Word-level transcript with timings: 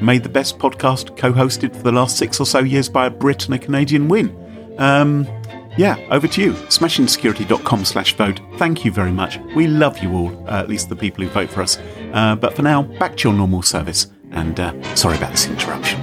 made 0.00 0.22
the 0.22 0.28
best 0.28 0.58
podcast 0.58 1.16
co-hosted 1.16 1.74
for 1.74 1.82
the 1.82 1.92
last 1.92 2.16
six 2.16 2.40
or 2.40 2.46
so 2.46 2.60
years 2.60 2.88
by 2.88 3.06
a 3.06 3.10
Brit 3.10 3.46
and 3.46 3.54
a 3.54 3.58
Canadian 3.58 4.08
win. 4.08 4.34
Um, 4.78 5.26
yeah, 5.76 5.96
over 6.10 6.26
to 6.26 6.42
you. 6.42 6.52
Smashingsecurity.com 6.52 7.84
slash 7.84 8.16
vote. 8.16 8.40
Thank 8.56 8.84
you 8.84 8.90
very 8.90 9.12
much. 9.12 9.38
We 9.54 9.68
love 9.68 9.98
you 9.98 10.12
all, 10.12 10.48
uh, 10.48 10.60
at 10.60 10.68
least 10.68 10.88
the 10.88 10.96
people 10.96 11.24
who 11.24 11.30
vote 11.30 11.50
for 11.50 11.62
us. 11.62 11.78
Uh, 12.12 12.34
but 12.36 12.54
for 12.54 12.62
now, 12.62 12.82
back 12.82 13.16
to 13.18 13.28
your 13.28 13.36
normal 13.36 13.62
service. 13.62 14.08
And 14.32 14.58
uh, 14.58 14.94
sorry 14.94 15.16
about 15.16 15.30
this 15.30 15.46
interruption. 15.46 16.02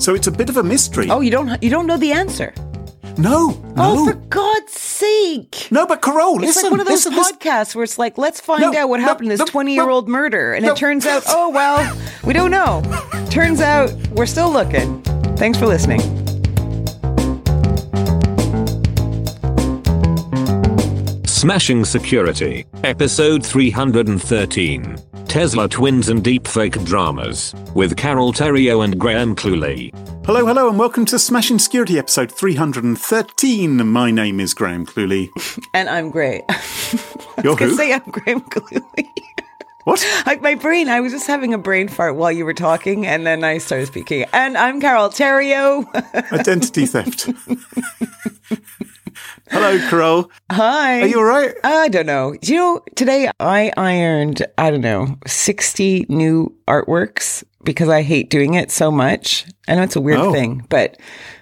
So 0.00 0.14
it's 0.14 0.26
a 0.26 0.32
bit 0.32 0.48
of 0.48 0.56
a 0.56 0.62
mystery. 0.62 1.10
Oh, 1.10 1.20
you 1.20 1.30
don't 1.30 1.62
you 1.62 1.68
don't 1.68 1.86
know 1.86 1.98
the 1.98 2.12
answer. 2.12 2.54
No, 3.18 3.48
no. 3.50 3.72
Oh, 3.76 4.06
for 4.06 4.14
God's 4.14 4.72
sake. 4.72 5.68
No, 5.70 5.86
but 5.86 6.00
Carole, 6.02 6.36
It's 6.36 6.54
listen. 6.56 6.62
like 6.64 6.70
one 6.70 6.80
of 6.80 6.86
those 6.86 7.04
listen, 7.04 7.14
listen. 7.16 7.36
podcasts 7.36 7.74
where 7.74 7.82
it's 7.84 7.98
like, 7.98 8.16
let's 8.16 8.40
find 8.40 8.60
No, 8.62 8.76
out 8.76 8.88
what 8.88 9.00
no, 9.00 9.06
happened 9.06 9.30
to 9.30 9.36
this 9.36 9.48
20 9.50 9.74
year 9.74 9.88
old 9.88 10.08
murder. 10.08 10.54
And 10.54 10.64
No. 10.64 10.72
it 10.72 10.76
turns 10.76 11.04
out, 11.04 11.24
oh, 11.28 11.50
well, 11.50 11.96
we 12.24 12.32
don't 12.32 12.50
know. 12.50 12.82
Turns 13.30 13.60
out 13.60 13.92
we're 14.12 14.26
still 14.26 14.50
looking. 14.52 15.02
Thanks 15.36 15.58
for 15.58 15.66
listening. 15.66 16.00
Smashing 21.38 21.84
Security, 21.84 22.66
Episode 22.82 23.46
313 23.46 24.96
Tesla 25.28 25.68
Twins 25.68 26.08
and 26.08 26.20
Deepfake 26.20 26.84
Dramas, 26.84 27.54
with 27.76 27.96
Carole 27.96 28.32
Theriault 28.32 28.82
and 28.82 28.98
Graham 28.98 29.36
Cluley. 29.36 29.94
Hello, 30.26 30.44
hello, 30.44 30.68
and 30.68 30.80
welcome 30.80 31.04
to 31.04 31.16
Smashing 31.16 31.60
Security 31.60 31.96
episode 31.96 32.32
313. 32.32 33.86
My 33.86 34.10
name 34.10 34.40
is 34.40 34.52
Graham 34.52 34.84
Cluley. 34.84 35.28
And 35.74 35.88
I'm 35.88 36.10
great. 36.10 36.42
You're 37.44 37.54
I 37.54 37.66
who? 37.66 37.76
say 37.76 37.92
I'm 37.92 38.02
Graham 38.10 38.40
Cluley. 38.40 39.06
What? 39.84 40.04
Like 40.26 40.42
my 40.42 40.56
brain, 40.56 40.88
I 40.88 41.00
was 41.00 41.12
just 41.12 41.28
having 41.28 41.54
a 41.54 41.58
brain 41.58 41.86
fart 41.86 42.16
while 42.16 42.32
you 42.32 42.44
were 42.44 42.52
talking, 42.52 43.06
and 43.06 43.24
then 43.24 43.44
I 43.44 43.56
started 43.58 43.86
speaking. 43.86 44.26
And 44.34 44.58
I'm 44.58 44.80
Carole 44.80 45.08
Theriault. 45.08 45.86
Identity 46.32 46.84
theft. 46.84 47.30
Hello, 49.50 49.78
Crow. 49.88 50.28
Hi. 50.52 51.02
Are 51.02 51.06
you 51.06 51.18
all 51.18 51.24
right? 51.24 51.54
I 51.64 51.88
don't 51.88 52.06
know. 52.06 52.34
You 52.42 52.56
know, 52.56 52.80
today 52.96 53.30
I 53.40 53.72
ironed, 53.76 54.46
I 54.56 54.70
don't 54.70 54.80
know, 54.80 55.16
60 55.26 56.06
new 56.08 56.54
artworks 56.66 57.44
because 57.64 57.88
I 57.88 58.02
hate 58.02 58.30
doing 58.30 58.54
it 58.54 58.70
so 58.70 58.90
much. 58.90 59.46
I 59.66 59.74
know 59.74 59.82
it's 59.82 59.96
a 59.96 60.00
weird 60.00 60.20
Oh. 60.20 60.32
thing, 60.32 60.64
but 60.68 60.96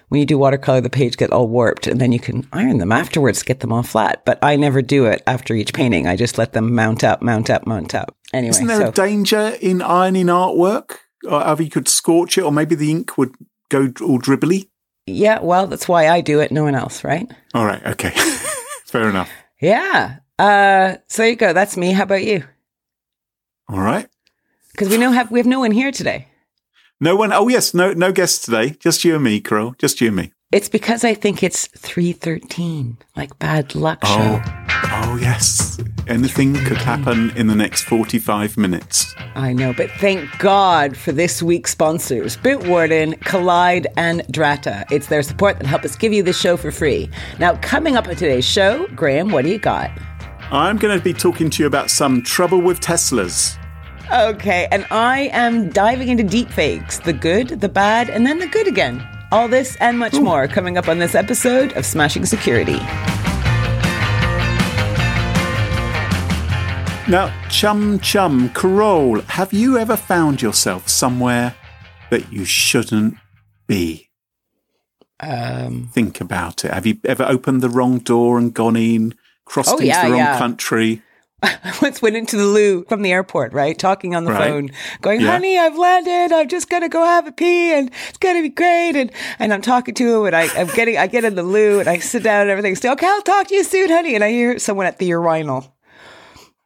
when 0.09 0.19
you 0.19 0.25
do 0.25 0.37
watercolor, 0.37 0.81
the 0.81 0.89
page 0.89 1.17
get 1.17 1.31
all 1.31 1.47
warped 1.47 1.85
and 1.87 1.99
then 1.99 2.11
you 2.11 2.19
can 2.19 2.47
iron 2.53 2.77
them 2.77 2.91
afterwards, 2.91 3.43
get 3.43 3.59
them 3.59 3.73
all 3.73 3.83
flat. 3.83 4.23
But 4.25 4.39
I 4.41 4.55
never 4.55 4.81
do 4.81 5.05
it 5.05 5.21
after 5.27 5.53
each 5.53 5.73
painting. 5.73 6.07
I 6.07 6.15
just 6.15 6.37
let 6.37 6.53
them 6.53 6.73
mount 6.73 7.03
up, 7.03 7.21
mount 7.21 7.49
up, 7.49 7.67
mount 7.67 7.93
up. 7.93 8.15
Anyway, 8.33 8.49
Isn't 8.51 8.67
there 8.67 8.77
so 8.81 8.87
a 8.87 8.91
danger 8.91 9.55
in 9.61 9.81
ironing 9.81 10.27
artwork? 10.27 10.97
Or 11.27 11.45
either 11.45 11.63
you 11.63 11.69
could 11.69 11.87
scorch 11.87 12.37
it, 12.37 12.43
or 12.43 12.51
maybe 12.51 12.75
the 12.75 12.91
ink 12.91 13.17
would 13.17 13.33
go 13.69 13.91
all 14.01 14.19
dribbly? 14.19 14.69
Yeah, 15.07 15.39
well, 15.39 15.67
that's 15.67 15.87
why 15.87 16.09
I 16.09 16.21
do 16.21 16.39
it. 16.39 16.51
No 16.51 16.63
one 16.63 16.75
else, 16.75 17.03
right? 17.03 17.29
All 17.53 17.65
right, 17.65 17.83
okay. 17.87 18.09
Fair 18.85 19.09
enough. 19.09 19.31
Yeah. 19.59 20.17
Uh, 20.37 20.97
so 21.07 21.23
there 21.23 21.29
you 21.31 21.35
go. 21.35 21.53
That's 21.53 21.77
me. 21.77 21.93
How 21.93 22.03
about 22.03 22.23
you? 22.23 22.43
All 23.69 23.79
right. 23.79 24.07
Because 24.71 24.89
we 24.89 24.97
know 24.97 25.11
have 25.11 25.31
we 25.31 25.39
have 25.39 25.47
no 25.47 25.59
one 25.59 25.71
here 25.71 25.91
today. 25.91 26.27
No 26.99 27.15
one. 27.15 27.33
Oh, 27.33 27.47
yes. 27.47 27.73
No, 27.73 27.93
no 27.93 28.11
guests 28.11 28.45
today. 28.45 28.71
Just 28.79 29.03
you 29.03 29.15
and 29.15 29.23
me, 29.23 29.39
Carole. 29.39 29.75
Just 29.79 29.99
you 30.01 30.07
and 30.07 30.15
me. 30.15 30.31
It's 30.51 30.69
because 30.69 31.03
I 31.03 31.13
think 31.13 31.43
it's 31.43 31.67
313, 31.67 32.97
like 33.17 33.37
bad 33.37 33.75
luck 33.75 34.05
show. 34.05 34.41
Oh, 34.43 34.67
oh, 34.93 35.17
yes. 35.19 35.77
Anything 36.07 36.53
could 36.53 36.77
happen 36.77 37.31
in 37.35 37.47
the 37.47 37.55
next 37.55 37.83
45 37.83 38.57
minutes. 38.57 39.13
I 39.35 39.51
know, 39.51 39.73
but 39.73 39.91
thank 39.99 40.29
God 40.39 40.95
for 40.95 41.11
this 41.11 41.43
week's 41.43 41.71
sponsors 41.71 42.37
Bitwarden, 42.37 43.19
Kolide, 43.19 43.87
and 43.97 44.21
Drata. 44.31 44.89
It's 44.89 45.07
their 45.07 45.21
support 45.21 45.57
that 45.59 45.67
help 45.67 45.83
us 45.83 45.97
give 45.97 46.13
you 46.13 46.23
this 46.23 46.39
show 46.39 46.55
for 46.55 46.71
free. 46.71 47.09
Now, 47.39 47.57
coming 47.57 47.97
up 47.97 48.07
on 48.07 48.15
today's 48.15 48.45
show, 48.45 48.87
Graham, 48.95 49.29
what 49.29 49.43
do 49.43 49.49
you 49.49 49.59
got? 49.59 49.91
I'm 50.49 50.77
going 50.77 50.97
to 50.97 51.03
be 51.03 51.11
talking 51.13 51.49
to 51.49 51.63
you 51.63 51.67
about 51.67 51.89
some 51.89 52.21
trouble 52.21 52.61
with 52.61 52.79
Teslas. 52.79 53.57
Okay, 54.13 54.69
and 54.71 54.87
I 54.89 55.29
am 55.33 55.69
diving 55.71 56.07
into 56.07 56.23
deepfakes 56.23 57.03
the 57.03 57.11
good, 57.11 57.59
the 57.59 57.67
bad, 57.67 58.09
and 58.09 58.25
then 58.25 58.39
the 58.39 58.47
good 58.47 58.67
again. 58.67 59.05
All 59.33 59.49
this 59.49 59.75
and 59.81 59.99
much 59.99 60.13
more 60.13 60.47
coming 60.47 60.77
up 60.77 60.87
on 60.87 60.99
this 60.99 61.15
episode 61.15 61.73
of 61.73 61.85
Smashing 61.85 62.25
Security. 62.25 62.79
Now, 67.09 67.31
chum 67.49 67.99
chum, 67.99 68.49
Carole, 68.49 69.21
have 69.21 69.53
you 69.53 69.77
ever 69.77 69.95
found 69.95 70.41
yourself 70.41 70.89
somewhere 70.89 71.55
that 72.11 72.33
you 72.33 72.43
shouldn't 72.43 73.15
be? 73.65 74.09
Um, 75.21 75.89
Think 75.93 76.19
about 76.19 76.65
it. 76.65 76.73
Have 76.73 76.85
you 76.85 76.97
ever 77.05 77.23
opened 77.23 77.61
the 77.61 77.69
wrong 77.69 77.99
door 77.99 78.37
and 78.37 78.53
gone 78.53 78.75
in, 78.75 79.15
crossed 79.45 79.69
Oh, 79.69 79.73
into 79.75 79.85
yeah, 79.85 80.05
the 80.05 80.11
wrong 80.11 80.19
yeah. 80.19 80.37
country? 80.37 81.01
I 81.43 81.77
once 81.81 82.01
went 82.01 82.17
into 82.17 82.35
the 82.35 82.45
loo 82.45 82.83
from 82.89 83.03
the 83.03 83.13
airport, 83.13 83.53
right? 83.53 83.77
Talking 83.79 84.13
on 84.13 84.25
the 84.25 84.31
Right. 84.33 84.49
phone, 84.49 84.71
going, 85.01 85.21
Yeah. 85.21 85.31
honey, 85.31 85.57
I've 85.57 85.77
landed. 85.77 86.33
I'm 86.35 86.49
just 86.49 86.69
going 86.69 86.81
to 86.81 86.89
go 86.89 87.05
have 87.05 87.25
a 87.25 87.31
pee 87.31 87.73
and 87.73 87.89
it's 88.09 88.17
going 88.17 88.35
to 88.35 88.41
be 88.41 88.49
great. 88.49 88.97
And, 88.97 89.11
and 89.39 89.53
I'm 89.53 89.61
talking 89.61 89.93
to 89.95 90.15
him 90.19 90.25
and 90.25 90.35
I, 90.35 90.49
I'm 90.59 90.67
getting, 90.75 90.97
I 90.97 91.07
get 91.07 91.23
in 91.23 91.35
the 91.35 91.43
loo 91.43 91.79
and 91.79 91.87
I 91.87 91.99
sit 91.99 92.23
down 92.23 92.41
and 92.41 92.49
everything. 92.49 92.75
still, 92.75 92.91
okay, 92.93 93.07
I'll 93.07 93.21
talk 93.21 93.47
to 93.47 93.55
you 93.55 93.63
soon, 93.63 93.87
honey. 93.89 94.13
And 94.13 94.25
I 94.25 94.29
hear 94.31 94.59
someone 94.59 94.87
at 94.87 94.97
the 94.97 95.05
urinal. 95.05 95.73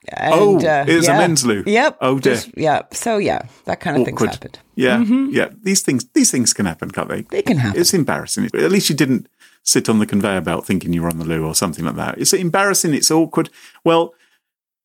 And, 0.09 0.33
Oh, 0.33 0.59
it's 0.61 1.07
a 1.07 1.13
men's 1.13 1.45
loo. 1.45 1.63
Yep. 1.65 1.97
Oh, 2.01 2.17
dear. 2.19 2.33
just- 2.35 2.49
yeah. 2.57 2.81
So 2.91 3.17
yeah, 3.17 3.43
that 3.65 3.79
kind 3.79 3.97
of 3.97 4.05
thing's 4.05 4.19
happened. 4.21 4.59
Yeah, 4.75 4.99
yeah. 5.03 5.49
These 5.61 5.81
things, 5.83 6.05
these 6.13 6.31
things 6.31 6.53
can 6.53 6.65
happen, 6.65 6.89
can't 6.91 7.07
they? 7.09 7.21
They 7.21 7.41
can 7.43 7.57
happen. 7.57 7.79
It's 7.79 7.93
embarrassing. 7.93 8.45
At 8.45 8.71
least 8.71 8.89
you 8.89 8.95
didn't 8.95 9.27
sit 9.63 9.87
on 9.89 9.99
the 9.99 10.07
conveyor 10.07 10.41
belt 10.41 10.65
thinking 10.65 10.91
you 10.91 11.03
were 11.03 11.09
on 11.09 11.19
the 11.19 11.25
loo 11.25 11.45
or 11.45 11.53
something 11.53 11.85
like 11.85 11.95
that. 11.97 12.17
It's 12.17 12.33
embarrassing. 12.33 12.95
It's 12.95 13.11
awkward. 13.11 13.49
Well, 13.83 14.13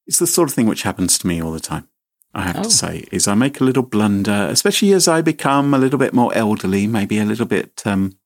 it's 0.06 0.18
the 0.18 0.26
sort 0.26 0.50
of 0.50 0.54
thing 0.54 0.66
which 0.66 0.82
happens 0.82 1.18
to 1.18 1.26
me 1.26 1.40
all 1.42 1.52
the 1.52 1.60
time. 1.60 1.88
I 2.34 2.42
have 2.42 2.58
Oh. 2.58 2.62
to 2.64 2.70
say, 2.70 3.04
is 3.10 3.26
I 3.26 3.34
make 3.34 3.58
a 3.60 3.64
little 3.64 3.82
blunder, 3.82 4.48
especially 4.50 4.92
as 4.92 5.08
I 5.08 5.22
become 5.22 5.72
a 5.72 5.78
little 5.78 5.98
bit 5.98 6.12
more 6.12 6.30
elderly, 6.34 6.86
maybe 6.86 7.18
a 7.18 7.24
little 7.24 7.46
bit 7.46 7.82
um, 7.86 8.18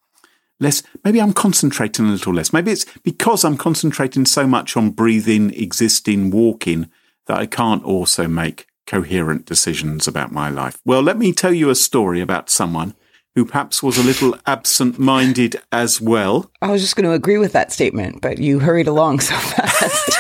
less. 0.61 0.83
Maybe 1.05 1.21
I'm 1.21 1.33
concentrating 1.33 2.07
a 2.07 2.13
little 2.13 2.35
less. 2.35 2.53
Maybe 2.53 2.71
it's 2.71 2.85
because 3.03 3.45
I'm 3.45 3.57
concentrating 3.57 4.27
so 4.27 4.47
much 4.47 4.77
on 4.77 4.91
breathing, 4.91 5.53
existing, 5.55 6.31
walking 6.31 6.91
that 7.27 7.39
I 7.39 7.47
can't 7.47 7.85
also 7.85 8.29
make 8.29 8.67
coherent 8.87 9.47
decisions 9.47 10.07
about 10.07 10.33
my 10.33 10.49
life. 10.51 10.79
Well, 10.85 11.03
let 11.03 11.19
me 11.19 11.33
tell 11.33 11.53
you 11.53 11.71
a 11.71 11.75
story 11.75 12.21
about 12.21 12.51
someone 12.51 12.95
who 13.35 13.45
perhaps 13.45 13.83
was 13.83 13.97
a 13.97 14.03
little 14.03 14.37
absent 14.47 14.99
minded 14.99 15.57
as 15.71 16.01
well. 16.01 16.51
I 16.61 16.71
was 16.71 16.83
just 16.83 16.97
going 16.97 17.05
to 17.05 17.13
agree 17.13 17.39
with 17.39 17.53
that 17.53 17.73
statement, 17.73 18.21
but 18.21 18.39
you 18.39 18.59
hurried 18.59 18.89
along 18.89 19.21
so 19.21 19.35
fast. 19.37 20.11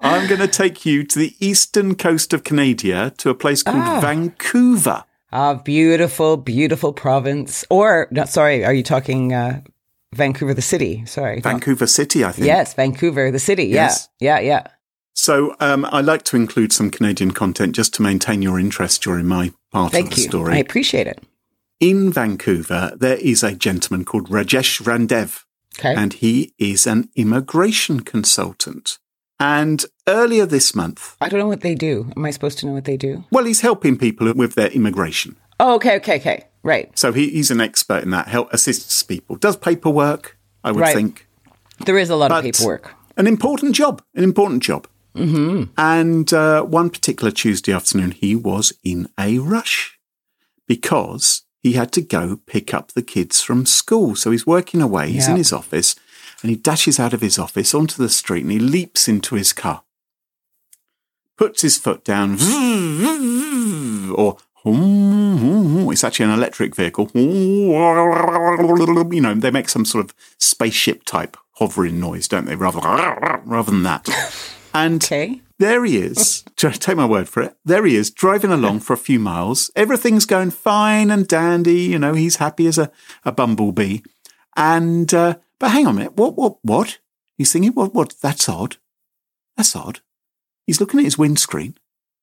I'm 0.00 0.28
going 0.28 0.40
to 0.40 0.48
take 0.48 0.84
you 0.84 1.04
to 1.04 1.18
the 1.18 1.34
eastern 1.38 1.94
coast 1.94 2.32
of 2.32 2.44
Canada 2.44 3.12
to 3.18 3.30
a 3.30 3.34
place 3.34 3.62
called 3.62 3.78
ah. 3.78 4.00
Vancouver. 4.00 5.04
Ah, 5.34 5.54
beautiful, 5.54 6.36
beautiful 6.36 6.92
province. 6.92 7.64
Or, 7.68 8.06
no, 8.12 8.24
sorry, 8.24 8.64
are 8.64 8.72
you 8.72 8.84
talking 8.84 9.32
uh, 9.32 9.62
Vancouver, 10.14 10.54
the 10.54 10.62
city? 10.62 11.04
Sorry. 11.06 11.40
Vancouver 11.40 11.88
City, 11.88 12.24
I 12.24 12.30
think. 12.30 12.46
Yes, 12.46 12.72
Vancouver, 12.74 13.32
the 13.32 13.40
city. 13.40 13.64
Yes. 13.64 14.08
Yeah, 14.20 14.38
yeah. 14.38 14.68
So 15.12 15.56
um, 15.58 15.84
I 15.86 16.00
like 16.02 16.22
to 16.24 16.36
include 16.36 16.72
some 16.72 16.88
Canadian 16.88 17.32
content 17.32 17.74
just 17.74 17.94
to 17.94 18.02
maintain 18.02 18.42
your 18.42 18.60
interest 18.60 19.02
during 19.02 19.26
my 19.26 19.52
part 19.72 19.92
of 19.92 20.10
the 20.10 20.16
you. 20.16 20.22
story. 20.22 20.54
I 20.54 20.58
appreciate 20.58 21.08
it. 21.08 21.22
In 21.80 22.12
Vancouver, 22.12 22.92
there 22.96 23.16
is 23.16 23.42
a 23.42 23.56
gentleman 23.56 24.04
called 24.04 24.28
Rajesh 24.28 24.82
Randev, 24.82 25.42
Okay. 25.78 25.94
and 25.96 26.12
he 26.12 26.54
is 26.58 26.86
an 26.86 27.08
immigration 27.16 28.00
consultant. 28.00 28.98
And 29.40 29.84
earlier 30.08 30.46
this 30.46 30.74
month, 30.74 31.16
I 31.20 31.28
don't 31.28 31.40
know 31.40 31.46
what 31.48 31.60
they 31.62 31.74
do. 31.74 32.10
Am 32.16 32.24
I 32.24 32.30
supposed 32.30 32.58
to 32.58 32.66
know 32.66 32.72
what 32.72 32.84
they 32.84 32.96
do? 32.96 33.24
well, 33.30 33.44
he's 33.44 33.60
helping 33.62 33.96
people 33.96 34.32
with 34.34 34.54
their 34.54 34.68
immigration. 34.68 35.36
Oh, 35.60 35.74
okay, 35.76 35.96
okay, 35.96 36.16
okay. 36.16 36.44
Right. 36.62 36.90
So 36.98 37.12
he, 37.12 37.30
he's 37.30 37.50
an 37.50 37.60
expert 37.60 38.02
in 38.02 38.10
that, 38.10 38.28
help 38.28 38.52
assists 38.52 39.02
people, 39.02 39.36
does 39.36 39.56
paperwork, 39.56 40.36
I 40.64 40.72
would 40.72 40.80
Right. 40.80 40.94
think. 40.96 41.26
There 41.86 41.98
is 41.98 42.10
a 42.10 42.16
lot 42.16 42.32
of 42.32 42.42
paperwork. 42.42 42.92
An 43.16 43.26
important 43.26 43.74
job, 43.74 44.02
an 44.14 44.24
important 44.24 44.62
job. 44.62 44.88
Mm-hmm. 45.14 45.70
And 45.78 46.32
uh, 46.32 46.62
one 46.62 46.90
particular 46.90 47.30
Tuesday 47.30 47.72
afternoon, 47.72 48.10
he 48.10 48.34
was 48.34 48.72
in 48.82 49.08
a 49.18 49.38
rush 49.38 49.98
because 50.66 51.42
he 51.60 51.74
had 51.74 51.92
to 51.92 52.02
go 52.02 52.40
pick 52.46 52.74
up 52.74 52.92
the 52.92 53.02
kids 53.02 53.40
from 53.40 53.64
school. 53.66 54.16
So 54.16 54.32
he's 54.32 54.46
working 54.46 54.82
away, 54.82 55.12
he's 55.12 55.28
in 55.28 55.36
his 55.36 55.52
office, 55.52 55.94
and 56.42 56.50
he 56.50 56.56
dashes 56.56 56.98
out 56.98 57.12
of 57.14 57.20
his 57.20 57.38
office 57.38 57.74
onto 57.74 58.02
the 58.02 58.08
street 58.08 58.42
and 58.42 58.50
he 58.50 58.58
leaps 58.58 59.06
into 59.06 59.36
his 59.36 59.52
car, 59.52 59.82
puts 61.36 61.62
his 61.62 61.78
foot 61.78 62.04
down, 62.04 62.38
or 64.16 64.36
it's 65.92 66.04
actually 66.04 66.26
an 66.26 66.32
electric 66.32 66.74
vehicle. 66.74 67.10
You 67.14 67.72
know, 69.20 69.34
they 69.34 69.50
make 69.50 69.68
some 69.68 69.84
sort 69.84 70.04
of 70.04 70.14
spaceship 70.38 71.04
type 71.04 71.36
hovering 71.58 72.00
noise, 72.00 72.26
don't 72.28 72.46
they? 72.46 72.56
Rather, 72.56 72.80
rather 73.44 73.70
than 73.70 73.82
that. 73.84 74.08
And 74.72 75.02
Okay. 75.04 75.40
there 75.58 75.84
he 75.84 75.98
is. 75.98 76.44
Take 76.56 76.96
my 76.96 77.06
word 77.06 77.28
for 77.28 77.42
it. 77.42 77.56
There 77.64 77.84
he 77.84 77.94
is, 77.94 78.10
driving 78.10 78.50
along 78.50 78.80
for 78.80 78.92
a 78.92 78.96
few 78.98 79.20
miles. 79.20 79.70
Everything's 79.76 80.26
going 80.26 80.50
fine 80.50 81.10
and 81.10 81.28
dandy. 81.28 81.82
You 81.82 81.98
know, 81.98 82.14
he's 82.14 82.36
happy 82.36 82.66
as 82.66 82.78
a, 82.78 82.90
a 83.24 83.32
bumblebee. 83.32 83.98
And, 84.56 85.12
uh, 85.14 85.36
but 85.58 85.70
hang 85.70 85.86
on 85.86 85.94
a 85.94 85.98
minute. 85.98 86.16
What, 86.16 86.36
what, 86.36 86.56
what? 86.62 86.98
He's 87.38 87.52
thinking, 87.52 87.72
what, 87.72 87.94
what? 87.94 88.14
That's 88.20 88.48
odd. 88.48 88.76
That's 89.56 89.76
odd. 89.76 90.00
He's 90.66 90.80
looking 90.80 91.00
at 91.00 91.04
his 91.04 91.18
windscreen 91.18 91.74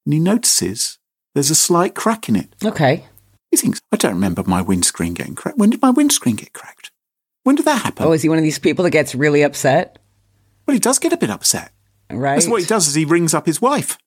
and 0.06 0.14
he 0.14 0.20
notices 0.20 0.98
there's 1.34 1.50
a 1.50 1.56
slight 1.56 1.96
crack 1.96 2.28
in 2.28 2.36
it. 2.36 2.56
Okay. 2.64 3.06
He 3.52 3.58
thinks, 3.58 3.82
I 3.92 3.98
don't 3.98 4.14
remember 4.14 4.44
my 4.46 4.62
windscreen 4.62 5.14
getting 5.14 5.36
cracked. 5.36 5.58
When 5.58 5.70
did 5.70 5.82
my 5.82 5.90
windscreen 5.90 6.36
get 6.36 6.54
cracked? 6.54 6.92
When 7.44 7.56
did 7.56 7.66
that 7.66 7.82
happen? 7.84 8.06
Oh, 8.06 8.14
is 8.14 8.22
he 8.22 8.30
one 8.30 8.38
of 8.38 8.44
these 8.44 8.60
people 8.60 8.84
that 8.84 8.92
gets 8.92 9.16
really 9.16 9.44
upset? 9.44 9.98
well, 10.66 10.74
he 10.74 10.80
does 10.80 11.00
get 11.00 11.14
a 11.14 11.18
bit 11.18 11.30
upset. 11.30 11.74
Right. 12.10 12.36
That's 12.36 12.48
what 12.48 12.62
he 12.62 12.68
does 12.68 12.88
is 12.88 12.96
he 12.96 13.06
rings 13.06 13.34
up 13.34 13.46
his 13.46 13.62
wife. 13.62 13.98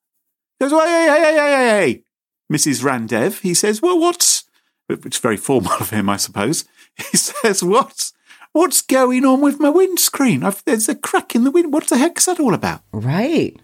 He 0.58 0.64
goes, 0.64 0.72
hey, 0.72 0.88
hey, 0.88 1.08
hey, 1.08 1.20
hey, 1.20 1.34
hey, 1.34 1.50
hey, 1.50 1.92
hey. 1.92 2.04
Mrs. 2.52 2.82
Randev. 2.82 3.40
He 3.40 3.54
says, 3.54 3.82
well, 3.82 3.98
what's, 3.98 4.44
which 4.86 5.16
is 5.16 5.18
very 5.18 5.36
formal 5.36 5.72
of 5.80 5.90
him, 5.90 6.08
I 6.08 6.16
suppose. 6.16 6.64
He 7.10 7.16
says, 7.16 7.60
what's, 7.64 8.12
what's 8.52 8.80
going 8.80 9.24
on 9.24 9.40
with 9.40 9.58
my 9.58 9.68
windscreen? 9.68 10.44
I've, 10.44 10.62
there's 10.64 10.88
a 10.88 10.94
crack 10.94 11.34
in 11.34 11.42
the 11.42 11.50
wind. 11.50 11.72
What 11.72 11.88
the 11.88 11.98
heck's 11.98 12.26
that 12.26 12.38
all 12.38 12.54
about? 12.54 12.82
Right. 12.92 13.60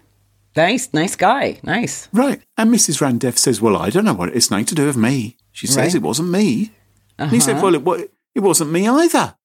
Nice, 0.55 0.93
nice 0.93 1.15
guy. 1.15 1.59
Nice. 1.63 2.09
Right. 2.11 2.41
And 2.57 2.73
Mrs. 2.73 2.99
Randev 3.01 3.37
says, 3.37 3.61
well, 3.61 3.77
I 3.77 3.89
don't 3.89 4.05
know 4.05 4.13
what 4.13 4.35
it's 4.35 4.51
nothing 4.51 4.65
to 4.65 4.75
do 4.75 4.85
with 4.85 4.97
me. 4.97 5.37
She 5.51 5.67
says 5.67 5.77
Right. 5.77 5.95
it 5.95 6.01
wasn't 6.01 6.29
me. 6.29 6.71
And 7.17 7.31
he 7.31 7.39
said, 7.39 7.57
uh-huh. 7.57 7.71
well, 7.83 7.99
it, 8.01 8.11
it 8.35 8.39
wasn't 8.41 8.71
me 8.71 8.87
either. 8.87 9.35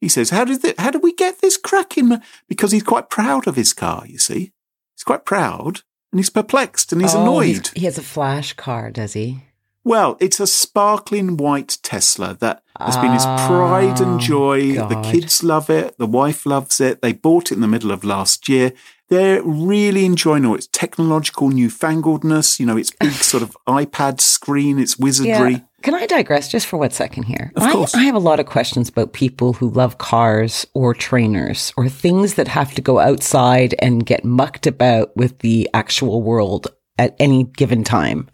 He 0.00 0.08
says, 0.08 0.30
how 0.30 0.44
did, 0.44 0.60
the, 0.62 0.74
how 0.78 0.90
did 0.90 1.02
we 1.02 1.14
get 1.14 1.40
this 1.40 1.56
crack 1.56 1.96
in? 1.96 2.20
Because 2.48 2.72
he's 2.72 2.82
quite 2.82 3.08
proud 3.08 3.46
of 3.46 3.56
his 3.56 3.72
car, 3.72 4.04
you 4.06 4.18
see. 4.18 4.52
He's 4.96 5.04
quite 5.04 5.24
proud 5.24 5.80
and 6.12 6.18
he's 6.18 6.30
perplexed 6.30 6.92
and 6.92 7.00
he's 7.00 7.14
Oh, 7.14 7.22
annoyed. 7.22 7.70
He 7.74 7.86
has 7.86 7.96
a 7.98 8.02
flash 8.02 8.52
car, 8.52 8.90
does 8.90 9.14
he? 9.14 9.44
Well, 9.84 10.16
it's 10.18 10.40
a 10.40 10.46
sparkling 10.46 11.36
white 11.36 11.76
Tesla 11.82 12.36
that 12.40 12.62
has 12.80 12.96
been 12.96 13.12
his 13.12 13.24
pride 13.24 14.00
and 14.00 14.14
ah, 14.14 14.18
joy. 14.18 14.72
The 14.72 15.00
kids 15.02 15.44
love 15.44 15.68
it. 15.68 15.96
The 15.98 16.06
wife 16.06 16.46
loves 16.46 16.80
it. 16.80 17.02
They 17.02 17.12
bought 17.12 17.52
it 17.52 17.56
in 17.56 17.60
the 17.60 17.68
middle 17.68 17.90
of 17.90 18.02
last 18.02 18.48
year. 18.48 18.72
They're 19.10 19.42
really 19.42 20.06
enjoying 20.06 20.46
all 20.46 20.54
its 20.54 20.68
technological 20.68 21.50
newfangledness. 21.50 22.58
You 22.58 22.64
know, 22.64 22.78
its 22.78 22.90
big 23.00 23.12
sort 23.12 23.42
of 23.42 23.56
iPad 23.68 24.22
screen, 24.22 24.78
its 24.78 24.98
wizardry. 24.98 25.62
Can 25.82 25.94
I 25.94 26.06
digress 26.06 26.50
just 26.50 26.66
for 26.66 26.78
one 26.78 26.90
second 26.90 27.24
here? 27.24 27.52
Of 27.54 27.62
I, 27.62 27.72
course. 27.72 27.94
I 27.94 28.04
have 28.04 28.14
a 28.14 28.18
lot 28.18 28.40
of 28.40 28.46
questions 28.46 28.88
about 28.88 29.12
people 29.12 29.52
who 29.52 29.68
love 29.68 29.98
cars 29.98 30.66
or 30.72 30.94
trainers 30.94 31.74
or 31.76 31.90
things 31.90 32.34
that 32.34 32.48
have 32.48 32.74
to 32.74 32.80
go 32.80 33.00
outside 33.00 33.74
and 33.80 34.06
get 34.06 34.24
mucked 34.24 34.66
about 34.66 35.14
with 35.14 35.40
the 35.40 35.68
actual 35.74 36.22
world 36.22 36.68
at 36.98 37.14
any 37.18 37.44
given 37.44 37.84
time. 37.84 38.30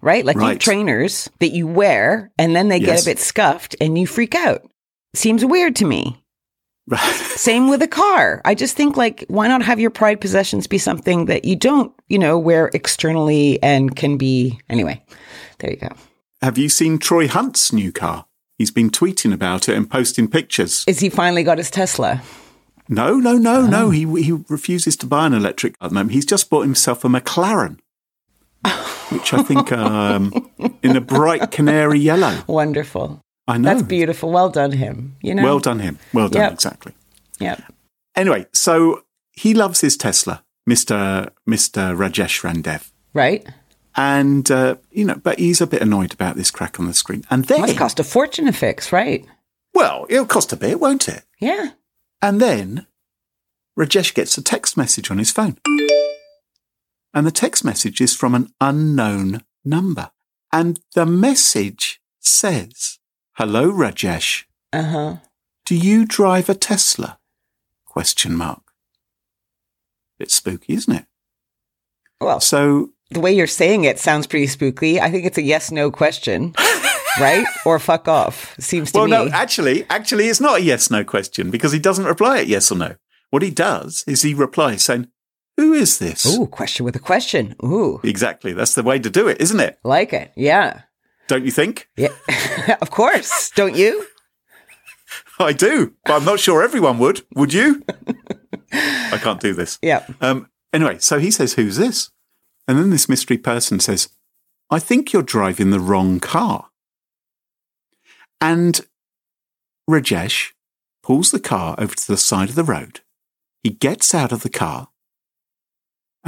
Right? 0.00 0.24
Like 0.24 0.36
Right. 0.36 0.60
trainers 0.60 1.28
that 1.40 1.50
you 1.50 1.66
wear 1.66 2.30
and 2.38 2.54
then 2.54 2.68
they 2.68 2.78
get 2.80 3.02
a 3.02 3.04
bit 3.04 3.18
scuffed 3.18 3.74
and 3.80 3.98
you 3.98 4.06
freak 4.06 4.34
out. 4.34 4.62
Seems 5.14 5.44
weird 5.44 5.74
to 5.76 5.84
me. 5.84 6.22
Same 7.36 7.68
with 7.68 7.82
a 7.82 7.88
car. 7.88 8.40
I 8.44 8.54
just 8.54 8.76
think 8.76 8.96
like 8.96 9.24
why 9.28 9.48
not 9.48 9.62
have 9.62 9.80
your 9.80 9.90
pride 9.90 10.20
possessions 10.20 10.66
be 10.66 10.78
something 10.78 11.26
that 11.26 11.44
you 11.44 11.56
don't, 11.56 11.92
you 12.08 12.18
know, 12.18 12.38
wear 12.38 12.70
externally 12.72 13.62
and 13.62 13.94
can 13.94 14.16
be 14.16 14.58
anyway. 14.70 15.02
There 15.58 15.70
you 15.70 15.76
go. 15.76 15.88
Have 16.40 16.56
you 16.56 16.68
seen 16.68 16.98
Troy 16.98 17.26
Hunt's 17.28 17.72
new 17.72 17.92
car? 17.92 18.26
He's 18.56 18.70
been 18.70 18.90
tweeting 18.90 19.32
about 19.34 19.68
it 19.68 19.76
and 19.76 19.90
posting 19.90 20.28
pictures. 20.28 20.84
Is 20.86 21.00
he 21.00 21.08
finally 21.10 21.42
got 21.42 21.58
his 21.58 21.70
Tesla? 21.70 22.22
No, 22.88 23.16
no, 23.16 23.34
no, 23.36 23.62
Oh. 23.62 23.66
no. 23.66 23.90
He 23.90 24.06
he 24.22 24.32
refuses 24.48 24.96
to 24.98 25.06
buy 25.06 25.26
an 25.26 25.34
electric 25.34 25.74
at 25.80 25.90
the 25.90 25.94
moment. 25.94 26.12
He's 26.12 26.24
just 26.24 26.48
bought 26.48 26.62
himself 26.62 27.04
a 27.04 27.08
McLaren, 27.08 27.80
which 29.10 29.32
I 29.32 29.42
think 29.42 29.72
um, 29.72 30.50
in 30.82 30.96
a 30.96 31.00
bright 31.00 31.50
canary 31.50 31.98
yellow. 31.98 32.42
Wonderful. 32.46 33.20
I 33.46 33.56
know. 33.58 33.68
That's 33.70 33.82
beautiful. 33.82 34.30
Well 34.30 34.50
done, 34.50 34.72
him. 34.72 35.16
You 35.22 35.34
know. 35.34 35.42
Well 35.42 35.58
done 35.58 35.78
him. 35.80 35.98
Well 36.12 36.28
done. 36.28 36.42
Yep. 36.42 36.52
Exactly. 36.52 36.92
Yeah. 37.40 37.56
Anyway, 38.14 38.46
so 38.52 39.04
he 39.32 39.54
loves 39.54 39.80
his 39.80 39.96
Tesla, 39.96 40.44
Mister 40.66 41.30
Mister 41.46 41.94
Rajesh 41.94 42.42
Randev, 42.42 42.90
Right. 43.14 43.46
and 43.96 44.50
uh, 44.50 44.76
you 44.90 45.04
know, 45.04 45.14
but 45.14 45.38
he's 45.38 45.60
a 45.60 45.66
bit 45.66 45.80
annoyed 45.82 46.12
about 46.12 46.36
this 46.36 46.50
crack 46.50 46.78
on 46.80 46.86
the 46.86 46.94
screen. 46.94 47.24
And 47.30 47.44
then, 47.44 47.60
Must 47.60 47.76
cost 47.76 48.00
a 48.00 48.04
fortune 48.04 48.46
to 48.46 48.52
fix, 48.52 48.92
right? 48.92 49.24
well, 49.74 50.06
it'll 50.08 50.26
cost 50.26 50.52
a 50.52 50.56
bit, 50.56 50.80
won't 50.80 51.08
it? 51.08 51.22
Yeah. 51.38 51.70
And 52.20 52.40
then 52.40 52.86
Rajesh 53.78 54.12
gets 54.12 54.36
a 54.36 54.42
text 54.42 54.76
message 54.76 55.08
on 55.10 55.18
his 55.18 55.30
phone. 55.30 55.56
And 57.18 57.26
the 57.26 57.32
text 57.32 57.64
message 57.64 58.00
is 58.00 58.14
from 58.14 58.36
an 58.36 58.52
unknown 58.60 59.42
number. 59.64 60.12
And 60.52 60.78
the 60.94 61.04
message 61.04 62.00
says, 62.20 63.00
Hello, 63.32 63.72
Rajesh. 63.72 64.44
Uh 64.72 64.82
huh. 64.84 65.16
Do 65.66 65.74
you 65.74 66.04
drive 66.04 66.48
a 66.48 66.54
Tesla? 66.54 67.18
Question 67.86 68.36
mark. 68.36 68.62
Bit 70.20 70.30
spooky, 70.30 70.74
isn't 70.74 70.94
it? 70.94 71.06
Well, 72.20 72.38
So, 72.38 72.90
the 73.10 73.18
way 73.18 73.32
you're 73.32 73.48
saying 73.48 73.82
it 73.82 73.98
sounds 73.98 74.28
pretty 74.28 74.46
spooky. 74.46 75.00
I 75.00 75.10
think 75.10 75.24
it's 75.24 75.38
a 75.38 75.42
yes 75.42 75.72
no 75.72 75.90
question, 75.90 76.54
right? 77.20 77.44
Or 77.66 77.80
fuck 77.80 78.06
off. 78.06 78.54
Seems 78.60 78.92
to 78.92 78.98
well, 78.98 79.06
me. 79.06 79.10
no, 79.10 79.28
actually, 79.32 79.84
actually, 79.90 80.28
it's 80.28 80.40
not 80.40 80.60
a 80.60 80.62
yes 80.62 80.88
no 80.88 81.02
question 81.02 81.50
because 81.50 81.72
he 81.72 81.80
doesn't 81.80 82.04
reply 82.04 82.38
it 82.38 82.46
yes 82.46 82.70
or 82.70 82.76
no. 82.76 82.94
What 83.30 83.42
he 83.42 83.50
does 83.50 84.04
is 84.06 84.22
he 84.22 84.34
replies 84.34 84.84
saying, 84.84 85.08
Who 85.58 85.72
is 85.72 85.98
this? 85.98 86.24
Ooh, 86.24 86.46
question 86.46 86.84
with 86.84 86.94
a 86.94 87.00
question. 87.00 87.56
Ooh, 87.64 88.00
Exactly. 88.04 88.52
That's 88.52 88.76
the 88.76 88.84
way 88.84 89.00
to 89.00 89.10
do 89.10 89.26
it, 89.26 89.40
isn't 89.40 89.58
it? 89.58 89.76
like 89.82 90.12
it. 90.12 90.30
Yeah. 90.36 90.82
Don't 91.26 91.44
you 91.44 91.50
think? 91.50 91.88
Yeah. 91.96 92.14
of 92.80 92.90
course. 92.92 93.50
Don't 93.56 93.74
you? 93.74 94.06
I 95.40 95.52
do, 95.52 95.94
but 96.04 96.14
I'm 96.14 96.24
not 96.24 96.38
sure 96.38 96.62
everyone 96.62 96.98
would. 97.00 97.22
Would 97.34 97.52
you? 97.52 97.82
I 98.72 99.18
can't 99.20 99.40
do 99.40 99.52
this. 99.52 99.80
Yeah. 99.82 100.06
Um, 100.20 100.48
anyway, 100.72 100.98
so 101.00 101.18
he 101.18 101.32
says, 101.32 101.54
Who's 101.54 101.76
this? 101.76 102.10
And 102.68 102.78
then 102.78 102.90
this 102.90 103.08
mystery 103.08 103.38
person 103.38 103.80
says, 103.80 104.10
I 104.70 104.78
think 104.78 105.12
you're 105.12 105.22
driving 105.22 105.70
the 105.70 105.80
wrong 105.80 106.20
car. 106.20 106.68
And 108.40 108.80
Rajesh 109.90 110.52
pulls 111.02 111.32
the 111.32 111.40
car 111.40 111.74
over 111.78 111.96
to 111.96 112.06
the 112.06 112.16
side 112.16 112.48
of 112.50 112.54
the 112.54 112.62
road. 112.64 113.00
He 113.64 113.70
gets 113.70 114.14
out 114.14 114.30
of 114.30 114.42
the 114.44 114.50
car 114.50 114.88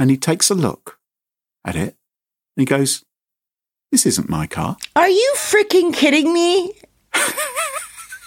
and 0.01 0.09
he 0.09 0.17
takes 0.17 0.49
a 0.49 0.55
look 0.55 0.97
at 1.63 1.75
it 1.75 1.95
and 2.55 2.61
he 2.61 2.65
goes, 2.65 3.05
This 3.91 4.05
isn't 4.07 4.29
my 4.29 4.47
car. 4.47 4.77
Are 4.95 5.07
you 5.09 5.33
freaking 5.37 5.93
kidding 5.93 6.33
me? 6.33 6.73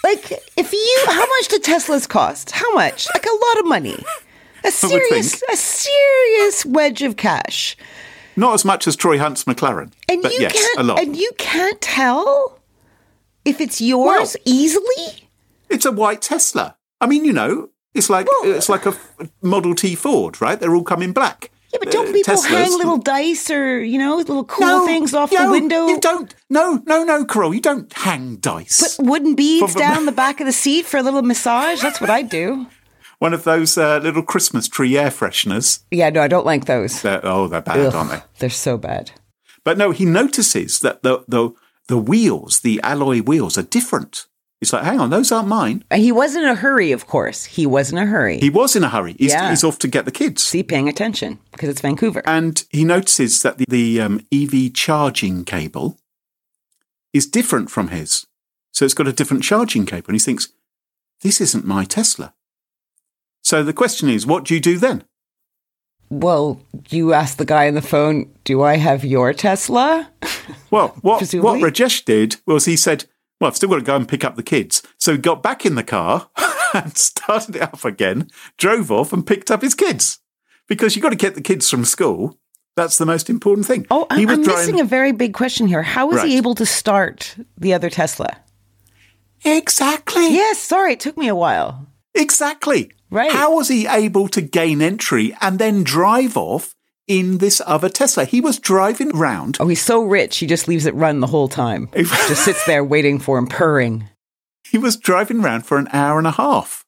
like, 0.03 0.31
if 0.55 0.71
you, 0.71 1.03
how 1.07 1.25
much 1.25 1.47
do 1.49 1.59
Teslas 1.59 2.07
cost? 2.07 2.51
How 2.51 2.73
much? 2.73 3.07
Like 3.13 3.25
a 3.25 3.45
lot 3.47 3.59
of 3.59 3.65
money. 3.67 4.03
A 4.63 4.71
serious, 4.71 5.43
a 5.51 5.55
serious 5.57 6.65
wedge 6.65 7.01
of 7.01 7.17
cash. 7.17 7.75
Not 8.37 8.53
as 8.53 8.63
much 8.65 8.87
as 8.87 8.95
Troy 8.95 9.17
Hunt's 9.17 9.43
McLaren, 9.43 9.91
And 10.09 10.21
but 10.21 10.33
you 10.33 10.41
yes, 10.41 10.53
can't, 10.53 10.79
a 10.79 10.83
lot. 10.83 10.99
and 10.99 11.15
you 11.15 11.31
can't 11.37 11.79
tell 11.81 12.59
if 13.43 13.59
it's 13.61 13.81
yours 13.81 14.35
Well- 14.35 14.43
easily. 14.45 15.29
It's 15.69 15.85
a 15.85 15.91
white 15.91 16.21
Tesla. 16.21 16.77
I 17.01 17.07
mean, 17.07 17.25
you 17.25 17.33
know, 17.33 17.69
it's 17.93 18.09
like 18.09 18.27
Well- 18.31 18.53
it's 18.55 18.69
like 18.69 18.85
a 18.85 18.95
Model 19.41 19.75
T 19.75 19.93
Ford, 19.95 20.39
right? 20.41 20.59
They're 20.59 20.73
all 20.75 20.83
come 20.83 21.01
in 21.01 21.11
black. 21.11 21.51
Yeah, 21.73 21.79
but 21.81 21.91
don't 21.91 22.13
people 22.13 22.33
Teslas. 22.35 22.45
hang 22.47 22.71
little 22.71 22.97
dice 22.97 23.49
or 23.49 23.83
you 23.83 23.97
know 23.97 24.15
little 24.15 24.45
cool 24.45 24.65
No, 24.65 24.85
things 24.85 25.13
off 25.13 25.31
no, 25.31 25.45
the 25.45 25.51
window? 25.51 25.87
You 25.87 25.99
don't. 25.99 26.33
No, 26.49 26.81
no, 26.85 27.03
no, 27.03 27.25
Carole. 27.25 27.53
You 27.53 27.61
don't 27.61 27.91
hang 27.93 28.37
dice. 28.37 28.95
Put 28.97 29.05
wooden 29.07 29.35
beads 29.35 29.73
From- 29.73 29.79
down 29.81 30.05
the 30.05 30.11
back 30.11 30.39
of 30.39 30.45
the 30.45 30.53
seat 30.53 30.85
for 30.85 30.97
a 30.97 31.03
little 31.03 31.21
massage. 31.21 31.81
That's 31.81 31.99
what 31.99 32.09
I 32.09 32.21
do. 32.21 32.67
One 33.19 33.33
of 33.33 33.43
those 33.45 33.77
uh, 33.77 33.99
little 33.99 34.23
Christmas 34.23 34.67
tree 34.67 34.97
air 34.97 35.09
fresheners. 35.09 35.83
Yeah, 35.89 36.09
no, 36.09 36.21
I 36.21 36.27
don't 36.27 36.45
like 36.45 36.65
those. 36.65 37.01
They're, 37.01 37.25
oh, 37.25 37.47
they're 37.47 37.61
bad, 37.61 37.79
Ugh, 37.79 37.95
aren't 37.95 38.11
they? 38.11 38.21
They're 38.39 38.49
so 38.49 38.77
bad. 38.77 39.11
But 39.63 39.77
no, 39.77 39.91
he 39.91 40.05
notices 40.05 40.79
that 40.81 41.01
the 41.01 41.23
the 41.27 41.51
the 41.87 41.97
wheels, 41.97 42.59
the 42.59 42.79
alloy 42.83 43.21
wheels, 43.21 43.57
are 43.57 43.63
different. 43.63 44.27
He's 44.65 44.73
like, 44.73 44.83
hang 44.83 44.99
on, 44.99 45.11
those 45.11 45.31
aren't 45.31 45.47
mine. 45.47 45.83
He 45.93 46.11
was 46.11 46.35
in 46.35 46.43
a 46.43 46.55
hurry, 46.55 46.91
of 46.91 47.05
course. 47.05 47.45
He 47.45 47.67
was 47.67 47.91
in 47.91 47.99
a 47.99 48.05
hurry. 48.07 48.39
He 48.39 48.49
was 48.49 48.75
in 48.75 48.83
a 48.83 48.89
hurry. 48.89 49.15
He's, 49.19 49.31
Yeah. 49.31 49.51
he's 49.51 49.63
off 49.63 49.77
to 49.77 49.87
get 49.87 50.05
the 50.05 50.11
kids. 50.11 50.43
See, 50.43 50.63
paying 50.63 50.89
attention 50.89 51.37
because 51.51 51.69
it's 51.69 51.81
Vancouver. 51.81 52.23
And 52.25 52.63
he 52.71 52.83
notices 52.83 53.43
that 53.43 53.59
the, 53.59 53.65
the 53.69 54.01
um, 54.01 54.21
EV 54.33 54.73
charging 54.73 55.45
cable 55.45 55.99
is 57.13 57.27
different 57.27 57.69
from 57.69 57.89
his. 57.89 58.25
So 58.73 58.85
it's 58.85 58.95
got 58.95 59.07
a 59.07 59.13
different 59.13 59.43
charging 59.43 59.85
cable. 59.85 60.07
And 60.07 60.15
he 60.15 60.19
thinks, 60.19 60.47
this 61.21 61.39
isn't 61.39 61.63
my 61.63 61.85
Tesla. 61.85 62.33
So 63.43 63.61
the 63.61 63.71
question 63.71 64.09
is, 64.09 64.25
what 64.25 64.45
do 64.45 64.55
you 64.55 64.59
do 64.59 64.79
then? 64.79 65.03
well, 66.09 66.59
you 66.89 67.13
ask 67.13 67.37
the 67.37 67.45
guy 67.45 67.67
on 67.67 67.73
the 67.73 67.81
phone, 67.81 68.31
"Do 68.43 68.61
I 68.61 68.77
have 68.77 69.03
your 69.03 69.33
Tesla?" 69.33 70.09
Well, 70.71 70.89
what, 71.01 71.21
what 71.33 71.61
Rajesh 71.61 72.05
did 72.05 72.37
was 72.45 72.65
he 72.65 72.75
said, 72.77 73.05
well, 73.39 73.49
I've 73.49 73.55
still 73.55 73.69
got 73.69 73.75
to 73.75 73.81
go 73.81 73.95
and 73.95 74.07
pick 74.07 74.23
up 74.23 74.35
the 74.35 74.43
kids. 74.43 74.81
So 74.97 75.11
he 75.13 75.17
got 75.17 75.43
back 75.43 75.65
in 75.65 75.75
the 75.75 75.83
car 75.83 76.29
and 76.73 76.97
started 76.97 77.55
it 77.57 77.61
up 77.61 77.83
again, 77.85 78.29
drove 78.57 78.91
off 78.91 79.11
and 79.13 79.25
picked 79.27 79.51
up 79.51 79.61
his 79.61 79.75
kids. 79.75 80.19
Because 80.67 80.95
you've 80.95 81.03
got 81.03 81.09
to 81.09 81.15
get 81.15 81.35
the 81.35 81.41
kids 81.41 81.69
from 81.69 81.85
school. 81.85 82.39
That's 82.75 82.97
the 82.97 83.05
most 83.05 83.29
important 83.29 83.67
thing. 83.67 83.85
Oh, 83.91 84.05
I- 84.09 84.17
he 84.19 84.25
was 84.25 84.37
I'm 84.37 84.43
driving- 84.43 84.59
missing 84.61 84.79
a 84.81 84.85
very 84.85 85.11
big 85.11 85.33
question 85.33 85.67
here. 85.67 85.81
How 85.83 86.07
was 86.07 86.17
Right. 86.17 86.27
he 86.29 86.37
able 86.37 86.55
to 86.55 86.65
start 86.65 87.35
the 87.57 87.73
other 87.73 87.89
Tesla? 87.89 88.29
Exactly. 89.43 90.33
Yes, 90.33 90.59
sorry, 90.59 90.93
it 90.93 90.99
took 90.99 91.17
me 91.17 91.27
a 91.27 91.35
while. 91.35 91.87
Exactly. 92.13 92.91
Right. 93.11 93.31
How 93.31 93.55
was 93.55 93.67
he 93.69 93.87
able 93.87 94.27
to 94.29 94.41
gain 94.41 94.81
entry 94.81 95.35
and 95.41 95.59
then 95.59 95.83
drive 95.83 96.35
off 96.35 96.74
in 97.07 97.37
this 97.39 97.61
other 97.65 97.89
Tesla? 97.89 98.25
He 98.25 98.41
was 98.41 98.59
driving 98.59 99.09
round. 99.09 99.57
Oh, 99.59 99.67
he's 99.67 99.81
so 99.81 100.03
rich, 100.03 100.37
he 100.37 100.47
just 100.47 100.67
leaves 100.67 100.85
it 100.85 100.95
run 100.95 101.19
the 101.19 101.27
whole 101.27 101.47
time. 101.47 101.89
just 101.95 102.45
sits 102.45 102.65
there 102.65 102.83
waiting 102.83 103.19
for 103.19 103.37
him, 103.37 103.47
purring. 103.47 104.09
He 104.69 104.77
was 104.77 104.97
driving 104.97 105.41
round 105.41 105.65
for 105.65 105.77
an 105.77 105.87
hour 105.93 106.17
and 106.17 106.27
a 106.27 106.31
half. 106.31 106.85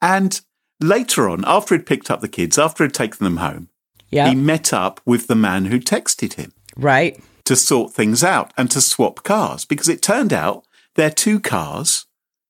And 0.00 0.40
later 0.80 1.28
on, 1.28 1.44
after 1.46 1.74
he'd 1.74 1.86
picked 1.86 2.10
up 2.10 2.20
the 2.20 2.28
kids, 2.28 2.58
after 2.58 2.84
he'd 2.84 2.94
taken 2.94 3.24
them 3.24 3.38
home, 3.38 3.68
Yeah, 4.10 4.28
he 4.28 4.34
met 4.34 4.72
up 4.72 5.00
with 5.06 5.26
the 5.26 5.36
man 5.36 5.66
who 5.66 5.78
texted 5.78 6.34
him 6.34 6.52
right. 6.76 7.22
to 7.44 7.56
sort 7.56 7.92
things 7.92 8.22
out 8.22 8.52
and 8.56 8.70
to 8.70 8.80
swap 8.80 9.22
cars 9.22 9.64
because 9.64 9.88
it 9.88 10.02
turned 10.02 10.32
out 10.32 10.64
their 10.94 11.10
two 11.10 11.40
cars 11.40 12.06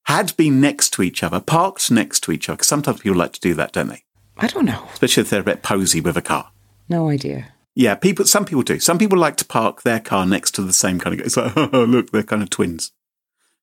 had 0.07 0.37
been 0.37 0.61
next 0.61 0.91
to 0.95 1.03
each 1.03 1.23
other, 1.23 1.39
parked 1.41 1.91
next 1.91 2.21
to 2.25 2.33
each 2.33 2.49
other. 2.49 2.65
sometimes 2.65 3.01
people 3.01 3.17
like 3.19 3.33
to 3.35 3.41
do 3.41 3.55
that, 3.55 3.73
don't 3.73 3.89
they? 3.89 4.03
I 4.37 4.47
don't 4.47 4.65
know. 4.65 4.89
Especially 4.93 5.23
if 5.23 5.31
they're 5.31 5.41
a 5.41 5.45
bit 5.45 5.63
posy 5.63 6.01
with 6.01 6.17
a 6.17 6.23
car. 6.23 6.51
No 6.89 7.09
idea. 7.09 7.53
Yeah, 7.75 7.95
people. 7.95 8.25
Some 8.27 8.45
people 8.45 8.63
do. 8.63 8.79
Some 8.81 8.99
people 8.99 9.19
like 9.19 9.37
to 9.37 9.45
park 9.45 9.83
their 9.83 10.01
car 10.01 10.27
next 10.27 10.53
to 10.53 10.63
the 10.63 10.73
same 10.73 10.99
kind 10.99 11.19
of. 11.19 11.25
It's 11.27 11.37
like, 11.37 11.53
oh, 11.57 11.85
look, 11.85 12.11
they're 12.11 12.23
kind 12.23 12.43
of 12.43 12.51
twins. 12.51 12.93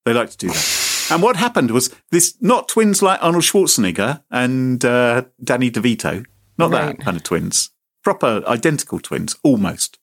They 0.04 0.12
like 0.12 0.30
to 0.30 0.36
do 0.36 0.48
that. 0.48 1.08
and 1.10 1.22
what 1.22 1.36
happened 1.36 1.70
was 1.70 1.94
this: 2.10 2.34
not 2.40 2.68
twins 2.68 3.02
like 3.02 3.22
Arnold 3.22 3.44
Schwarzenegger 3.44 4.22
and 4.30 4.84
uh, 4.84 5.24
Danny 5.42 5.70
DeVito, 5.70 6.24
not 6.58 6.70
Right. 6.70 6.96
that 6.96 7.04
kind 7.04 7.16
of 7.16 7.22
twins. 7.22 7.70
Proper 8.02 8.42
identical 8.46 8.98
twins, 8.98 9.36
almost. 9.42 9.98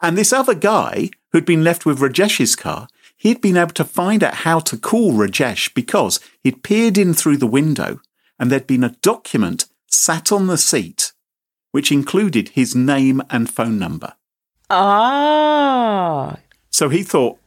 And 0.00 0.16
this 0.16 0.32
other 0.32 0.54
guy 0.54 1.10
who'd 1.32 1.44
been 1.44 1.64
left 1.64 1.84
with 1.84 1.98
Rajesh's 1.98 2.54
car, 2.56 2.88
he'd 3.16 3.40
been 3.40 3.56
able 3.56 3.72
to 3.72 3.84
find 3.84 4.22
out 4.22 4.34
how 4.34 4.60
to 4.60 4.76
call 4.76 5.12
Rajesh 5.12 5.74
because 5.74 6.20
he'd 6.42 6.62
peered 6.62 6.96
in 6.96 7.12
through 7.14 7.38
the 7.38 7.46
window 7.46 8.00
and 8.38 8.50
there'd 8.50 8.66
been 8.66 8.84
a 8.84 8.96
document 9.02 9.66
sat 9.94 10.32
on 10.32 10.46
the 10.46 10.58
seat 10.58 11.12
which 11.74 11.90
included 11.90 12.50
his 12.50 12.76
name 12.76 13.20
and 13.30 13.50
phone 13.50 13.80
number. 13.80 14.14
Ah, 14.70 16.36
So 16.70 16.88
he 16.88 17.02
thought, 17.02 17.40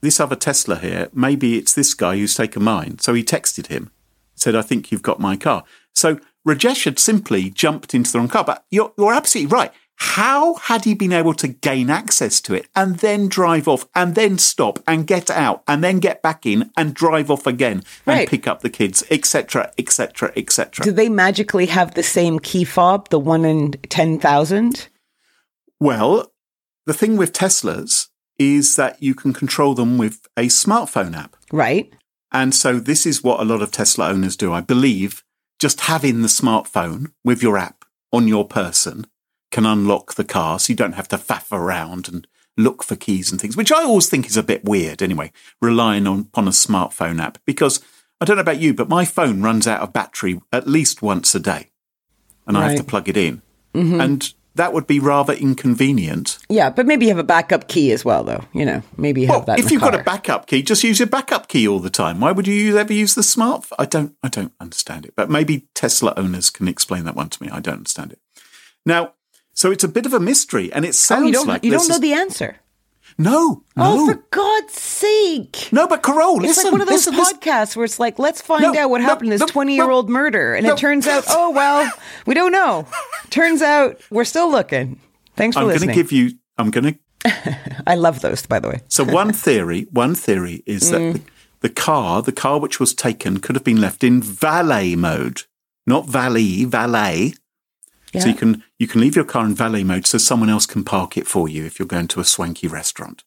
this 0.00 0.18
other 0.18 0.34
Tesla 0.34 0.78
here, 0.78 1.10
maybe 1.12 1.58
it's 1.58 1.74
this 1.74 1.92
guy 1.92 2.16
who's 2.16 2.34
taken 2.34 2.62
mine. 2.62 2.98
So 3.00 3.12
he 3.12 3.22
texted 3.22 3.66
him, 3.66 3.90
said, 4.34 4.56
I 4.56 4.62
think 4.62 4.90
you've 4.90 5.02
got 5.02 5.20
my 5.20 5.36
car. 5.36 5.64
So 5.94 6.20
Rajesh 6.46 6.86
had 6.86 6.98
simply 6.98 7.50
jumped 7.50 7.94
into 7.94 8.10
the 8.10 8.18
wrong 8.18 8.28
car. 8.28 8.44
But 8.44 8.64
you're, 8.70 8.94
you're 8.96 9.12
absolutely 9.12 9.54
right. 9.54 9.72
How 10.00 10.54
had 10.54 10.84
he 10.84 10.94
been 10.94 11.12
able 11.12 11.34
to 11.34 11.48
gain 11.48 11.90
access 11.90 12.40
to 12.42 12.54
it 12.54 12.68
and 12.76 12.98
then 12.98 13.26
drive 13.28 13.66
off 13.66 13.86
and 13.96 14.14
then 14.14 14.38
stop 14.38 14.78
and 14.86 15.06
get 15.08 15.28
out 15.28 15.64
and 15.66 15.82
then 15.82 15.98
get 15.98 16.22
back 16.22 16.46
in 16.46 16.70
and 16.76 16.94
drive 16.94 17.30
off 17.32 17.46
again 17.48 17.78
and 18.06 18.18
Right. 18.18 18.28
pick 18.28 18.46
up 18.46 18.60
the 18.60 18.70
kids, 18.70 19.02
etc., 19.10 19.72
etc., 19.76 20.32
etc.? 20.36 20.84
do 20.84 20.92
they 20.92 21.08
magically 21.08 21.66
have 21.66 21.94
the 21.94 22.04
same 22.04 22.38
key 22.38 22.62
fob, 22.64 23.08
the 23.10 23.18
one 23.18 23.44
in 23.44 23.72
10,000? 23.88 24.88
Well, 25.80 26.32
the 26.86 26.94
thing 26.94 27.16
with 27.16 27.32
Teslas 27.32 28.06
is 28.38 28.76
that 28.76 29.02
you 29.02 29.16
can 29.16 29.32
control 29.32 29.74
them 29.74 29.98
with 29.98 30.26
a 30.36 30.46
smartphone 30.46 31.16
app. 31.16 31.34
Right. 31.52 31.92
And 32.30 32.54
so 32.54 32.78
this 32.78 33.04
is 33.04 33.24
what 33.24 33.40
a 33.40 33.44
lot 33.44 33.62
of 33.62 33.72
Tesla 33.72 34.10
owners 34.10 34.36
do. 34.36 34.52
I 34.52 34.60
believe 34.60 35.24
just 35.58 35.82
having 35.82 36.22
the 36.22 36.28
smartphone 36.28 37.12
with 37.24 37.42
your 37.42 37.58
app 37.58 37.84
on 38.12 38.28
your 38.28 38.46
person 38.46 39.06
can 39.50 39.66
unlock 39.66 40.14
the 40.14 40.24
car 40.24 40.58
so 40.58 40.72
you 40.72 40.76
don't 40.76 40.92
have 40.92 41.08
to 41.08 41.16
faff 41.18 41.50
around 41.52 42.08
and 42.08 42.26
look 42.56 42.82
for 42.82 42.96
keys 42.96 43.30
and 43.30 43.40
things, 43.40 43.56
which 43.56 43.72
I 43.72 43.84
always 43.84 44.08
think 44.08 44.26
is 44.26 44.36
a 44.36 44.42
bit 44.42 44.64
weird 44.64 45.02
anyway, 45.02 45.32
relying 45.62 46.06
on 46.06 46.20
upon 46.20 46.48
a 46.48 46.52
smartphone 46.52 47.20
app. 47.20 47.38
Because 47.46 47.80
I 48.20 48.24
don't 48.24 48.36
know 48.36 48.42
about 48.42 48.60
you, 48.60 48.74
but 48.74 48.88
my 48.88 49.04
phone 49.04 49.42
runs 49.42 49.66
out 49.66 49.80
of 49.80 49.92
battery 49.92 50.40
at 50.52 50.66
least 50.66 51.02
once 51.02 51.34
a 51.34 51.40
day 51.40 51.70
and 52.48 52.56
I 52.56 52.70
have 52.70 52.78
to 52.78 52.84
plug 52.84 53.08
it 53.08 53.16
in. 53.16 53.42
Mm-hmm. 53.74 54.00
And 54.00 54.34
that 54.54 54.72
would 54.72 54.86
be 54.88 54.98
rather 54.98 55.34
inconvenient. 55.34 56.38
Yeah, 56.48 56.70
but 56.70 56.86
maybe 56.86 57.04
you 57.04 57.10
have 57.10 57.18
a 57.18 57.22
backup 57.24 57.68
key 57.68 57.92
as 57.92 58.04
well, 58.04 58.24
though. 58.24 58.42
You 58.52 58.64
know, 58.64 58.82
maybe 58.96 59.20
you 59.20 59.26
have 59.28 59.36
Well, 59.36 59.56
that. 59.56 59.60
if 59.60 59.70
you've 59.70 59.82
got 59.82 59.94
a 59.94 60.02
backup 60.02 60.46
key, 60.46 60.62
just 60.62 60.82
use 60.82 60.98
your 60.98 61.06
backup 61.06 61.46
key 61.46 61.68
all 61.68 61.78
the 61.78 61.90
time. 61.90 62.18
Why 62.18 62.32
would 62.32 62.48
you 62.48 62.54
use, 62.54 62.74
ever 62.74 62.92
use 62.92 63.14
the 63.14 63.22
smartphone? 63.22 63.76
I 63.78 63.84
don't. 63.84 64.16
I 64.22 64.28
don't 64.28 64.52
understand 64.58 65.04
it. 65.04 65.12
But 65.14 65.30
maybe 65.30 65.68
Tesla 65.74 66.14
owners 66.16 66.50
can 66.50 66.66
explain 66.66 67.04
that 67.04 67.14
one 67.14 67.28
to 67.28 67.42
me. 67.42 67.50
I 67.50 67.60
don't 67.60 67.76
understand 67.76 68.12
it. 68.12 68.20
Now, 68.84 69.12
so 69.58 69.64
it's 69.74 69.84
a 69.84 69.88
bit 69.96 70.06
of 70.06 70.12
a 70.14 70.20
mystery, 70.30 70.66
and 70.72 70.84
it 70.84 70.94
sounds 70.94 71.24
Oh, 71.24 71.26
you 71.26 71.32
don't. 71.32 71.46
like 71.48 71.64
you 71.64 71.72
don't 71.72 71.88
know 71.88 71.94
is- 71.96 72.00
the 72.08 72.12
answer. 72.24 72.50
no, 73.18 73.62
no. 73.76 73.82
Oh, 73.88 74.06
for 74.06 74.22
God's 74.30 74.74
sake! 74.74 75.68
no. 75.72 75.86
But 75.88 76.02
Carole, 76.02 76.38
It's 76.44 76.48
listen, 76.56 76.64
like 76.66 76.72
one 76.72 76.80
of 76.82 76.88
those 76.88 77.06
listen, 77.06 77.14
podcasts 77.40 77.74
where 77.76 77.84
it's 77.84 77.98
like, 77.98 78.18
let's 78.18 78.40
find 78.40 78.62
No, 78.62 78.76
out 78.78 78.90
what 78.90 79.00
no, 79.00 79.06
happened 79.10 79.30
to 79.32 79.38
this 79.38 79.50
20 79.50 79.74
year 79.74 79.90
old 79.90 80.08
no, 80.08 80.12
murder. 80.14 80.54
And 80.54 80.66
it 80.66 80.76
turns 80.78 81.06
out, 81.06 81.24
oh, 81.28 81.50
well, 81.50 81.90
we 82.26 82.34
don't 82.34 82.52
know. 82.52 82.86
Turns 83.30 83.60
out 83.62 84.00
we're 84.10 84.24
still 84.34 84.50
looking. 84.50 85.00
Thanks 85.36 85.56
for 85.56 85.62
I'm 85.62 85.68
going 85.68 85.88
to 85.88 85.94
give 85.94 86.12
you. 86.12 86.30
I'm 86.58 86.70
going 86.70 86.84
to 87.24 87.56
I 87.86 87.94
love 87.96 88.20
those, 88.20 88.46
by 88.46 88.58
the 88.60 88.68
way. 88.68 88.80
So 88.88 89.02
one 89.04 89.32
theory, 89.32 89.86
one 89.90 90.14
theory 90.14 90.62
is 90.66 90.90
that 90.92 91.00
Mm. 91.00 91.12
the, 91.14 91.20
the 91.60 91.68
car, 91.70 92.22
the 92.22 92.32
car 92.44 92.60
which 92.60 92.78
was 92.78 92.94
taken, 92.94 93.40
could 93.40 93.56
have 93.56 93.64
been 93.64 93.80
left 93.80 94.04
in 94.04 94.22
valet 94.22 94.94
mode, 94.94 95.42
not 95.86 96.06
valet, 96.06 96.64
valet. 96.64 97.34
Yeah. 98.12 98.20
So 98.22 98.28
you 98.28 98.34
can 98.34 98.62
you 98.78 98.86
can 98.86 99.00
leave 99.00 99.14
your 99.16 99.24
car 99.24 99.44
in 99.44 99.54
valet 99.54 99.84
mode, 99.84 100.06
so 100.06 100.18
someone 100.18 100.48
else 100.50 100.66
can 100.66 100.84
park 100.84 101.16
it 101.16 101.26
for 101.26 101.48
you 101.48 101.64
if 101.64 101.78
you're 101.78 101.88
going 101.88 102.08
to 102.08 102.20
a 102.20 102.24
swanky 102.24 102.66
restaurant, 102.68 103.24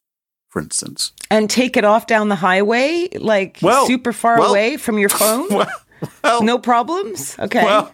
for 0.49 0.61
instance. 0.61 1.11
and 1.29 1.49
take 1.49 1.77
it 1.77 1.85
off 1.85 2.07
down 2.07 2.29
the 2.29 2.35
highway, 2.35 3.07
like 3.17 3.59
Well, 3.61 3.85
super 3.87 4.11
far 4.13 4.39
well- 4.39 4.49
away 4.51 4.77
from 4.77 4.97
your 4.99 5.09
phone? 5.21 5.47
Well, 6.23 6.43
no 6.43 6.57
problems? 6.57 7.37
Okay. 7.39 7.63
well, 7.63 7.93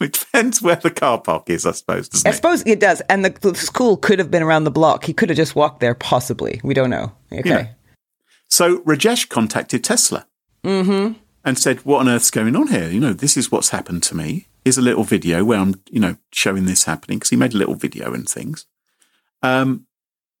it 0.00 0.12
depends 0.12 0.60
where 0.60 0.76
the 0.76 0.90
car 0.90 1.18
park 1.20 1.48
is, 1.48 1.64
I 1.64 1.70
suppose, 1.72 2.08
doesn't 2.08 2.26
I 2.26 2.30
it? 2.30 2.34
suppose 2.34 2.62
it 2.66 2.80
does. 2.80 3.00
And 3.08 3.24
the, 3.24 3.30
the 3.30 3.54
school 3.54 3.96
could 3.96 4.18
have 4.18 4.30
been 4.30 4.42
around 4.42 4.64
the 4.64 4.70
block. 4.70 5.04
He 5.04 5.12
could 5.14 5.28
have 5.30 5.36
just 5.36 5.54
walked 5.56 5.80
there, 5.80 5.94
possibly. 5.94 6.60
We 6.64 6.74
don't 6.74 6.90
know. 6.90 7.12
Okay. 7.32 7.70
So 8.48 8.78
Rajesh 8.80 9.28
contacted 9.28 9.82
Tesla 9.84 10.26
Mm-hmm. 10.64 11.14
and 11.44 11.58
said, 11.58 11.78
"What 11.86 12.00
on 12.00 12.08
earth's 12.08 12.30
going 12.30 12.54
on 12.54 12.68
here? 12.68 12.88
You 12.88 13.00
know, 13.00 13.12
this 13.12 13.36
is 13.36 13.50
what's 13.50 13.70
happened 13.70 14.02
to 14.04 14.16
me. 14.16 14.46
Here's 14.64 14.78
a 14.78 14.82
little 14.82 15.04
video 15.04 15.44
where 15.44 15.58
I'm, 15.58 15.74
you 15.90 16.00
know, 16.00 16.16
showing 16.32 16.66
this 16.66 16.84
happening 16.84 17.18
because 17.18 17.30
he 17.30 17.36
made 17.36 17.54
a 17.54 17.58
little 17.58 17.74
video 17.74 18.14
and 18.14 18.28
things." 18.28 18.66
Um, 19.42 19.86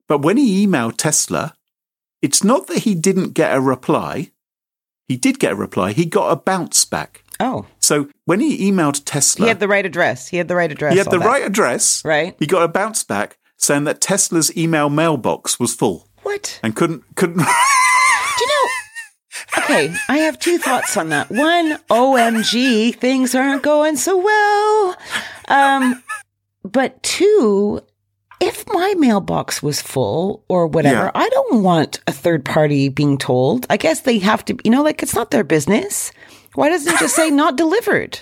but 0.08 0.18
when 0.22 0.36
he 0.36 0.66
emailed 0.66 0.96
Tesla, 0.96 1.54
it's 2.20 2.44
not 2.44 2.66
that 2.68 2.78
he 2.80 2.94
didn't 2.94 3.32
get 3.34 3.54
a 3.56 3.60
reply. 3.60 4.30
He 5.08 5.16
did 5.16 5.38
get 5.38 5.52
a 5.52 5.56
reply. 5.56 5.92
He 5.92 6.04
got 6.06 6.30
a 6.30 6.36
bounce 6.36 6.84
back. 6.84 7.24
Oh, 7.40 7.66
So 7.80 8.08
when 8.24 8.38
he 8.38 8.70
emailed 8.70 9.02
Tesla, 9.04 9.46
he 9.46 9.48
had 9.48 9.58
the 9.58 9.66
right 9.66 9.84
address. 9.84 10.28
He 10.28 10.36
had 10.36 10.46
the 10.46 10.54
right 10.54 10.70
address. 10.70 10.92
he 10.92 10.98
had 10.98 11.10
the 11.10 11.18
that. 11.18 11.26
right 11.26 11.44
address. 11.44 12.04
Right. 12.04 12.36
He 12.38 12.46
got 12.46 12.62
a 12.62 12.68
bounce 12.68 13.02
back 13.02 13.36
saying 13.56 13.84
that 13.84 14.00
Tesla's 14.00 14.56
email 14.56 14.88
mailbox 14.88 15.58
was 15.58 15.74
full 15.74 16.08
What? 16.22 16.60
and 16.62 16.76
couldn't 16.76 17.02
couldn't. 17.16 17.42
Do 19.54 19.60
you 19.62 19.68
know? 19.68 19.74
Okay, 19.90 19.94
I 20.08 20.18
have 20.18 20.38
two 20.38 20.58
thoughts 20.58 20.96
on 20.96 21.08
that. 21.10 21.30
One, 21.30 21.78
OMG, 21.90 22.94
things 22.94 23.34
aren't 23.34 23.62
going 23.62 23.96
so 23.96 24.16
well. 24.18 24.96
Um, 25.48 26.02
but 26.64 27.02
two, 27.02 27.80
if 28.40 28.64
my 28.68 28.94
mailbox 28.98 29.62
was 29.62 29.80
full 29.82 30.44
or 30.48 30.66
whatever, 30.66 31.04
Yeah. 31.06 31.10
I 31.14 31.28
don't 31.28 31.62
want 31.62 32.00
a 32.06 32.12
third 32.12 32.44
party 32.44 32.88
being 32.88 33.18
told. 33.18 33.66
I 33.70 33.76
guess 33.76 34.00
they 34.00 34.18
have 34.18 34.44
to, 34.46 34.56
you 34.64 34.70
know, 34.70 34.82
like 34.82 35.02
it's 35.02 35.14
not 35.14 35.30
their 35.30 35.44
business. 35.44 36.12
Why 36.54 36.68
doesn't 36.68 36.92
it 36.92 36.98
just 36.98 37.16
say 37.16 37.30
not 37.30 37.56
delivered? 37.56 38.20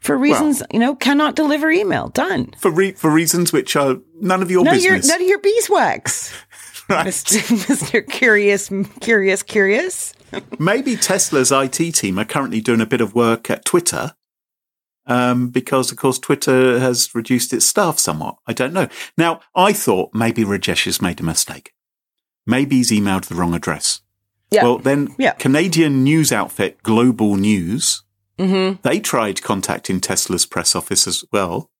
For 0.00 0.18
reasons, 0.18 0.62
you 0.70 0.78
know, 0.78 0.94
cannot 0.94 1.34
deliver 1.34 1.70
email. 1.70 2.08
Done. 2.08 2.52
For 2.58 2.70
re- 2.70 2.92
for 2.92 3.10
reasons 3.10 3.54
which 3.54 3.74
are 3.74 3.96
none 4.20 4.42
of 4.42 4.50
your 4.50 4.62
None 4.62 4.76
of 4.76 4.82
your 4.82 4.96
business. 4.96 5.08
none 5.08 5.22
of 5.22 5.26
your 5.28 5.38
beeswax, 5.38 6.30
Right. 6.88 7.06
Mister 7.50 8.02
Curious, 8.02 8.70
Curious, 9.00 9.42
Curious. 9.42 10.14
Maybe 10.58 10.96
Tesla's 10.96 11.52
IT 11.52 11.94
team 11.94 12.18
are 12.18 12.24
currently 12.24 12.60
doing 12.60 12.80
a 12.80 12.86
bit 12.86 13.00
of 13.00 13.14
work 13.14 13.50
at 13.50 13.64
Twitter. 13.64 14.14
Um, 15.06 15.48
because 15.50 15.90
of 15.92 15.98
course 15.98 16.18
Twitter 16.18 16.78
has 16.78 17.14
reduced 17.14 17.52
its 17.52 17.66
staff 17.66 17.98
somewhat. 17.98 18.36
I 18.46 18.54
don't 18.54 18.72
know. 18.72 18.88
Now, 19.18 19.40
I 19.54 19.72
thought 19.74 20.14
maybe 20.14 20.44
Rajesh 20.44 20.86
has 20.86 21.02
made 21.02 21.20
a 21.20 21.24
mistake. 21.24 21.72
Maybe 22.46 22.76
he's 22.76 22.90
emailed 22.90 23.26
the 23.26 23.34
wrong 23.34 23.54
address. 23.54 24.00
Yeah. 24.50 24.64
Well, 24.64 24.78
then 24.78 25.14
Yeah. 25.18 25.32
Canadian 25.32 26.04
news 26.04 26.32
outfit 26.32 26.82
Global 26.82 27.36
News, 27.36 28.02
mm-hmm. 28.38 28.80
they 28.82 29.00
tried 29.00 29.42
contacting 29.42 30.00
Tesla's 30.00 30.46
press 30.46 30.74
office 30.74 31.06
as 31.06 31.24
well. 31.32 31.70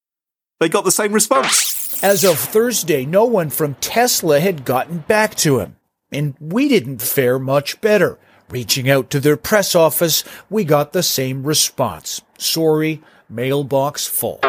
They 0.61 0.69
got 0.69 0.85
the 0.85 0.91
same 0.91 1.13
response. 1.13 2.03
As 2.03 2.25
of 2.25 2.39
Thursday, 2.39 3.05
no 3.05 3.25
one 3.25 3.51
from 3.51 3.75
Tesla 3.77 4.41
had 4.41 4.65
gotten 4.65 4.99
back 4.99 5.35
to 5.37 5.59
him. 5.59 5.77
And 6.13 6.35
we 6.39 6.69
didn't 6.69 7.03
fare 7.03 7.39
much 7.39 7.81
better. 7.81 8.19
Reaching 8.51 8.89
out 8.89 9.11
to 9.11 9.21
their 9.21 9.37
press 9.37 9.75
office, 9.75 10.23
we 10.49 10.65
got 10.65 10.93
the 10.93 11.03
same 11.03 11.45
response. 11.45 12.21
Sorry, 12.39 13.03
mailbox 13.29 14.07
full. 14.07 14.41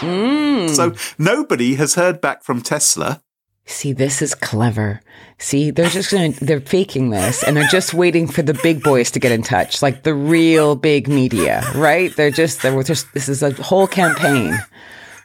So 0.00 0.94
nobody 1.18 1.74
has 1.74 1.94
heard 1.96 2.20
back 2.20 2.42
from 2.42 2.62
Tesla. 2.62 3.20
See, 3.66 3.92
this 3.92 4.20
is 4.20 4.34
clever. 4.34 5.00
See, 5.38 5.70
they're 5.70 5.88
just 5.88 6.10
gonna, 6.10 6.32
they're 6.32 6.60
faking 6.60 7.10
this 7.10 7.42
and 7.42 7.56
they're 7.56 7.68
just 7.68 7.94
waiting 7.94 8.26
for 8.28 8.42
the 8.42 8.54
big 8.62 8.82
boys 8.82 9.10
to 9.12 9.18
get 9.18 9.32
in 9.32 9.42
touch, 9.42 9.80
like 9.82 10.02
the 10.02 10.14
real 10.14 10.76
big 10.76 11.08
media, 11.08 11.62
right? 11.74 12.14
They're 12.14 12.30
just, 12.30 12.62
they're 12.62 12.82
just, 12.82 13.12
this 13.14 13.28
is 13.28 13.42
a 13.42 13.52
whole 13.62 13.86
campaign. 13.86 14.54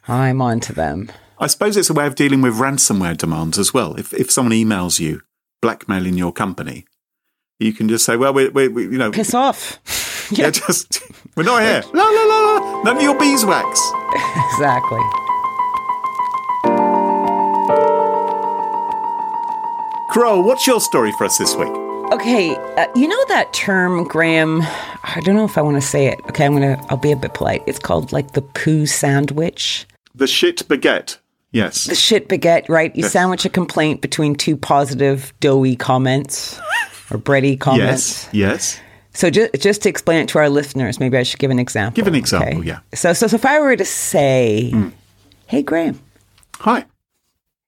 I'm 0.07 0.41
on 0.41 0.59
to 0.61 0.73
them. 0.73 1.11
I 1.37 1.47
suppose 1.47 1.77
it's 1.77 1.89
a 1.89 1.93
way 1.93 2.05
of 2.07 2.15
dealing 2.15 2.41
with 2.41 2.55
ransomware 2.55 3.15
demands 3.17 3.57
as 3.57 3.73
well. 3.73 3.95
If 3.95 4.13
if 4.13 4.29
someone 4.29 4.53
emails 4.53 4.99
you 4.99 5.21
blackmailing 5.61 6.17
your 6.17 6.33
company, 6.33 6.85
you 7.59 7.71
can 7.71 7.87
just 7.87 8.05
say, 8.05 8.17
"Well, 8.17 8.33
we, 8.33 8.49
we, 8.49 8.67
we 8.67 8.83
you 8.83 8.97
know, 8.97 9.11
Piss 9.11 9.33
off. 9.33 9.79
yeah, 10.31 10.49
just 10.49 11.01
we're 11.37 11.43
not 11.43 11.61
here. 11.61 11.83
La 11.93 12.03
la 12.03 12.23
la 12.23 12.39
la. 12.39 12.83
None 12.83 12.97
of 12.97 13.03
your 13.03 13.17
beeswax." 13.17 13.79
Exactly. 14.51 15.28
Crow, 20.09 20.41
what's 20.41 20.65
your 20.65 20.81
story 20.81 21.11
for 21.13 21.25
us 21.25 21.37
this 21.37 21.55
week? 21.55 21.69
Okay, 22.11 22.55
uh, 22.77 22.87
you 22.95 23.07
know 23.07 23.25
that 23.27 23.53
term, 23.53 24.03
Graham? 24.05 24.61
I 24.63 25.21
don't 25.23 25.35
know 25.35 25.45
if 25.45 25.55
I 25.55 25.61
want 25.61 25.77
to 25.77 25.87
say 25.87 26.07
it. 26.07 26.19
Okay, 26.29 26.45
I'm 26.45 26.53
gonna. 26.53 26.83
I'll 26.89 26.97
be 26.97 27.11
a 27.11 27.15
bit 27.15 27.35
polite. 27.35 27.61
It's 27.67 27.77
called 27.77 28.11
like 28.11 28.31
the 28.31 28.41
poo 28.41 28.87
sandwich. 28.87 29.85
The 30.15 30.25
shit 30.25 30.67
baguette. 30.67 31.19
Yes. 31.51 31.85
The 31.85 31.93
shit 31.93 32.27
baguette, 32.27 32.67
right? 32.69 32.95
You 32.95 33.03
sandwich 33.03 33.45
a 33.45 33.49
complaint 33.49 34.01
between 34.01 34.33
two 34.33 34.57
positive 34.57 35.31
doughy 35.39 35.75
comments 35.75 36.59
or 37.11 37.19
bready 37.19 37.59
comments. 37.59 38.25
Yes. 38.25 38.33
Yes. 38.33 38.79
So 39.13 39.29
just 39.29 39.53
just 39.61 39.83
to 39.83 39.89
explain 39.89 40.23
it 40.23 40.29
to 40.29 40.39
our 40.39 40.49
listeners, 40.49 40.99
maybe 40.99 41.17
I 41.17 41.23
should 41.23 41.39
give 41.39 41.51
an 41.51 41.59
example. 41.59 41.95
Give 41.95 42.07
an 42.07 42.15
example, 42.15 42.65
yeah. 42.65 42.77
Hmm. 42.77 42.95
So 42.95 43.13
so, 43.13 43.27
so 43.27 43.35
if 43.35 43.45
I 43.45 43.59
were 43.59 43.75
to 43.75 43.85
say, 43.85 44.73
"Hey 45.45 45.61
Graham, 45.61 45.99
Hi. 46.61 46.85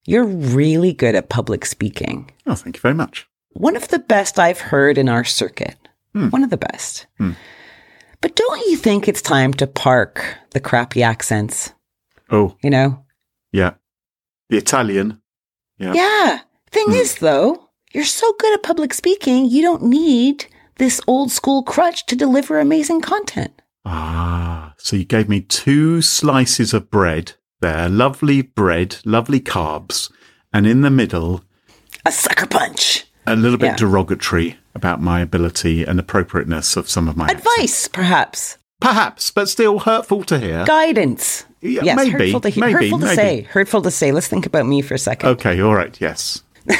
You're 0.05 0.25
really 0.25 0.93
good 0.93 1.15
at 1.15 1.29
public 1.29 1.65
speaking. 1.65 2.31
Oh, 2.46 2.55
thank 2.55 2.75
you 2.77 2.81
very 2.81 2.93
much. 2.96 3.27
One 3.53 3.75
of 3.75 3.88
the 3.89 3.99
best 3.99 4.39
I've 4.39 4.60
heard 4.60 4.97
in 4.97 5.10
our 5.10 5.23
circuit. 5.23 5.75
Hmm. 6.13 6.30
One 6.30 6.43
of 6.43 6.49
the 6.49 6.58
best. 6.58 7.06
But 8.21 8.36
don't 8.36 8.67
you 8.67 8.78
think 8.78 9.08
it's 9.08 9.21
time 9.21 9.54
to 9.56 9.67
park 9.67 10.23
the 10.52 10.60
crappy 10.60 11.04
accents? 11.04 11.73
Oh, 12.30 12.56
You 12.63 12.69
know? 12.69 13.04
yeah. 13.52 13.71
The 14.49 14.58
Italian. 14.58 15.21
Yeah. 15.78 15.93
Yeah. 15.93 16.39
Thing 16.71 16.88
Hmm. 16.88 16.93
is, 16.95 17.15
though, 17.15 17.69
you're 17.93 18.04
so 18.06 18.34
good 18.39 18.54
at 18.54 18.63
public 18.63 18.93
speaking, 18.93 19.45
you 19.49 19.62
don't 19.62 19.84
need 19.84 20.45
this 20.78 21.02
old 21.08 21.32
school 21.32 21.63
crutch 21.63 22.06
to 22.08 22.15
deliver 22.15 22.60
amazing 22.60 23.02
content. 23.02 23.52
Ah, 23.86 24.73
so 24.78 24.95
you 24.95 25.04
gave 25.06 25.28
me 25.28 25.41
two 25.41 26.02
slices 26.02 26.73
of 26.73 26.89
bread 26.91 27.34
there, 27.62 27.88
lovely 27.89 28.41
bread, 28.41 28.97
lovely 29.06 29.39
carbs, 29.39 30.12
and 30.54 30.67
in 30.67 30.82
the 30.82 30.89
middle, 30.89 31.43
A 32.06 32.12
sucker 32.12 32.45
punch. 32.47 33.06
a 33.26 33.36
little 33.36 33.58
bit 33.58 33.67
Yeah. 33.71 33.76
derogatory 33.78 34.58
about 34.76 35.02
my 35.02 35.21
ability 35.21 35.84
and 35.86 36.00
appropriateness 36.00 36.76
of 36.76 36.89
some 36.89 37.08
of 37.08 37.15
my 37.15 37.28
Advice, 37.28 37.88
perhaps. 37.88 38.58
Perhaps, 38.80 39.32
but 39.32 39.47
still 39.47 39.80
hurtful 39.80 40.24
to 40.24 40.39
hear. 40.39 40.65
Guidance. 40.65 41.45
Yeah, 41.62 41.82
yes, 41.84 41.95
maybe, 41.97 42.12
hurtful 42.12 42.41
to 42.41 42.50
hear. 42.50 42.65
maybe, 42.65 42.74
hurtful 42.89 43.00
to 43.00 43.06
maybe. 43.06 43.15
say. 43.15 43.41
Hurtful 43.43 43.82
to 43.84 43.91
say. 43.91 44.12
Let's 44.12 44.28
think 44.28 44.47
about 44.47 44.65
me 44.65 44.82
for 44.82 44.95
a 44.95 44.97
second. 45.00 45.30
Okay, 45.30 45.62
all 45.62 45.76
right, 45.76 45.95
yes. 46.02 46.41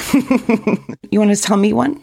You 1.12 1.20
want 1.20 1.36
to 1.36 1.42
tell 1.42 1.58
me 1.58 1.74
one? 1.74 2.02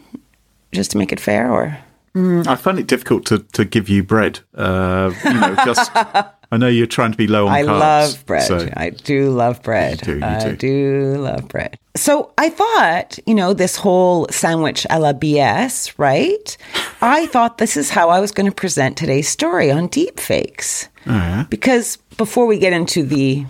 Just 0.71 0.91
to 0.91 0.97
make 0.97 1.11
it 1.11 1.19
fair, 1.19 1.51
or 1.51 1.77
I 2.15 2.55
find 2.55 2.77
it 2.79 2.85
difficult 2.87 3.25
to, 3.27 3.39
to 3.39 3.65
give 3.65 3.89
you 3.89 4.03
bread. 4.03 4.39
Uh, 4.55 5.11
you 5.25 5.33
know, 5.33 5.55
just 5.65 5.91
I 6.51 6.57
know 6.57 6.67
you're 6.67 6.87
trying 6.87 7.11
to 7.11 7.17
be 7.17 7.27
low 7.27 7.47
on 7.47 7.53
I 7.53 7.61
carbs. 7.63 7.79
love 7.79 8.25
bread. 8.25 8.43
so- 8.47 8.69
I 8.75 8.89
do 8.89 9.29
love 9.29 9.61
bread. 9.61 10.01
You 10.07 10.13
do, 10.13 10.19
you 10.19 10.25
I 10.25 10.43
do. 10.49 10.55
do 10.55 11.17
love 11.21 11.47
bread. 11.47 11.77
So 11.95 12.33
I 12.39 12.49
thought, 12.49 13.19
you 13.27 13.35
know, 13.35 13.53
this 13.53 13.75
whole 13.75 14.27
sandwich 14.29 14.85
a 14.89 14.99
la 14.99 15.13
BS, 15.13 15.93
right? 15.97 16.57
I 17.01 17.27
thought 17.27 17.57
this 17.59 17.77
is 17.77 17.89
how 17.91 18.09
I 18.09 18.19
was 18.19 18.31
going 18.31 18.49
to 18.49 18.55
present 18.55 18.97
today's 18.97 19.29
story 19.29 19.69
on 19.69 19.87
deep 19.87 20.19
fakes. 20.19 20.87
Oh, 21.05 21.11
yeah. 21.13 21.45
Because 21.49 21.97
before 22.17 22.45
we 22.47 22.57
get 22.57 22.73
into 22.73 23.03
the, 23.03 23.45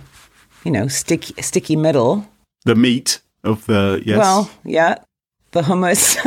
you 0.66 0.72
know, 0.72 0.88
sticky 0.88 1.42
sticky 1.42 1.76
middle, 1.78 2.28
the 2.66 2.76
meat 2.76 3.22
of 3.46 3.66
the 3.66 4.02
yes. 4.06 4.18
well, 4.18 4.52
yeah, 4.66 4.96
the 5.52 5.62
hummus, 5.62 6.18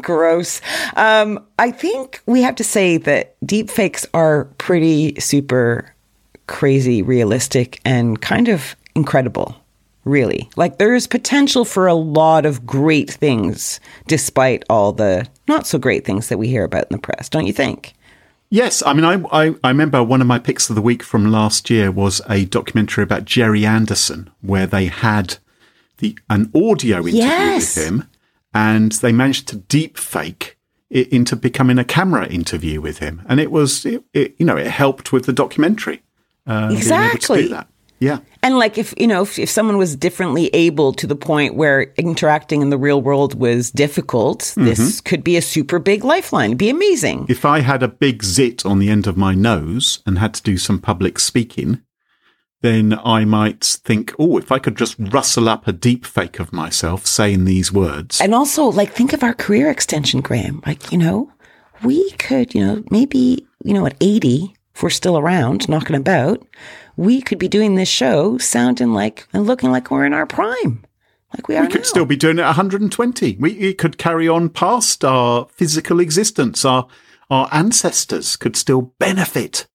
gross. 0.02 0.60
Um, 0.96 1.44
I 1.58 1.70
think 1.70 2.20
we 2.26 2.42
have 2.42 2.56
to 2.56 2.64
say 2.64 2.96
that 2.98 3.36
deep 3.44 3.70
fakes 3.70 4.04
are 4.12 4.46
pretty 4.58 5.18
super 5.20 5.92
crazy, 6.46 7.02
realistic, 7.02 7.80
and 7.84 8.20
kind 8.20 8.48
of 8.48 8.76
incredible. 8.94 9.56
Really, 10.04 10.48
like 10.54 10.78
there's 10.78 11.08
potential 11.08 11.64
for 11.64 11.88
a 11.88 11.94
lot 11.94 12.46
of 12.46 12.64
great 12.64 13.10
things, 13.10 13.80
despite 14.06 14.62
all 14.70 14.92
the 14.92 15.26
not 15.48 15.66
so 15.66 15.78
great 15.80 16.04
things 16.04 16.28
that 16.28 16.38
we 16.38 16.46
hear 16.46 16.62
about 16.62 16.84
in 16.88 16.96
the 16.96 17.02
press. 17.02 17.28
Don't 17.28 17.46
you 17.46 17.52
think? 17.52 17.92
Yes, 18.48 18.84
I 18.86 18.92
mean, 18.92 19.04
I, 19.04 19.14
I, 19.32 19.54
I 19.64 19.68
remember 19.70 20.04
one 20.04 20.20
of 20.20 20.28
my 20.28 20.38
picks 20.38 20.70
of 20.70 20.76
the 20.76 20.82
week 20.82 21.02
from 21.02 21.32
last 21.32 21.68
year 21.70 21.90
was 21.90 22.20
a 22.30 22.44
documentary 22.44 23.02
about 23.02 23.24
Gerry 23.24 23.66
Anderson, 23.66 24.30
where 24.42 24.68
they 24.68 24.86
had 24.86 25.38
the 25.98 26.16
an 26.30 26.52
audio 26.54 26.98
interview 26.98 27.22
Yes. 27.22 27.76
with 27.76 27.84
him, 27.84 28.04
and 28.54 28.92
they 28.92 29.10
managed 29.10 29.48
to 29.48 29.56
deep 29.56 29.98
fake 29.98 30.56
it 30.88 31.08
into 31.08 31.34
becoming 31.34 31.80
a 31.80 31.84
camera 31.84 32.28
interview 32.28 32.80
with 32.80 32.98
him, 32.98 33.22
and 33.28 33.40
it 33.40 33.50
was, 33.50 33.84
it, 33.84 34.04
it, 34.14 34.36
you 34.38 34.46
know, 34.46 34.56
it 34.56 34.68
helped 34.68 35.12
with 35.12 35.26
the 35.26 35.32
documentary. 35.32 36.00
Uh, 36.46 36.68
being 36.68 36.80
able 36.80 37.18
to 37.18 37.34
Exactly. 37.34 37.54
Yeah. 37.98 38.18
And 38.42 38.58
like 38.58 38.76
if 38.76 38.92
you 38.98 39.06
know 39.06 39.22
if, 39.22 39.38
if 39.38 39.48
someone 39.48 39.78
was 39.78 39.96
differently 39.96 40.48
able 40.52 40.92
to 40.92 41.06
the 41.06 41.16
point 41.16 41.54
where 41.54 41.94
interacting 41.96 42.60
in 42.60 42.70
the 42.70 42.76
real 42.76 43.00
world 43.00 43.34
was 43.34 43.70
difficult, 43.70 44.52
this 44.56 45.00
could 45.00 45.24
be 45.24 45.36
a 45.36 45.42
super 45.42 45.78
big 45.78 46.04
lifeline. 46.04 46.50
It'd 46.50 46.58
be 46.58 46.68
amazing. 46.68 47.26
If 47.28 47.44
I 47.44 47.60
had 47.60 47.82
a 47.82 47.88
big 47.88 48.22
zit 48.22 48.66
on 48.66 48.78
the 48.78 48.90
end 48.90 49.06
of 49.06 49.16
my 49.16 49.34
nose 49.34 50.02
and 50.04 50.18
had 50.18 50.34
to 50.34 50.42
do 50.42 50.58
some 50.58 50.78
public 50.78 51.18
speaking, 51.18 51.80
then 52.62 52.98
I 53.04 53.24
might 53.24 53.64
think, 53.64 54.14
oh, 54.18 54.38
if 54.38 54.50
I 54.50 54.58
could 54.58 54.76
just 54.76 54.96
rustle 54.98 55.48
up 55.48 55.68
a 55.68 55.72
deep 55.72 56.04
fake 56.04 56.40
of 56.40 56.52
myself 56.52 57.06
saying 57.06 57.44
these 57.44 57.72
words. 57.72 58.20
And 58.20 58.34
also, 58.34 58.64
like, 58.64 58.92
think 58.92 59.12
of 59.12 59.22
our 59.22 59.34
career 59.34 59.70
extension, 59.70 60.20
Graham. 60.20 60.62
Like, 60.66 60.90
you 60.90 60.98
know, 60.98 61.30
we 61.84 62.10
could, 62.12 62.54
you 62.54 62.64
know, 62.64 62.82
maybe, 62.90 63.46
you 63.62 63.74
know, 63.74 63.86
at 63.86 63.94
80, 64.00 64.55
if 64.76 64.82
we're 64.82 64.90
still 64.90 65.16
around, 65.16 65.70
knocking 65.70 65.96
about, 65.96 66.46
we 66.96 67.22
could 67.22 67.38
be 67.38 67.48
doing 67.48 67.76
this 67.76 67.88
show 67.88 68.36
sounding 68.36 68.92
like 68.92 69.26
and 69.32 69.46
looking 69.46 69.70
like 69.70 69.90
we're 69.90 70.04
in 70.04 70.12
our 70.12 70.26
prime. 70.26 70.84
Like 71.34 71.48
we 71.48 71.56
are 71.56 71.62
we 71.62 71.68
could 71.68 71.80
now. 71.80 71.86
still 71.86 72.04
be 72.04 72.14
doing 72.14 72.38
it 72.38 72.42
at 72.42 72.48
120. 72.48 73.38
We 73.40 73.52
it 73.52 73.78
could 73.78 73.96
carry 73.96 74.28
on 74.28 74.50
past 74.50 75.02
our 75.02 75.46
physical 75.50 75.98
existence. 75.98 76.62
Our 76.66 76.86
our 77.30 77.48
ancestors 77.52 78.36
could 78.36 78.54
still 78.54 78.92
benefit 78.98 79.66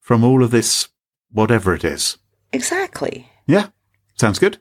from 0.00 0.24
all 0.24 0.42
of 0.42 0.50
this, 0.50 0.88
whatever 1.30 1.72
it 1.72 1.84
is. 1.84 2.18
Exactly. 2.52 3.30
Yeah, 3.46 3.68
sounds 4.16 4.40
good. 4.40 4.58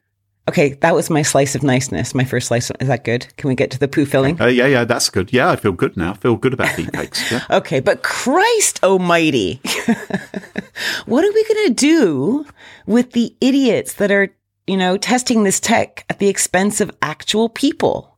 Okay, 0.50 0.70
that 0.82 0.96
was 0.96 1.12
my 1.12 1.22
slice 1.22 1.54
of 1.54 1.62
niceness. 1.62 2.16
My 2.16 2.26
first 2.26 2.48
slice. 2.48 2.72
Is 2.80 2.88
that 2.88 3.04
good? 3.04 3.28
Can 3.38 3.50
we 3.50 3.54
get 3.54 3.70
to 3.70 3.78
the 3.78 3.88
poo 3.88 4.04
filling? 4.04 4.42
Uh, 4.42 4.48
yeah, 4.48 4.66
yeah, 4.66 4.84
that's 4.84 5.08
good. 5.08 5.32
Yeah, 5.32 5.52
I 5.52 5.56
feel 5.56 5.74
good 5.74 5.96
now. 5.96 6.10
I 6.10 6.14
feel 6.16 6.38
good 6.38 6.54
about 6.54 6.70
deepfakes. 6.70 7.30
Yeah. 7.30 7.46
Okay, 7.60 7.80
but 7.80 8.02
Christ 8.02 8.84
almighty. 8.84 9.62
what 11.06 11.24
are 11.24 11.32
we 11.32 11.44
going 11.44 11.68
to 11.68 11.74
do 11.76 12.46
with 12.88 13.12
the 13.12 13.36
idiots 13.42 13.94
that 13.96 14.12
are, 14.12 14.30
you 14.66 14.78
know, 14.78 14.98
testing 14.98 15.44
this 15.44 15.60
tech 15.60 16.04
at 16.10 16.18
the 16.18 16.30
expense 16.30 16.82
of 16.82 16.90
actual 17.04 17.48
people? 17.48 18.18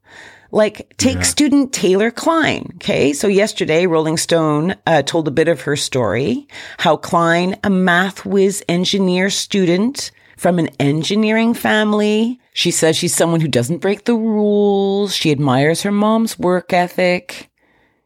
Like, 0.52 0.94
take 0.98 1.16
yeah. 1.16 1.24
student 1.24 1.74
Taylor 1.74 2.12
Klein. 2.12 2.72
Okay. 2.76 3.12
So 3.12 3.28
yesterday, 3.28 3.88
Rolling 3.88 4.18
Stone 4.18 4.76
uh, 4.88 5.02
told 5.02 5.28
a 5.28 5.32
bit 5.32 5.50
of 5.50 5.62
her 5.62 5.76
story, 5.76 6.48
how 6.78 6.96
Klein, 6.96 7.60
a 7.64 7.70
math 7.70 8.26
whiz 8.26 8.64
engineer 8.70 9.30
student 9.30 10.12
from 10.42 10.58
an 10.58 10.70
engineering 10.80 11.54
family, 11.54 12.40
she 12.52 12.72
says 12.72 12.98
she's 12.98 13.14
someone 13.14 13.42
who 13.42 13.48
doesn't 13.48 13.78
break 13.78 14.06
the 14.06 14.16
rules. 14.16 15.16
She 15.16 15.32
admires 15.32 15.84
her 15.84 15.92
mom's 15.92 16.40
work 16.40 16.74
ethic. 16.74 17.52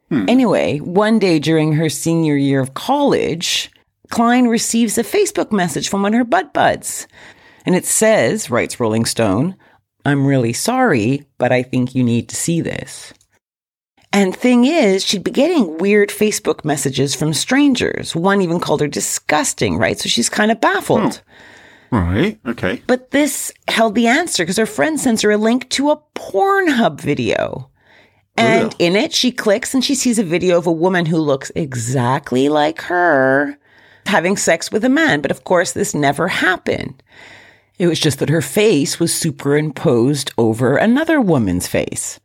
Hmm. 0.09 0.25
Anyway, 0.27 0.79
one 0.79 1.17
day 1.17 1.39
during 1.39 1.71
her 1.71 1.87
senior 1.87 2.35
year 2.35 2.59
of 2.59 2.73
college, 2.73 3.71
Klein 4.09 4.49
receives 4.49 4.97
a 4.97 5.03
Facebook 5.03 5.53
message 5.53 5.87
from 5.87 6.03
one 6.03 6.13
of 6.13 6.17
her 6.17 6.25
butt 6.25 6.53
buds. 6.53 7.07
And 7.65 7.73
it 7.73 7.85
says, 7.85 8.49
writes 8.49 8.81
Rolling 8.81 9.05
Stone, 9.05 9.55
I'm 10.03 10.27
really 10.27 10.51
sorry, 10.51 11.25
but 11.37 11.53
I 11.53 11.63
think 11.63 11.95
you 11.95 12.03
need 12.03 12.27
to 12.27 12.35
see 12.35 12.59
this. 12.59 13.13
And 14.11 14.35
thing 14.35 14.65
is, 14.65 15.05
she'd 15.05 15.23
be 15.23 15.31
getting 15.31 15.77
weird 15.77 16.09
Facebook 16.09 16.65
messages 16.65 17.15
from 17.15 17.33
strangers. 17.33 18.13
One 18.13 18.41
even 18.41 18.59
called 18.59 18.81
her 18.81 18.89
disgusting, 18.89 19.77
right? 19.77 19.97
So 19.97 20.09
she's 20.09 20.27
kind 20.27 20.51
of 20.51 20.59
baffled. 20.59 21.21
Oh. 21.25 21.33
Right. 21.91 22.39
Okay. 22.45 22.81
But 22.87 23.11
this 23.11 23.51
held 23.67 23.95
the 23.95 24.07
answer 24.07 24.43
because 24.43 24.57
her 24.57 24.65
friend 24.65 24.99
sends 24.99 25.21
her 25.21 25.31
a 25.31 25.37
link 25.37 25.69
to 25.71 25.91
a 25.91 26.01
Pornhub 26.15 26.99
video. 26.99 27.69
Oh, 28.37 28.41
and 28.41 28.65
Ugh. 28.65 28.75
in 28.79 28.95
it, 28.95 29.13
she 29.13 29.31
clicks 29.31 29.73
and 29.73 29.83
she 29.83 29.95
sees 29.95 30.19
a 30.19 30.23
video 30.23 30.57
of 30.57 30.67
a 30.67 30.71
woman 30.71 31.05
who 31.05 31.17
looks 31.17 31.51
exactly 31.55 32.49
like 32.49 32.81
her 32.81 33.57
having 34.05 34.37
sex 34.37 34.71
with 34.71 34.83
a 34.83 34.89
man. 34.89 35.21
But 35.21 35.31
of 35.31 35.43
course, 35.43 35.71
this 35.71 35.93
never 35.93 36.27
happened. 36.27 37.01
It 37.77 37.87
was 37.87 37.99
just 37.99 38.19
that 38.19 38.29
her 38.29 38.41
face 38.41 38.99
was 38.99 39.13
superimposed 39.13 40.31
over 40.37 40.77
another 40.77 41.19
woman's 41.19 41.67
face. 41.67 42.19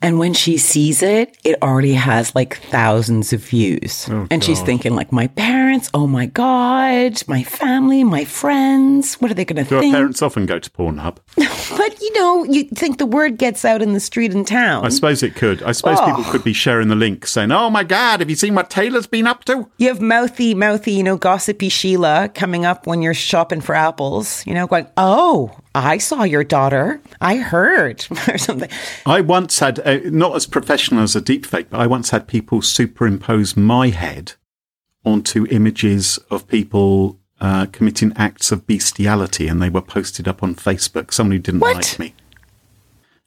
And 0.00 0.20
when 0.20 0.32
she 0.32 0.58
sees 0.58 1.02
it, 1.02 1.36
it 1.42 1.60
already 1.60 1.94
has 1.94 2.32
like 2.34 2.58
thousands 2.58 3.32
of 3.32 3.40
views. 3.40 4.08
Oh, 4.08 4.28
and 4.30 4.44
she's 4.44 4.62
thinking 4.62 4.94
like, 4.94 5.10
my 5.10 5.26
parents, 5.26 5.90
oh 5.92 6.06
my 6.06 6.26
God, 6.26 7.20
my 7.26 7.42
family, 7.42 8.04
my 8.04 8.24
friends, 8.24 9.14
what 9.14 9.30
are 9.30 9.34
they 9.34 9.44
going 9.44 9.56
to 9.56 9.64
think? 9.64 9.82
Your 9.82 9.92
parents 9.92 10.22
often 10.22 10.46
go 10.46 10.60
to 10.60 10.70
Pornhub. 10.70 11.16
but 11.36 12.00
you 12.00 12.12
know, 12.12 12.44
you 12.44 12.64
think 12.64 12.98
the 12.98 13.06
word 13.06 13.38
gets 13.38 13.64
out 13.64 13.82
in 13.82 13.92
the 13.92 14.00
street 14.00 14.32
in 14.32 14.44
town. 14.44 14.84
I 14.86 14.90
suppose 14.90 15.24
it 15.24 15.34
could. 15.34 15.64
I 15.64 15.72
suppose 15.72 15.98
oh. 16.00 16.06
people 16.06 16.24
could 16.24 16.44
be 16.44 16.52
sharing 16.52 16.88
the 16.88 16.96
link 16.96 17.26
saying, 17.26 17.50
oh 17.50 17.68
my 17.68 17.82
God, 17.82 18.20
have 18.20 18.30
you 18.30 18.36
seen 18.36 18.54
what 18.54 18.70
Taylor's 18.70 19.08
been 19.08 19.26
up 19.26 19.44
to? 19.46 19.68
You 19.78 19.88
have 19.88 20.00
mouthy, 20.00 20.54
mouthy, 20.54 20.92
you 20.92 21.02
know, 21.02 21.16
gossipy 21.16 21.68
Sheila 21.68 22.30
coming 22.34 22.64
up 22.64 22.86
when 22.86 23.02
you're 23.02 23.14
shopping 23.14 23.60
for 23.60 23.74
apples, 23.74 24.46
you 24.46 24.54
know, 24.54 24.68
going, 24.68 24.86
oh, 24.96 25.58
I 25.84 25.98
saw 25.98 26.22
your 26.22 26.44
daughter. 26.44 27.00
I 27.20 27.36
heard 27.36 28.06
or 28.28 28.38
something. 28.38 28.70
I 29.06 29.20
once 29.20 29.58
had, 29.58 29.80
uh, 29.80 29.98
not 30.04 30.36
as 30.36 30.46
professional 30.46 31.02
as 31.02 31.16
a 31.16 31.20
deepfake, 31.20 31.66
but 31.70 31.80
I 31.80 31.86
once 31.86 32.10
had 32.10 32.28
people 32.28 32.62
superimpose 32.62 33.56
my 33.56 33.88
head 33.88 34.34
onto 35.04 35.46
images 35.46 36.18
of 36.30 36.46
people 36.48 37.18
uh, 37.40 37.66
committing 37.66 38.12
acts 38.16 38.50
of 38.50 38.66
bestiality, 38.66 39.48
and 39.48 39.62
they 39.62 39.70
were 39.70 39.82
posted 39.82 40.26
up 40.26 40.42
on 40.42 40.54
Facebook. 40.54 41.12
Somebody 41.12 41.38
didn't 41.38 41.60
what? 41.60 41.76
like 41.76 41.98
me. 41.98 42.14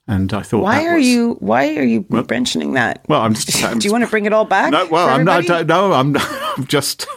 And 0.07 0.33
I 0.33 0.41
thought, 0.41 0.63
why 0.63 0.85
are 0.87 0.97
was, 0.97 1.07
you? 1.07 1.35
Why 1.39 1.77
are 1.77 1.83
you 1.83 2.05
well, 2.09 2.25
mentioning 2.29 2.73
that? 2.73 3.05
Well, 3.07 3.21
I'm 3.21 3.33
just. 3.35 3.63
I'm, 3.63 3.79
Do 3.79 3.87
you 3.87 3.91
want 3.91 4.03
to 4.03 4.09
bring 4.09 4.25
it 4.25 4.33
all 4.33 4.45
back? 4.45 4.71
No, 4.71 4.85
well, 4.87 5.07
I'm 5.07 5.23
not. 5.23 5.47
No, 5.67 5.93
I'm, 5.93 6.15
I'm 6.19 6.65
just. 6.67 7.07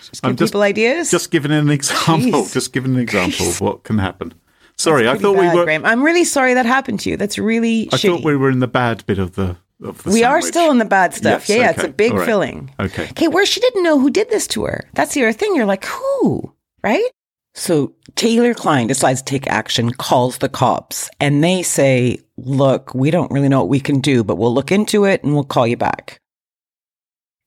Just 0.00 0.24
I'm 0.24 0.36
just, 0.36 0.52
people 0.52 0.62
ideas. 0.62 1.10
Just 1.10 1.32
giving 1.32 1.50
an 1.50 1.70
example. 1.70 2.42
Jeez. 2.42 2.52
Just 2.52 2.72
giving 2.72 2.94
an 2.94 3.00
example 3.00 3.48
of 3.48 3.60
what 3.60 3.82
can 3.82 3.98
happen. 3.98 4.32
Sorry, 4.76 5.08
I 5.08 5.16
thought 5.16 5.36
bad, 5.36 5.52
we 5.52 5.58
were. 5.58 5.64
Graham. 5.64 5.84
I'm 5.84 6.02
really 6.02 6.24
sorry 6.24 6.54
that 6.54 6.66
happened 6.66 7.00
to 7.00 7.10
you. 7.10 7.16
That's 7.16 7.38
really. 7.38 7.88
I 7.92 7.96
shitty. 7.96 8.08
thought 8.08 8.24
we 8.24 8.36
were 8.36 8.50
in 8.50 8.60
the 8.60 8.68
bad 8.68 9.04
bit 9.06 9.18
of 9.18 9.34
the. 9.34 9.56
Of 9.82 10.02
the 10.02 10.10
we 10.10 10.20
sandwich. 10.20 10.24
are 10.24 10.42
still 10.42 10.70
in 10.70 10.78
the 10.78 10.84
bad 10.84 11.14
stuff. 11.14 11.48
Yes, 11.48 11.50
yeah, 11.50 11.64
yeah, 11.64 11.70
it's 11.70 11.84
a 11.84 11.88
big 11.88 12.12
right. 12.14 12.24
filling. 12.24 12.72
Okay. 12.78 13.04
Okay, 13.10 13.28
where 13.28 13.44
she 13.44 13.60
didn't 13.60 13.82
know 13.82 13.98
who 13.98 14.08
did 14.08 14.30
this 14.30 14.46
to 14.48 14.64
her. 14.64 14.88
That's 14.94 15.14
the 15.14 15.22
other 15.22 15.32
thing. 15.32 15.54
You're 15.54 15.66
like, 15.66 15.84
who? 15.84 16.54
Right? 16.82 17.04
So 17.54 17.94
Taylor 18.16 18.54
Klein 18.54 18.88
decides 18.88 19.20
to 19.22 19.24
take 19.24 19.46
action, 19.46 19.92
calls 19.92 20.38
the 20.38 20.48
cops, 20.48 21.08
and 21.20 21.42
they 21.42 21.62
say, 21.62 22.18
look, 22.36 22.94
we 22.94 23.10
don't 23.10 23.30
really 23.30 23.48
know 23.48 23.60
what 23.60 23.68
we 23.68 23.80
can 23.80 24.00
do, 24.00 24.24
but 24.24 24.36
we'll 24.36 24.54
look 24.54 24.72
into 24.72 25.04
it 25.04 25.22
and 25.22 25.34
we'll 25.34 25.44
call 25.44 25.66
you 25.66 25.76
back. 25.76 26.18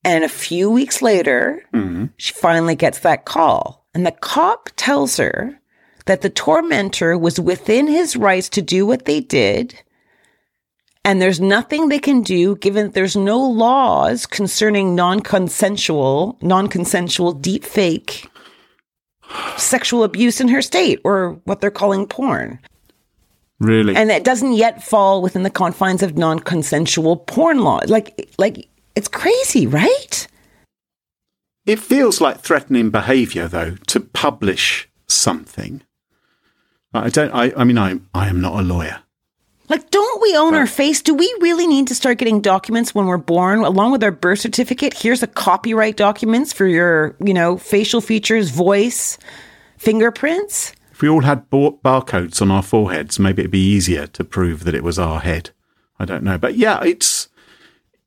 And 0.04 0.24
a 0.24 0.30
few 0.30 0.70
weeks 0.70 1.02
later, 1.02 1.64
mm-hmm. 1.74 2.06
she 2.16 2.34
finally 2.34 2.76
gets 2.76 3.00
that 3.00 3.26
call. 3.26 3.86
And 3.94 4.06
the 4.06 4.12
cop 4.12 4.70
tells 4.78 5.18
her 5.18 5.60
that 6.08 6.22
the 6.22 6.30
tormentor 6.30 7.18
was 7.18 7.40
within 7.40 7.88
his 7.88 8.16
rights 8.16 8.50
to 8.50 8.62
do 8.62 8.86
what 8.86 9.06
they 9.06 9.20
did. 9.20 9.82
And 11.06 11.22
there's 11.22 11.40
nothing 11.40 11.88
they 11.88 12.00
can 12.00 12.22
do 12.22 12.58
given 12.58 12.88
that 12.88 12.94
there's 12.94 13.16
no 13.16 13.40
laws 13.40 14.26
concerning 14.26 14.96
non-consensual, 14.96 16.38
non-consensual 16.42 17.34
deep 17.34 17.64
fake 17.64 18.30
sexual 19.58 20.04
abuse 20.04 20.40
in 20.40 20.48
her 20.48 20.62
state 20.62 21.00
or 21.04 21.40
what 21.44 21.62
they're 21.62 21.72
calling 21.72 22.08
porn. 22.08 22.60
Really? 23.60 23.96
And 23.96 24.10
that 24.10 24.24
doesn't 24.24 24.54
yet 24.54 24.84
fall 24.84 25.22
within 25.22 25.44
the 25.44 25.50
confines 25.50 26.04
of 26.04 26.18
non-consensual 26.18 27.18
porn 27.18 27.60
law. 27.60 27.82
Like 27.88 28.30
like 28.38 28.68
it's 28.96 29.08
crazy, 29.08 29.66
right? 29.66 30.28
It 31.66 31.80
feels 31.80 32.22
like 32.22 32.40
threatening 32.40 32.92
behavior 32.92 33.48
though 33.48 33.76
to 33.88 34.00
publish 34.00 34.88
something 35.08 35.82
I 37.06 37.10
don't. 37.10 37.32
I. 37.32 37.54
I 37.56 37.64
mean, 37.64 37.78
I. 37.78 38.00
I 38.14 38.30
am 38.30 38.42
not 38.42 38.60
a 38.60 38.64
lawyer. 38.64 39.00
Like, 39.70 39.90
don't 39.92 40.22
we 40.22 40.36
own 40.38 40.54
our 40.54 40.66
face? 40.66 41.02
Do 41.02 41.14
we 41.14 41.26
really 41.42 41.68
need 41.68 41.88
to 41.88 41.96
start 41.96 42.20
getting 42.20 42.40
documents 42.40 42.96
when 42.96 43.06
we're 43.06 43.18
born, 43.18 43.60
along 43.60 43.92
with 43.92 44.02
our 44.02 44.12
birth 44.12 44.40
certificate? 44.40 44.94
Here's 44.94 45.22
a 45.22 45.28
copyright 45.28 45.98
documents 45.98 46.54
for 46.54 46.66
your, 46.66 47.18
you 47.20 47.34
know, 47.34 47.58
facial 47.58 48.00
features, 48.00 48.50
voice, 48.50 49.18
fingerprints. 49.78 50.72
If 50.94 51.02
we 51.02 51.10
all 51.10 51.22
had 51.22 51.50
bar- 51.50 51.78
barcodes 51.84 52.42
on 52.42 52.50
our 52.50 52.64
foreheads, 52.64 53.20
maybe 53.20 53.42
it'd 53.42 53.52
be 53.52 53.60
easier 53.60 54.08
to 54.08 54.24
prove 54.24 54.64
that 54.64 54.74
it 54.74 54.84
was 54.84 54.98
our 54.98 55.20
head. 55.20 55.50
I 56.00 56.06
don't 56.06 56.24
know, 56.24 56.38
but 56.38 56.56
yeah, 56.56 56.82
it's 56.84 57.28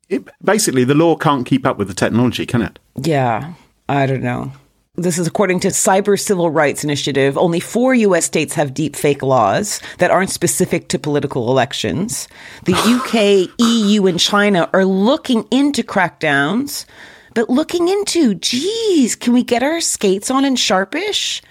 it, 0.09 0.27
basically 0.43 0.83
the 0.83 0.95
law 0.95 1.15
can't 1.15 1.45
keep 1.45 1.65
up 1.65 1.77
with 1.77 1.87
the 1.87 1.93
technology, 1.93 2.45
can 2.45 2.61
it? 2.63 2.79
Yeah, 3.01 3.53
I 3.87 4.07
don't 4.07 4.23
know. 4.23 4.51
This 4.95 5.17
is 5.17 5.25
according 5.25 5.61
to 5.61 5.69
Cyber 5.69 6.19
Civil 6.19 6.49
Rights 6.49 6.83
Initiative. 6.83 7.37
Only 7.37 7.61
four 7.61 7.95
US 7.95 8.25
states 8.25 8.53
have 8.55 8.73
deep 8.73 8.97
fake 8.97 9.23
laws 9.23 9.79
that 9.99 10.11
aren't 10.11 10.31
specific 10.31 10.89
to 10.89 10.99
political 10.99 11.49
elections. 11.49 12.27
The 12.65 12.73
UK, 12.75 13.57
EU, 13.57 14.05
and 14.05 14.19
China 14.19 14.69
are 14.73 14.83
looking 14.83 15.47
into 15.49 15.81
crackdowns, 15.81 16.85
but 17.33 17.49
looking 17.49 17.87
into, 17.87 18.35
geez, 18.35 19.15
can 19.15 19.31
we 19.31 19.43
get 19.43 19.63
our 19.63 19.79
skates 19.79 20.29
on 20.29 20.43
and 20.43 20.59
sharpish? 20.59 21.41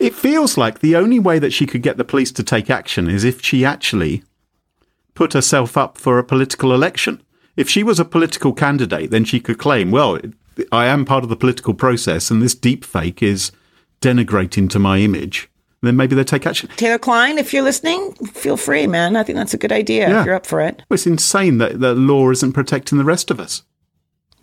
It 0.00 0.12
feels 0.12 0.58
like 0.58 0.80
the 0.80 0.96
only 0.96 1.20
way 1.20 1.38
that 1.38 1.52
she 1.52 1.66
could 1.66 1.82
get 1.82 1.98
the 1.98 2.04
police 2.04 2.32
to 2.32 2.42
take 2.42 2.68
action 2.68 3.08
is 3.08 3.22
if 3.22 3.44
she 3.44 3.64
actually 3.64 4.24
put 5.14 5.34
herself 5.34 5.76
up 5.76 5.98
for 5.98 6.18
a 6.18 6.24
political 6.24 6.74
election. 6.74 7.22
If 7.56 7.70
she 7.70 7.84
was 7.84 8.00
a 8.00 8.04
political 8.04 8.52
candidate, 8.52 9.12
then 9.12 9.24
she 9.24 9.38
could 9.38 9.58
claim, 9.58 9.92
well, 9.92 10.18
I 10.70 10.86
am 10.86 11.04
part 11.04 11.24
of 11.24 11.30
the 11.30 11.36
political 11.36 11.74
process, 11.74 12.30
and 12.30 12.42
this 12.42 12.54
deep 12.54 12.84
fake 12.84 13.22
is 13.22 13.52
denigrating 14.00 14.68
to 14.70 14.78
my 14.78 14.98
image. 14.98 15.48
Then 15.82 15.96
maybe 15.96 16.14
they 16.14 16.22
take 16.22 16.46
action. 16.46 16.70
Taylor 16.76 16.98
Klein, 16.98 17.38
if 17.38 17.52
you're 17.52 17.62
listening, 17.62 18.12
feel 18.32 18.56
free, 18.56 18.86
man. 18.86 19.16
I 19.16 19.24
think 19.24 19.36
that's 19.36 19.54
a 19.54 19.58
good 19.58 19.72
idea. 19.72 20.08
Yeah. 20.08 20.20
If 20.20 20.26
you're 20.26 20.34
up 20.34 20.46
for 20.46 20.60
it. 20.60 20.82
It's 20.90 21.06
insane 21.06 21.58
that 21.58 21.80
the 21.80 21.94
law 21.94 22.30
isn't 22.30 22.52
protecting 22.52 22.98
the 22.98 23.04
rest 23.04 23.32
of 23.32 23.40
us. 23.40 23.62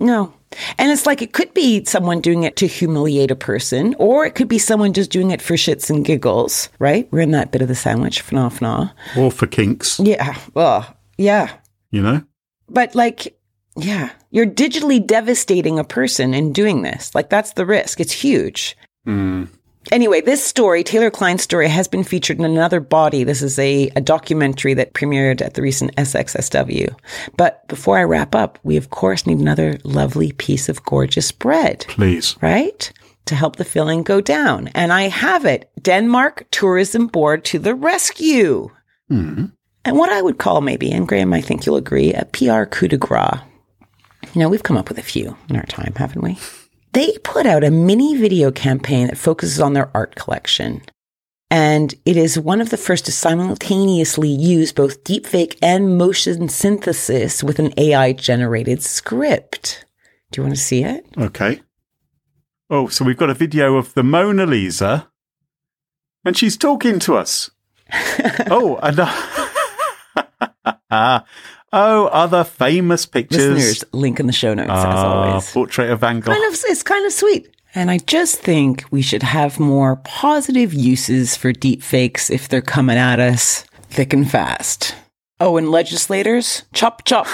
No. 0.02 0.34
And 0.78 0.92
it's 0.92 1.06
like 1.06 1.22
it 1.22 1.34
could 1.34 1.54
be 1.54 1.86
someone 1.86 2.20
doing 2.20 2.44
it 2.44 2.56
to 2.58 2.68
humiliate 2.68 3.32
a 3.32 3.36
person, 3.36 3.96
or 4.00 4.26
it 4.26 4.36
could 4.36 4.48
be 4.48 4.58
someone 4.58 4.94
just 4.94 5.12
doing 5.12 5.32
it 5.32 5.42
for 5.42 5.54
shits 5.54 5.90
and 5.90 6.04
giggles, 6.04 6.70
right? 6.80 7.08
We're 7.12 7.22
in 7.22 7.32
that 7.32 7.52
bit 7.52 7.62
of 7.62 7.68
the 7.68 7.76
sandwich, 7.76 8.26
fna 8.26 8.50
fna. 8.60 8.92
Or 9.18 9.32
for 9.32 9.48
kinks. 9.48 10.00
Yeah. 10.00 10.38
Well, 10.54 10.98
yeah. 11.18 11.52
You 11.92 12.02
know? 12.02 12.24
But 12.70 12.96
like, 12.96 13.39
yeah, 13.82 14.12
you're 14.32 14.46
digitally 14.46 15.06
devastating 15.06 15.80
a 15.80 15.84
person 15.84 16.34
in 16.34 16.54
doing 16.54 16.82
this. 16.82 17.14
Like 17.16 17.30
that's 17.30 17.54
the 17.54 17.66
risk. 17.66 18.00
It's 18.00 18.12
huge. 18.12 18.78
Mm. 19.08 19.50
Anyway, 19.92 20.22
this 20.22 20.44
story, 20.44 20.84
Taylor 20.84 21.10
Klein's 21.10 21.42
story, 21.42 21.68
has 21.68 21.88
been 21.88 22.04
featured 22.04 22.38
in 22.38 22.46
another 22.46 22.80
body. 22.80 23.24
This 23.24 23.42
is 23.42 23.58
a, 23.58 23.90
a 23.96 24.02
documentary 24.02 24.74
that 24.76 24.94
premiered 24.94 25.42
at 25.42 25.56
the 25.56 25.62
recent 25.62 25.96
SXSW. 25.96 26.94
But 27.38 27.68
before 27.68 27.98
I 27.98 28.04
wrap 28.04 28.36
up, 28.36 28.60
we 28.64 28.78
of 28.78 28.90
course 28.90 29.26
need 29.26 29.40
another 29.40 29.80
lovely 29.84 30.32
piece 30.34 30.70
of 30.70 30.84
gorgeous 30.84 31.32
bread. 31.32 31.86
Please. 31.88 32.36
Right? 32.42 32.92
to 33.30 33.36
help 33.36 33.56
the 33.56 33.66
filling 33.66 34.04
go 34.04 34.20
down. 34.20 34.70
And 34.70 34.92
I 34.92 35.04
have 35.04 35.46
it 35.46 35.72
Denmark 35.82 36.48
Tourism 36.52 37.08
Board 37.08 37.46
to 37.46 37.60
the 37.60 37.76
rescue. 37.76 38.72
And 39.86 39.98
what 39.98 40.12
I 40.12 40.22
would 40.22 40.40
call 40.40 40.62
maybe, 40.62 40.92
and 40.92 41.08
Graham, 41.08 41.34
I 41.34 41.42
think 41.42 41.66
you'll 41.66 41.78
agree, 41.78 42.12
a 42.14 42.26
PR 42.26 42.64
coup 42.66 42.88
de 42.88 42.98
grace. 42.98 43.40
You 44.34 44.42
know, 44.42 44.50
we've 44.50 44.64
come 44.64 44.78
up 44.78 44.90
with 44.90 44.98
a 44.98 45.04
few 45.04 45.38
in 45.50 45.56
our 45.56 45.66
time, 45.66 45.94
haven't 45.96 46.22
we? 46.22 46.38
They 46.94 47.18
put 47.24 47.46
out 47.46 47.64
a 47.64 47.72
mini 47.72 48.18
video 48.18 48.52
campaign 48.52 49.08
that 49.08 49.18
focuses 49.18 49.60
on 49.60 49.74
their 49.74 49.90
art 49.96 50.16
collection. 50.16 50.82
And 51.52 51.96
it 52.06 52.16
is 52.16 52.38
one 52.38 52.62
of 52.62 52.70
the 52.70 52.78
first 52.78 53.06
to 53.06 53.12
simultaneously 53.12 54.30
use 54.30 54.72
both 54.72 55.04
deepfake 55.04 55.58
and 55.62 55.98
motion 55.98 56.48
synthesis 56.48 57.44
with 57.44 57.58
an 57.58 57.74
AI 57.78 58.14
generated 58.14 58.84
script. 58.84 59.86
Do 60.32 60.40
you 60.40 60.44
want 60.44 60.56
to 60.56 60.62
see 60.62 60.84
it? 60.84 61.08
Okay. 61.18 61.62
Oh, 62.70 62.88
so 62.88 63.04
we've 63.04 63.18
got 63.18 63.32
a 63.32 63.36
video 63.36 63.78
of 63.78 63.96
the 63.96 64.04
Mona 64.04 64.46
Lisa, 64.46 65.10
and 66.24 66.38
she's 66.38 66.56
talking 66.56 67.00
to 67.00 67.16
us. 67.16 67.50
oh, 68.52 68.78
and 68.84 69.00
uh, 70.92 71.22
oh, 71.74 72.08
other 72.08 72.44
famous 72.44 73.06
pictures. 73.06 73.48
Listeners, 73.48 73.84
link 73.94 74.20
in 74.20 74.28
the 74.28 74.34
show 74.34 74.54
notes 74.54 74.70
as 74.70 74.86
Ah, 74.86 75.28
always. 75.30 75.52
portrait 75.52 75.90
of 75.90 76.00
Van 76.02 76.20
Gogh. 76.20 76.32
Kind 76.34 76.54
of, 76.54 76.60
it's 76.66 76.84
kind 76.84 77.06
of 77.06 77.12
sweet. 77.14 77.50
And 77.76 77.92
I 77.92 78.00
just 78.00 78.40
think 78.40 78.84
we 78.90 79.02
should 79.04 79.22
have 79.24 79.60
more 79.60 79.98
positive 79.98 80.74
uses 80.74 81.36
for 81.38 81.52
deep 81.54 81.84
fakes 81.84 82.30
if 82.32 82.50
they're 82.50 82.62
coming 82.62 82.98
at 82.98 83.20
us 83.20 83.64
thick 83.90 84.12
and 84.14 84.30
fast. 84.30 84.96
Oh, 85.40 85.56
and 85.58 85.70
legislators, 85.70 86.64
chop 86.74 87.06
chop. 87.06 87.28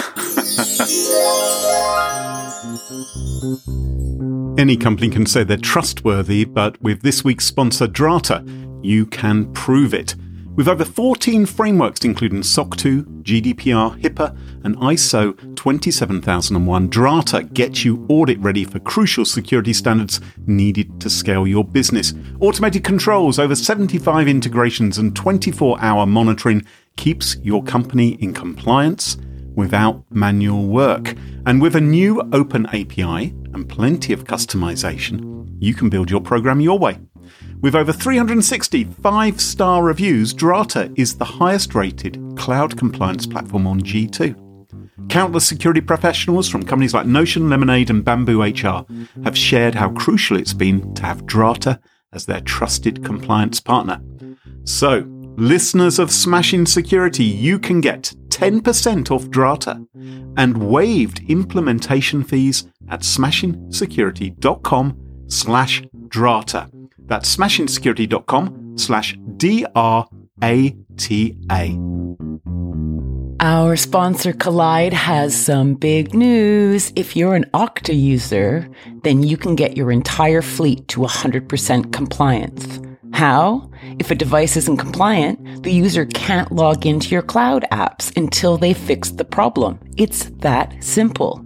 Any 4.58 4.78
company 4.78 5.10
can 5.10 5.26
say 5.26 5.44
they're 5.44 5.58
trustworthy, 5.58 6.46
but 6.46 6.82
with 6.82 7.02
this 7.02 7.24
week's 7.24 7.46
sponsor, 7.46 7.88
Drata, 7.88 8.44
you 8.84 9.06
can 9.06 9.52
prove 9.54 9.94
it. 9.94 10.16
With 10.56 10.70
over 10.70 10.86
14 10.86 11.46
frameworks, 11.46 12.06
including 12.06 12.42
SOC 12.42 12.78
2, 12.78 13.04
GDPR, 13.24 14.00
HIPAA, 14.02 14.38
and 14.64 14.78
ISO 14.78 15.36
27001, 15.58 16.90
Drata 16.90 17.54
gets 17.54 17.84
you 17.84 18.06
audit 18.08 18.40
ready 18.40 18.64
for 18.64 18.80
crucial 18.80 19.26
security 19.26 19.74
standards 19.74 20.22
needed 20.48 21.02
to 21.02 21.10
scale 21.10 21.46
your 21.46 21.66
business. 21.66 22.14
Automated 22.40 22.86
controls, 22.86 23.38
over 23.38 23.54
75 23.54 24.30
integrations, 24.30 24.98
and 24.98 25.14
24 25.14 25.78
hour 25.82 26.06
monitoring 26.06 26.64
keeps 26.96 27.36
your 27.44 27.62
company 27.62 28.12
in 28.22 28.34
compliance 28.34 29.18
without 29.56 30.06
manual 30.10 30.68
work. 30.68 31.16
And 31.46 31.62
with 31.62 31.76
a 31.76 31.82
new 31.82 32.22
open 32.32 32.66
API 32.68 33.36
and 33.54 33.68
plenty 33.68 34.14
of 34.14 34.24
customization, 34.24 35.45
you 35.60 35.74
can 35.74 35.90
build 35.90 36.10
your 36.10 36.22
program 36.22 36.60
your 36.60 36.80
way. 36.80 37.00
With 37.62 37.76
over 37.76 37.92
360 37.92 38.84
five 39.02 39.42
star 39.42 39.84
reviews, 39.84 40.34
Drata 40.34 40.94
is 40.98 41.18
the 41.18 41.26
highest 41.26 41.74
rated 41.74 42.22
cloud 42.36 42.78
compliance 42.78 43.26
platform 43.26 43.66
on 43.66 43.82
G2. 43.82 45.10
Countless 45.10 45.48
security 45.48 45.82
professionals 45.82 46.50
from 46.50 46.64
companies 46.64 46.94
like 46.94 47.06
Notion, 47.06 47.50
Lemonade, 47.50 47.90
and 47.90 48.04
Bamboo 48.04 48.42
HR 48.42 48.86
have 49.24 49.38
shared 49.38 49.76
how 49.76 49.92
crucial 49.92 50.38
it's 50.38 50.54
been 50.54 50.94
to 50.96 51.04
have 51.04 51.26
Drata 51.26 51.80
as 52.12 52.26
their 52.26 52.42
trusted 52.42 53.04
compliance 53.04 53.60
partner. 53.60 54.02
So, 54.64 55.06
listeners 55.38 56.00
of 56.00 56.12
Smashing 56.12 56.66
Security, 56.66 57.24
you 57.24 57.60
can 57.60 57.82
get 57.82 58.14
10% 58.30 59.12
off 59.12 59.26
Drata 59.26 59.86
and 60.38 60.70
waived 60.70 61.22
implementation 61.30 62.24
fees 62.24 62.68
at 62.90 63.02
smashingsecurity.com 63.02 65.05
slash 65.28 65.84
Drata. 66.08 66.70
That's 67.00 67.36
smashingsecurity.com 67.36 68.78
slash 68.78 69.18
D-R-A-T-A. 69.38 70.06
Our 73.42 73.76
sponsor 73.76 74.34
Kolide 74.34 74.94
has 74.94 75.36
some 75.36 75.76
big 75.76 76.16
news. 76.16 76.92
If 76.96 77.16
you're 77.16 77.36
an 77.36 77.46
Okta 77.54 77.96
user, 77.96 78.68
then 79.04 79.22
you 79.22 79.38
can 79.38 79.56
get 79.56 79.78
your 79.78 79.92
entire 79.92 80.42
fleet 80.42 80.88
to 80.88 81.02
100% 81.02 81.94
compliance. 81.94 82.80
How? 83.14 83.70
If 84.00 84.10
a 84.10 84.16
device 84.16 84.58
isn't 84.58 84.78
compliant, 84.78 85.64
the 85.64 85.72
user 85.72 86.06
can't 86.08 86.52
log 86.52 86.86
into 86.86 87.10
your 87.10 87.22
cloud 87.22 87.66
apps 87.72 88.16
until 88.18 88.58
they 88.58 88.74
fix 88.74 89.12
the 89.12 89.26
problem. 89.26 89.80
It's 89.96 90.26
that 90.40 90.84
simple. 90.84 91.45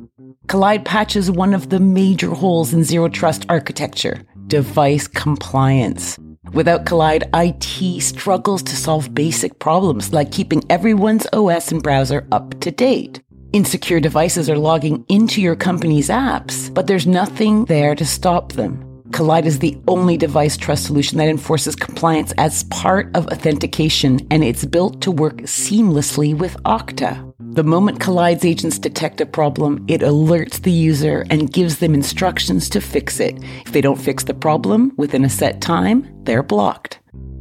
Kolide 0.50 0.84
patches 0.84 1.30
one 1.30 1.54
of 1.54 1.70
the 1.70 1.80
major 1.80 2.32
holes 2.32 2.74
in 2.74 2.84
zero 2.84 3.08
trust 3.08 3.46
architecture 3.50 4.24
device 4.48 5.08
compliance. 5.08 6.18
Without 6.54 6.86
Kolide, 6.86 7.30
IT 7.36 8.02
struggles 8.02 8.64
to 8.64 8.76
solve 8.76 9.14
basic 9.14 9.60
problems 9.60 10.12
like 10.12 10.32
keeping 10.32 10.64
everyone's 10.72 11.28
OS 11.34 11.72
and 11.72 11.84
browser 11.84 12.28
up 12.32 12.60
to 12.62 12.72
date. 12.72 13.22
Insecure 13.54 14.00
devices 14.00 14.50
are 14.50 14.58
logging 14.58 15.06
into 15.08 15.40
your 15.40 15.56
company's 15.56 16.10
apps, 16.10 16.74
but 16.74 16.88
there's 16.88 17.06
nothing 17.06 17.66
there 17.66 17.94
to 17.94 18.04
stop 18.04 18.54
them. 18.54 18.89
Kolide 19.12 19.46
is 19.46 19.60
the 19.60 19.78
only 19.88 20.18
device 20.18 20.56
trust 20.56 20.86
solution 20.86 21.18
that 21.18 21.28
enforces 21.28 21.76
compliance 21.76 22.32
as 22.38 22.64
part 22.66 23.10
of 23.16 23.28
authentication, 23.28 24.20
and 24.30 24.44
it's 24.44 24.66
built 24.66 25.02
to 25.02 25.12
work 25.12 25.38
seamlessly 25.38 26.38
with 26.38 26.56
Okta. 26.64 27.34
The 27.40 27.64
moment 27.64 28.00
Kolide's 28.00 28.46
agents 28.46 28.78
detect 28.78 29.20
a 29.20 29.26
problem, 29.26 29.84
it 29.88 30.02
alerts 30.02 30.62
the 30.62 30.72
user 30.72 31.26
and 31.32 31.52
gives 31.52 31.80
them 31.80 31.96
instructions 31.96 32.70
to 32.70 32.80
fix 32.80 33.20
it. 33.20 33.36
If 33.66 33.72
they 33.72 33.82
don't 33.82 34.00
fix 34.00 34.24
the 34.24 34.36
problem 34.36 34.94
within 34.98 35.26
a 35.26 35.30
set 35.30 35.60
time, 35.60 36.08
they're 36.26 36.44
blocked. 36.44 36.99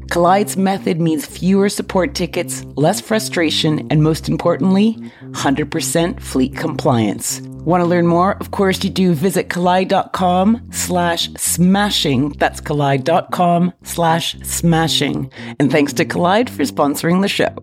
Kolide's 0.09 0.57
method 0.57 1.01
means 1.01 1.27
fewer 1.27 1.69
support 1.69 2.15
tickets, 2.15 2.65
less 2.77 2.99
frustration, 2.99 3.87
and 3.91 4.03
most 4.03 4.27
importantly, 4.29 4.97
100% 5.33 6.21
fleet 6.21 6.57
compliance. 6.57 7.43
Want 7.43 7.83
to 7.83 7.87
learn 7.87 8.07
more? 8.07 8.35
Of 8.37 8.51
course 8.51 8.83
you 8.83 8.89
do. 8.89 9.13
Visit 9.13 9.51
kolide.com 9.51 10.69
slash 10.71 11.29
smashing. 11.35 12.31
That's 12.31 12.63
kolide.com 12.63 13.75
slash 13.83 14.41
smashing. 14.41 15.31
And 15.61 15.71
thanks 15.71 15.93
to 15.95 16.07
Kolide 16.07 16.49
for 16.49 16.63
sponsoring 16.63 17.21
the 17.21 17.29
show. 17.29 17.55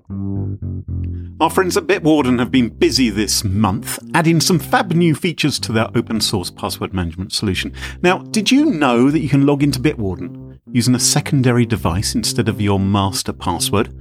Our 1.41 1.49
friends 1.49 1.75
at 1.75 1.87
Bitwarden 1.87 2.37
have 2.37 2.51
been 2.51 2.69
busy 2.69 3.09
this 3.09 3.43
month, 3.43 3.97
adding 4.13 4.39
some 4.39 4.59
fab 4.59 4.91
new 4.91 5.15
features 5.15 5.57
to 5.61 5.71
their 5.71 5.89
open 5.95 6.21
source 6.21 6.51
password 6.51 6.93
management 6.93 7.33
solution. 7.33 7.73
Now, 8.03 8.19
did 8.19 8.51
you 8.51 8.65
know 8.65 9.09
that 9.09 9.19
you 9.19 9.29
can 9.29 9.47
log 9.47 9.63
into 9.63 9.79
Bitwarden 9.79 10.44
using 10.71 10.95
a 10.95 10.99
secondary 10.99 11.65
device 11.65 12.15
instead 12.15 12.49
of 12.49 12.61
your 12.61 12.79
master 12.79 13.33
password? 13.33 13.93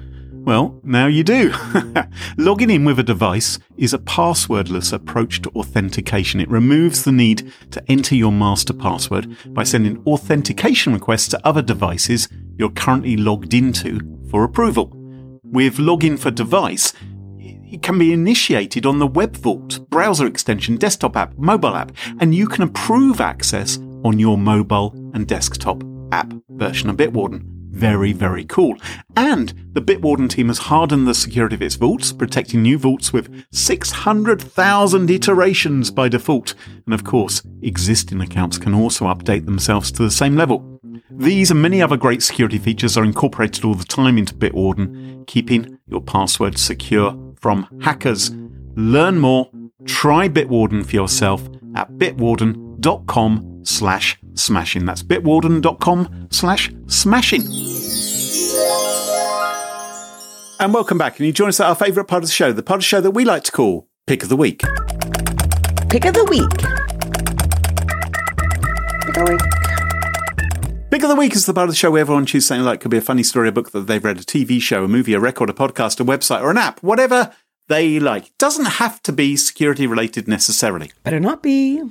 Well, 0.44 0.78
now 0.82 1.06
you 1.06 1.24
do. 1.24 1.54
Logging 2.36 2.68
in 2.68 2.84
with 2.84 2.98
a 2.98 3.02
device 3.02 3.58
is 3.78 3.94
a 3.94 3.98
passwordless 3.98 4.92
approach 4.92 5.40
to 5.42 5.50
authentication. 5.50 6.38
It 6.38 6.50
removes 6.50 7.02
the 7.02 7.12
need 7.12 7.50
to 7.70 7.82
enter 7.90 8.14
your 8.14 8.32
master 8.32 8.74
password 8.74 9.36
by 9.54 9.62
sending 9.64 10.02
authentication 10.06 10.92
requests 10.92 11.28
to 11.28 11.46
other 11.46 11.62
devices 11.62 12.28
you're 12.58 12.70
currently 12.70 13.16
logged 13.16 13.54
into 13.54 14.00
for 14.30 14.44
approval. 14.44 14.90
With 15.44 15.76
Login 15.76 16.18
for 16.18 16.30
Device, 16.30 16.92
it 17.38 17.82
can 17.82 17.98
be 17.98 18.12
initiated 18.12 18.84
on 18.84 18.98
the 18.98 19.06
Web 19.06 19.36
Vault 19.36 19.88
browser 19.88 20.26
extension, 20.26 20.76
desktop 20.76 21.16
app, 21.16 21.38
mobile 21.38 21.74
app, 21.74 21.92
and 22.20 22.34
you 22.34 22.46
can 22.46 22.64
approve 22.64 23.20
access 23.20 23.78
on 24.04 24.18
your 24.18 24.36
mobile 24.36 24.92
and 25.14 25.26
desktop 25.26 25.82
app 26.14 26.32
version 26.48 26.88
of 26.88 26.96
Bitwarden. 26.96 27.42
Very, 27.70 28.12
very 28.12 28.44
cool. 28.44 28.76
And 29.16 29.52
the 29.72 29.82
Bitwarden 29.82 30.30
team 30.30 30.46
has 30.46 30.58
hardened 30.58 31.08
the 31.08 31.14
security 31.14 31.56
of 31.56 31.62
its 31.62 31.74
vaults, 31.74 32.12
protecting 32.12 32.62
new 32.62 32.78
vaults 32.78 33.12
with 33.12 33.44
600,000 33.50 35.10
iterations 35.10 35.90
by 35.90 36.08
default. 36.08 36.54
And 36.86 36.94
of 36.94 37.02
course, 37.02 37.42
existing 37.62 38.20
accounts 38.20 38.58
can 38.58 38.74
also 38.74 39.06
update 39.06 39.44
themselves 39.44 39.90
to 39.92 40.04
the 40.04 40.10
same 40.10 40.36
level. 40.36 40.80
These 41.10 41.50
and 41.50 41.60
many 41.60 41.82
other 41.82 41.96
great 41.96 42.22
security 42.22 42.58
features 42.58 42.96
are 42.96 43.04
incorporated 43.04 43.64
all 43.64 43.74
the 43.74 43.84
time 43.84 44.18
into 44.18 44.34
Bitwarden, 44.34 45.26
keeping 45.26 45.78
your 45.88 46.00
password 46.00 46.58
secure 46.58 47.18
from 47.40 47.66
hackers. 47.82 48.30
Learn 48.76 49.18
more, 49.18 49.50
try 49.84 50.28
Bitwarden 50.28 50.86
for 50.86 50.94
yourself 50.94 51.48
at 51.74 51.90
bitwarden.com 51.92 53.53
slash 53.64 54.18
smashing. 54.34 54.84
That's 54.86 55.02
bitwarden.com 55.02 56.28
slash 56.30 56.72
smashing. 56.86 57.42
And 60.60 60.72
welcome 60.72 60.98
back. 60.98 61.18
And 61.18 61.26
you 61.26 61.32
join 61.32 61.48
us 61.48 61.60
at 61.60 61.66
our 61.66 61.74
favourite 61.74 62.08
part 62.08 62.22
of 62.22 62.28
the 62.28 62.34
show, 62.34 62.52
the 62.52 62.62
part 62.62 62.78
of 62.78 62.82
the 62.82 62.86
show 62.86 63.00
that 63.00 63.10
we 63.10 63.24
like 63.24 63.44
to 63.44 63.52
call 63.52 63.88
Pick 64.06 64.22
of 64.22 64.28
the 64.28 64.36
Week. 64.36 64.60
Pick 65.90 66.04
of 66.04 66.14
the 66.14 66.24
week. 66.24 66.50
Pick 69.00 69.16
of 69.16 69.26
the 69.26 69.32
week. 69.32 70.90
Pick 70.90 71.02
of 71.02 71.08
the 71.08 71.16
Week 71.16 71.34
is 71.34 71.46
the 71.46 71.52
part 71.52 71.68
of 71.68 71.72
the 71.72 71.76
show 71.76 71.90
where 71.90 72.02
everyone 72.02 72.24
chooses 72.24 72.46
something 72.46 72.64
like 72.64 72.80
could 72.80 72.90
be 72.90 72.98
a 72.98 73.00
funny 73.00 73.24
story, 73.24 73.48
a 73.48 73.52
book 73.52 73.72
that 73.72 73.88
they've 73.88 74.04
read, 74.04 74.18
a 74.18 74.20
TV 74.20 74.60
show, 74.60 74.84
a 74.84 74.88
movie, 74.88 75.14
a 75.14 75.20
record, 75.20 75.50
a 75.50 75.52
podcast, 75.52 75.98
a 75.98 76.04
website, 76.04 76.40
or 76.40 76.50
an 76.50 76.56
app, 76.56 76.80
whatever 76.84 77.32
they 77.68 77.98
like. 77.98 78.30
Doesn't 78.38 78.64
have 78.64 79.02
to 79.02 79.12
be 79.12 79.36
security 79.36 79.86
related 79.88 80.28
necessarily. 80.28 80.92
Better 81.02 81.18
not 81.18 81.42
be. 81.42 81.82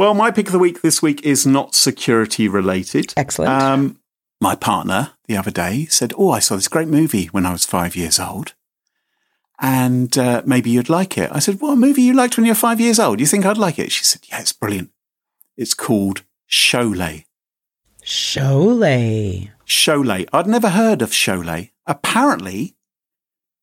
Well, 0.00 0.14
my 0.14 0.30
pick 0.30 0.46
of 0.46 0.52
the 0.52 0.58
week 0.58 0.80
this 0.80 1.02
week 1.02 1.26
is 1.26 1.46
not 1.46 1.74
security 1.74 2.48
related. 2.48 3.12
Excellent. 3.18 3.52
Um, 3.52 4.00
my 4.40 4.54
partner 4.54 5.10
the 5.26 5.36
other 5.36 5.50
day 5.50 5.84
said, 5.90 6.14
Oh, 6.16 6.30
I 6.30 6.38
saw 6.38 6.56
this 6.56 6.68
great 6.68 6.88
movie 6.88 7.26
when 7.26 7.44
I 7.44 7.52
was 7.52 7.66
five 7.66 7.94
years 7.94 8.18
old. 8.18 8.54
And 9.58 10.16
uh, 10.16 10.40
maybe 10.46 10.70
you'd 10.70 10.88
like 10.88 11.18
it. 11.18 11.28
I 11.30 11.38
said, 11.38 11.60
What 11.60 11.76
movie 11.76 12.00
you 12.00 12.14
liked 12.14 12.38
when 12.38 12.46
you 12.46 12.52
were 12.52 12.56
five 12.56 12.80
years 12.80 12.98
old? 12.98 13.20
You 13.20 13.26
think 13.26 13.44
I'd 13.44 13.58
like 13.58 13.78
it? 13.78 13.92
She 13.92 14.04
said, 14.04 14.22
Yeah, 14.30 14.40
it's 14.40 14.54
brilliant. 14.54 14.88
It's 15.58 15.74
called 15.74 16.22
Sholay. 16.48 17.26
Sholay. 18.02 19.50
Sholay. 19.66 20.26
I'd 20.32 20.46
never 20.46 20.70
heard 20.70 21.02
of 21.02 21.10
Sholay. 21.10 21.72
Apparently, 21.86 22.74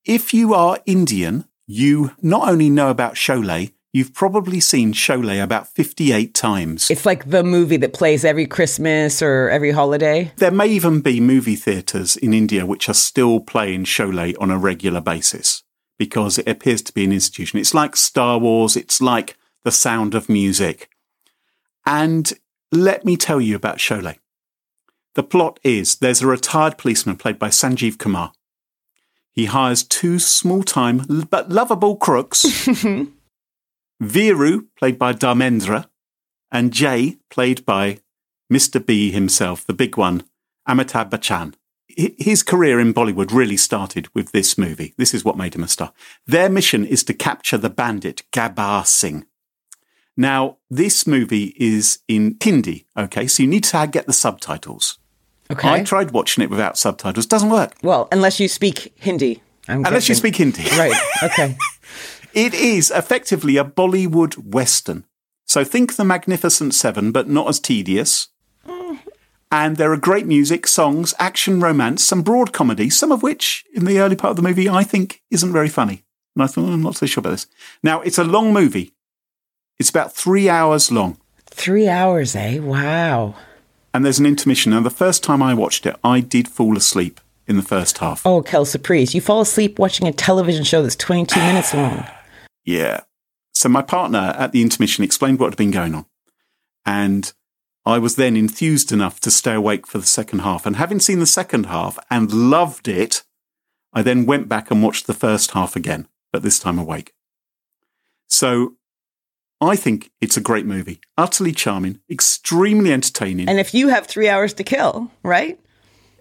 if 0.05 0.35
you 0.35 0.53
are 0.53 0.77
Indian, 0.85 1.45
you 1.65 2.11
not 2.21 2.47
only 2.47 2.69
know 2.69 2.91
about 2.91 3.15
Sholay, 3.15 3.71
you've 3.93 4.13
probably 4.13 4.59
seen 4.59 4.93
Sholay 4.93 5.41
about 5.41 5.67
58 5.67 6.33
times. 6.33 6.89
It's 6.91 7.05
like 7.05 7.29
the 7.29 7.43
movie 7.43 7.77
that 7.77 7.93
plays 7.93 8.25
every 8.25 8.45
Christmas 8.45 9.21
or 9.21 9.49
every 9.49 9.71
holiday. 9.71 10.31
There 10.37 10.51
may 10.51 10.67
even 10.67 11.01
be 11.01 11.19
movie 11.19 11.55
theatres 11.55 12.17
in 12.17 12.33
India 12.33 12.65
which 12.65 12.89
are 12.89 12.93
still 12.93 13.39
playing 13.39 13.85
Sholay 13.85 14.35
on 14.39 14.51
a 14.51 14.57
regular 14.57 15.01
basis 15.01 15.63
because 15.97 16.37
it 16.37 16.47
appears 16.47 16.81
to 16.83 16.93
be 16.93 17.03
an 17.03 17.11
institution. 17.11 17.59
It's 17.59 17.73
like 17.73 17.95
Star 17.95 18.37
Wars, 18.37 18.75
it's 18.75 19.01
like 19.01 19.37
The 19.63 19.71
Sound 19.71 20.13
of 20.13 20.29
Music. 20.29 20.89
And 21.85 22.31
let 22.71 23.05
me 23.05 23.17
tell 23.17 23.41
you 23.41 23.55
about 23.55 23.77
Sholay. 23.77 24.17
The 25.15 25.23
plot 25.23 25.59
is 25.63 25.95
there's 25.95 26.21
a 26.21 26.27
retired 26.27 26.77
policeman 26.77 27.15
played 27.15 27.39
by 27.39 27.47
Sanjeev 27.49 27.97
Kumar. 27.97 28.33
He 29.31 29.45
hires 29.45 29.83
two 29.83 30.19
small 30.19 30.63
time 30.63 31.27
but 31.29 31.49
lovable 31.49 31.95
crooks, 31.95 32.45
Viru, 34.01 34.67
played 34.77 34.99
by 34.99 35.13
Dharmendra, 35.13 35.87
and 36.51 36.71
Jay, 36.73 37.17
played 37.29 37.65
by 37.65 37.99
Mr. 38.51 38.83
B 38.83 39.11
himself, 39.11 39.65
the 39.65 39.73
big 39.73 39.97
one, 39.97 40.23
Amitabh 40.67 41.09
Bachchan. 41.09 41.53
His 41.87 42.43
career 42.43 42.79
in 42.79 42.93
Bollywood 42.93 43.31
really 43.31 43.57
started 43.57 44.07
with 44.13 44.31
this 44.31 44.57
movie. 44.57 44.93
This 44.97 45.13
is 45.13 45.25
what 45.25 45.37
made 45.37 45.55
him 45.55 45.63
a 45.63 45.67
star. 45.67 45.93
Their 46.27 46.47
mission 46.47 46.85
is 46.85 47.03
to 47.05 47.13
capture 47.13 47.57
the 47.57 47.71
bandit 47.71 48.21
Gabbar 48.31 48.85
Singh. 48.85 49.25
Now, 50.15 50.57
this 50.69 51.07
movie 51.07 51.55
is 51.57 51.99
in 52.07 52.37
Hindi, 52.43 52.85
okay? 52.95 53.27
So 53.27 53.43
you 53.43 53.49
need 53.49 53.63
to 53.65 53.87
get 53.91 54.05
the 54.05 54.13
subtitles. 54.13 54.99
Okay. 55.49 55.69
I 55.69 55.83
tried 55.83 56.11
watching 56.11 56.43
it 56.43 56.49
without 56.49 56.77
subtitles. 56.77 57.25
Doesn't 57.25 57.49
work. 57.49 57.73
well, 57.81 58.07
unless 58.11 58.39
you 58.39 58.47
speak 58.47 58.93
Hindi. 58.97 59.41
I'm 59.67 59.85
Unless 59.85 60.07
you 60.09 60.15
speak 60.15 60.35
Hindi. 60.35 60.63
Right. 60.77 60.93
Okay. 61.23 61.57
It 62.33 62.53
is 62.53 62.91
effectively 62.91 63.57
a 63.57 63.63
Bollywood 63.63 64.37
Western. 64.37 65.05
So 65.45 65.63
think 65.63 65.95
the 65.95 66.03
Magnificent 66.03 66.73
Seven, 66.73 67.11
but 67.11 67.27
not 67.29 67.47
as 67.47 67.59
tedious. 67.59 68.27
And 69.49 69.77
there 69.77 69.93
are 69.93 69.97
great 69.97 70.25
music, 70.25 70.67
songs, 70.67 71.13
action, 71.19 71.61
romance, 71.61 72.03
some 72.03 72.21
broad 72.21 72.51
comedy, 72.51 72.89
some 72.89 73.13
of 73.13 73.23
which 73.23 73.63
in 73.73 73.85
the 73.85 73.97
early 73.99 74.17
part 74.17 74.31
of 74.31 74.35
the 74.35 74.41
movie 74.41 74.67
I 74.67 74.83
think 74.83 75.21
isn't 75.31 75.53
very 75.53 75.69
funny. 75.69 76.03
And 76.35 76.43
I 76.43 76.47
thought, 76.47 76.65
"Oh, 76.65 76.73
I'm 76.73 76.83
not 76.83 76.97
so 76.97 77.05
sure 77.05 77.21
about 77.21 77.29
this. 77.31 77.47
Now, 77.81 78.01
it's 78.01 78.17
a 78.17 78.25
long 78.25 78.51
movie. 78.51 78.91
It's 79.79 79.89
about 79.89 80.13
three 80.13 80.49
hours 80.49 80.91
long. 80.91 81.17
Three 81.45 81.87
hours, 81.87 82.35
eh? 82.35 82.59
Wow. 82.59 83.35
And 83.93 84.03
there's 84.03 84.19
an 84.19 84.25
intermission. 84.25 84.73
Now, 84.73 84.81
the 84.81 84.89
first 84.89 85.23
time 85.23 85.41
I 85.41 85.53
watched 85.53 85.85
it, 85.85 85.95
I 86.03 86.19
did 86.19 86.49
fall 86.49 86.75
asleep 86.75 87.21
in 87.47 87.55
the 87.55 87.63
first 87.63 87.99
half. 87.99 88.25
Oh, 88.25 88.41
Kel 88.41 88.65
Surprise. 88.65 89.15
You 89.15 89.21
fall 89.21 89.39
asleep 89.41 89.79
watching 89.79 90.07
a 90.07 90.11
television 90.11 90.65
show 90.65 90.81
that's 90.81 90.95
22 90.97 91.39
minutes 91.39 91.73
long. 91.73 92.05
Yeah. 92.67 93.01
So 93.53 93.69
my 93.69 93.81
partner 93.81 94.35
at 94.37 94.51
the 94.51 94.61
intermission 94.61 95.03
explained 95.03 95.39
what 95.39 95.51
had 95.51 95.57
been 95.57 95.71
going 95.71 95.95
on. 95.95 96.05
And 96.85 97.33
I 97.85 97.97
was 97.97 98.17
then 98.17 98.35
enthused 98.35 98.91
enough 98.91 99.19
to 99.21 99.31
stay 99.31 99.53
awake 99.53 99.87
for 99.87 99.97
the 99.97 100.05
second 100.05 100.39
half. 100.39 100.65
And 100.65 100.75
having 100.75 100.99
seen 100.99 101.19
the 101.19 101.25
second 101.25 101.67
half 101.67 101.97
and 102.11 102.31
loved 102.31 102.87
it, 102.87 103.23
I 103.93 104.01
then 104.03 104.25
went 104.25 104.47
back 104.49 104.69
and 104.69 104.83
watched 104.83 105.07
the 105.07 105.13
first 105.13 105.51
half 105.51 105.75
again, 105.75 106.07
but 106.31 106.43
this 106.43 106.59
time 106.59 106.77
awake. 106.77 107.13
So 108.27 108.75
I 109.61 109.75
think 109.75 110.11
it's 110.21 110.37
a 110.37 110.41
great 110.41 110.65
movie. 110.65 110.99
Utterly 111.17 111.53
charming, 111.53 112.01
extremely 112.11 112.91
entertaining. 112.91 113.49
And 113.49 113.59
if 113.59 113.73
you 113.73 113.87
have 113.87 114.05
three 114.05 114.27
hours 114.27 114.53
to 114.55 114.63
kill, 114.63 115.09
right? 115.23 115.57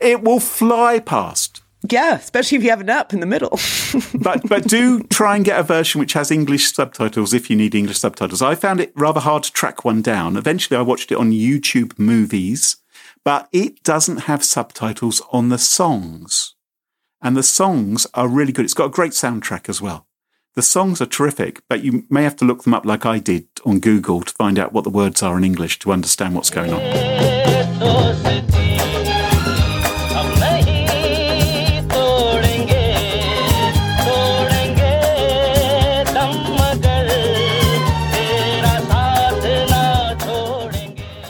it 0.01 0.23
will 0.23 0.41
fly 0.41 0.99
past. 0.99 1.63
Yeah, 1.90 2.14
especially 2.16 2.59
if 2.59 2.64
you 2.64 2.70
have 2.70 2.81
it 2.81 2.90
up 2.90 3.12
in 3.12 3.20
the 3.20 3.27
middle. 3.27 3.59
but 4.20 4.49
but 4.49 4.64
do 4.64 5.03
try 5.05 5.37
and 5.37 5.44
get 5.44 5.61
a 5.61 5.62
version 5.62 5.99
which 5.99 6.14
has 6.14 6.31
English 6.31 6.72
subtitles 6.72 7.35
if 7.35 7.51
you 7.51 7.57
need 7.57 7.75
English 7.75 7.99
subtitles. 7.99 8.42
I 8.42 8.55
found 8.55 8.81
it 8.81 8.92
rather 8.94 9.20
hard 9.20 9.44
to 9.44 9.53
track 9.53 9.85
one 9.85 10.03
down. 10.03 10.37
Eventually, 10.37 10.77
I 10.77 10.83
watched 10.83 11.12
it 11.12 11.18
on 11.18 11.33
YouTube 11.33 11.99
Movies, 11.99 12.77
but 13.25 13.49
it 13.53 13.83
doesn't 13.83 14.22
have 14.22 14.44
subtitles 14.44 15.22
on 15.33 15.49
the 15.49 15.59
songs, 15.59 16.55
and 17.22 17.37
the 17.37 17.42
songs 17.42 18.07
are 18.14 18.29
really 18.29 18.53
good. 18.53 18.64
It's 18.64 18.75
got 18.75 18.87
a 18.87 18.90
great 18.90 19.12
soundtrack 19.12 19.68
as 19.68 19.81
well. 19.81 20.07
The 20.55 20.62
songs 20.62 21.03
are 21.03 21.07
terrific, 21.07 21.62
but 21.68 21.85
you 21.85 22.05
may 22.09 22.22
have 22.22 22.37
to 22.37 22.46
look 22.46 22.62
them 22.62 22.72
up 22.72 22.87
like 22.87 23.05
I 23.05 23.18
did 23.18 23.46
on 23.66 23.79
Google 23.79 24.22
to 24.22 24.33
find 24.33 24.59
out 24.59 24.72
what 24.72 24.85
the 24.85 24.90
words 24.90 25.22
are 25.22 25.37
in 25.37 25.44
English 25.44 25.79
to 25.81 25.92
understand 25.92 26.35
what's 26.35 26.49
going 26.49 26.72
on. 26.72 28.36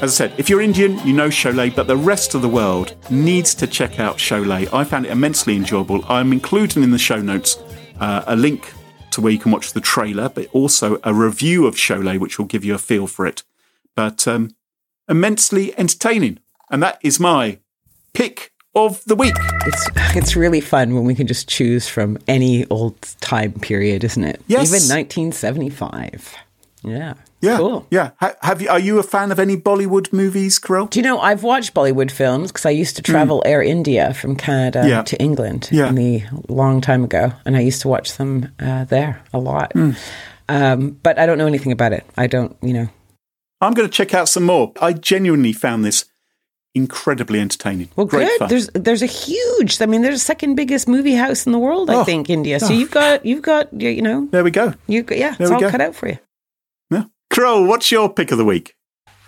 As 0.06 0.20
I 0.20 0.28
said, 0.28 0.38
if 0.38 0.48
you're 0.48 0.60
Indian, 0.60 1.04
you 1.04 1.12
know 1.12 1.26
Sholay, 1.26 1.74
but 1.74 1.88
the 1.88 1.96
rest 1.96 2.36
of 2.36 2.40
the 2.40 2.48
world 2.48 2.94
needs 3.10 3.56
to 3.56 3.66
check 3.66 3.98
out 3.98 4.18
Sholay. 4.18 4.72
I 4.72 4.84
found 4.84 5.04
it 5.04 5.10
immensely 5.10 5.56
enjoyable. 5.56 6.04
I'm 6.08 6.32
including 6.32 6.84
in 6.84 6.92
the 6.92 6.98
show 6.98 7.20
notes 7.20 7.58
uh, 7.98 8.22
a 8.28 8.36
link 8.36 8.72
to 9.10 9.20
where 9.20 9.32
you 9.32 9.38
can 9.40 9.50
watch 9.50 9.72
the 9.72 9.80
trailer, 9.80 10.28
but 10.28 10.46
also 10.52 11.00
a 11.02 11.12
review 11.12 11.66
of 11.66 11.74
Sholay, 11.74 12.20
which 12.20 12.38
will 12.38 12.46
give 12.46 12.64
you 12.64 12.72
a 12.72 12.78
feel 12.78 13.08
for 13.08 13.26
it. 13.26 13.42
But 13.96 14.28
um, 14.28 14.54
immensely 15.08 15.76
entertaining. 15.76 16.38
And 16.70 16.80
that 16.84 17.00
is 17.02 17.18
my 17.18 17.58
pick 18.12 18.52
of 18.76 19.04
the 19.06 19.16
week. 19.16 19.34
it's 19.66 19.88
it's 20.14 20.36
really 20.36 20.60
fun 20.60 20.94
when 20.94 21.02
we 21.02 21.16
can 21.16 21.26
just 21.26 21.48
choose 21.48 21.88
from 21.88 22.16
any 22.28 22.64
old 22.66 23.02
time 23.20 23.54
period, 23.54 24.04
isn't 24.04 24.22
it? 24.22 24.40
Yes. 24.46 24.68
Even 24.68 24.88
1975. 24.88 26.36
Yeah. 26.84 27.14
Yeah, 27.42 27.58
Cool. 27.58 27.86
yeah. 27.90 28.10
Have 28.42 28.62
you? 28.62 28.68
Are 28.70 28.78
you 28.78 28.98
a 28.98 29.02
fan 29.02 29.30
of 29.30 29.38
any 29.38 29.56
Bollywood 29.56 30.12
movies, 30.12 30.58
Carole? 30.58 30.86
Do 30.86 30.98
you 30.98 31.02
know 31.02 31.18
I've 31.20 31.42
watched 31.42 31.74
Bollywood 31.74 32.10
films 32.10 32.50
because 32.50 32.64
I 32.66 32.70
used 32.70 32.96
to 32.96 33.02
travel 33.02 33.42
Air 33.44 33.62
India 33.62 34.14
from 34.14 34.36
Canada. 34.36 34.88
Yeah. 34.88 35.02
to 35.02 35.16
England 35.20 35.68
Yeah. 35.70 35.88
in 35.88 35.94
the 35.96 36.22
long 36.48 36.80
time 36.80 37.04
ago, 37.04 37.32
and 37.44 37.56
I 37.56 37.60
used 37.60 37.82
to 37.82 37.88
watch 37.88 38.16
them 38.16 38.48
uh, 38.58 38.84
there 38.84 39.22
a 39.34 39.38
lot. 39.38 39.72
Hmm. 39.74 39.90
Um, 40.48 40.96
but 41.02 41.18
I 41.18 41.26
don't 41.26 41.38
know 41.38 41.46
anything 41.46 41.72
about 41.72 41.92
it. 41.92 42.04
I 42.16 42.26
don't, 42.26 42.56
you 42.62 42.72
know. 42.72 42.88
I'm 43.60 43.74
going 43.74 43.88
to 43.88 43.92
check 43.92 44.14
out 44.14 44.28
some 44.28 44.44
more. 44.44 44.72
I 44.80 44.92
genuinely 44.92 45.52
found 45.52 45.84
this 45.84 46.04
incredibly 46.74 47.40
entertaining. 47.40 47.88
Well, 47.96 48.06
Great 48.06 48.28
good. 48.28 48.38
fun. 48.38 48.48
There's 48.48 48.68
there's 48.74 49.02
a 49.02 49.06
huge. 49.06 49.80
I 49.80 49.86
mean, 49.86 50.02
there's 50.02 50.16
the 50.20 50.24
second 50.24 50.54
biggest 50.54 50.88
movie 50.88 51.14
house 51.14 51.46
in 51.46 51.52
the 51.52 51.58
world. 51.58 51.90
I 51.90 51.96
Oh. 51.96 52.04
think 52.04 52.28
India. 52.30 52.60
So 52.60 52.72
you've 52.72 52.90
got 52.90 53.24
you've 53.26 53.42
got 53.42 53.72
you 53.78 53.88
you 53.90 54.02
know 54.02 54.28
there 54.30 54.44
we 54.44 54.50
go. 54.50 54.74
you 54.86 55.04
yeah, 55.10 55.34
There 55.36 55.46
it's 55.46 55.50
all 55.50 55.60
go. 55.60 55.70
cut 55.70 55.80
out 55.80 55.94
for 55.94 56.08
you. 56.08 56.18
Carole, 57.36 57.66
what's 57.66 57.92
your 57.92 58.08
pick 58.08 58.32
of 58.32 58.38
the 58.38 58.46
week? 58.46 58.76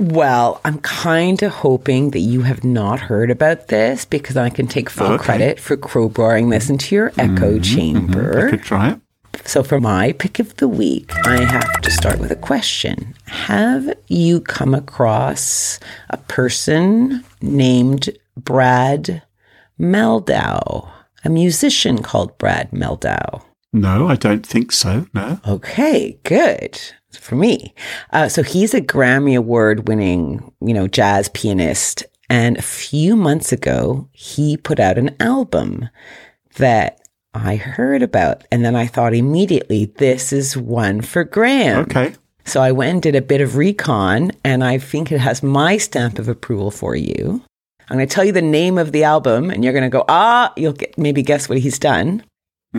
Well, 0.01 0.63
I'm 0.65 0.79
kind 0.79 1.43
of 1.43 1.53
hoping 1.53 2.13
that 2.13 2.21
you 2.21 2.41
have 2.41 2.65
not 2.65 3.01
heard 3.01 3.31
about 3.31 3.69
this 3.69 4.07
because 4.07 4.35
I 4.35 4.49
can 4.49 4.67
take 4.67 4.89
full 4.89 5.09
Okay. 5.09 5.15
Mm-hmm. 5.17 5.25
credit 5.25 5.61
for 5.61 5.77
crowbarring 5.77 6.51
this 6.51 6.71
into 6.71 6.95
your 6.95 7.13
echo 7.19 7.59
chamber. 7.59 8.47
I 8.47 8.51
could 8.51 8.63
try 8.63 8.93
it. 8.93 9.01
So, 9.47 9.63
for 9.63 9.79
my 9.79 10.13
pick 10.13 10.39
of 10.39 10.57
the 10.57 10.69
week, 10.69 11.15
I 11.27 11.45
have 11.45 11.83
to 11.83 11.91
start 11.91 12.19
with 12.19 12.31
a 12.31 12.37
question. 12.37 13.15
Have 13.27 13.93
you 14.07 14.41
come 14.41 14.75
across 14.75 15.79
a 16.09 16.17
person 16.17 17.23
named 17.43 18.09
Brad 18.39 19.23
Mehldau, 19.79 20.89
a 21.27 21.29
musician 21.29 22.01
called 22.01 22.39
Brad 22.39 22.71
Mehldau? 22.71 23.43
No, 23.75 24.09
I 24.09 24.15
don't 24.17 24.47
think 24.47 24.73
so. 24.73 25.09
No. 25.13 25.41
Okay, 25.47 26.19
good 26.25 26.81
for 27.13 27.37
me. 27.37 27.75
Uh, 28.13 28.29
so 28.29 28.43
he's 28.43 28.75
a 28.75 28.81
Grammy 28.81 29.37
Award 29.37 29.89
winning, 29.89 30.53
you 30.61 30.75
know, 30.75 30.87
jazz 30.87 31.29
pianist. 31.31 32.05
And 32.31 32.59
a 32.59 32.63
few 32.63 33.17
months 33.17 33.53
ago, 33.53 34.09
he 34.13 34.57
put 34.57 34.79
out 34.79 34.99
an 34.99 35.17
album 35.21 35.89
that 36.57 37.01
I 37.33 37.57
heard 37.57 38.03
about. 38.03 38.45
And 38.53 38.65
then 38.65 38.77
I 38.77 38.87
thought 38.87 39.15
immediately, 39.15 39.87
this 39.87 40.33
is 40.33 40.57
one 40.57 41.01
for 41.01 41.25
Graham. 41.25 41.81
Okay. 41.81 42.15
So 42.45 42.61
I 42.61 42.73
went 42.73 42.93
and 42.93 43.03
did 43.03 43.15
a 43.15 43.23
bit 43.23 43.41
of 43.41 43.57
recon, 43.57 44.33
and 44.43 44.65
I 44.65 44.79
think 44.79 45.13
it 45.13 45.21
has 45.21 45.43
my 45.43 45.77
stamp 45.77 46.19
of 46.19 46.29
approval 46.29 46.71
for 46.71 46.97
you. 46.97 47.43
I'm 47.91 47.97
going 47.97 48.09
to 48.09 48.15
tell 48.15 48.25
you 48.25 48.33
the 48.33 48.43
name 48.43 48.79
of 48.79 48.93
the 48.93 49.05
album, 49.05 49.51
and 49.51 49.63
you're 49.63 49.73
going 49.73 49.83
to 49.83 49.91
go, 49.91 50.05
ah, 50.09 50.53
you'll 50.57 50.73
get, 50.73 50.99
maybe 50.99 51.23
guess 51.23 51.49
what 51.49 51.59
he's 51.59 51.79
done. 51.79 52.25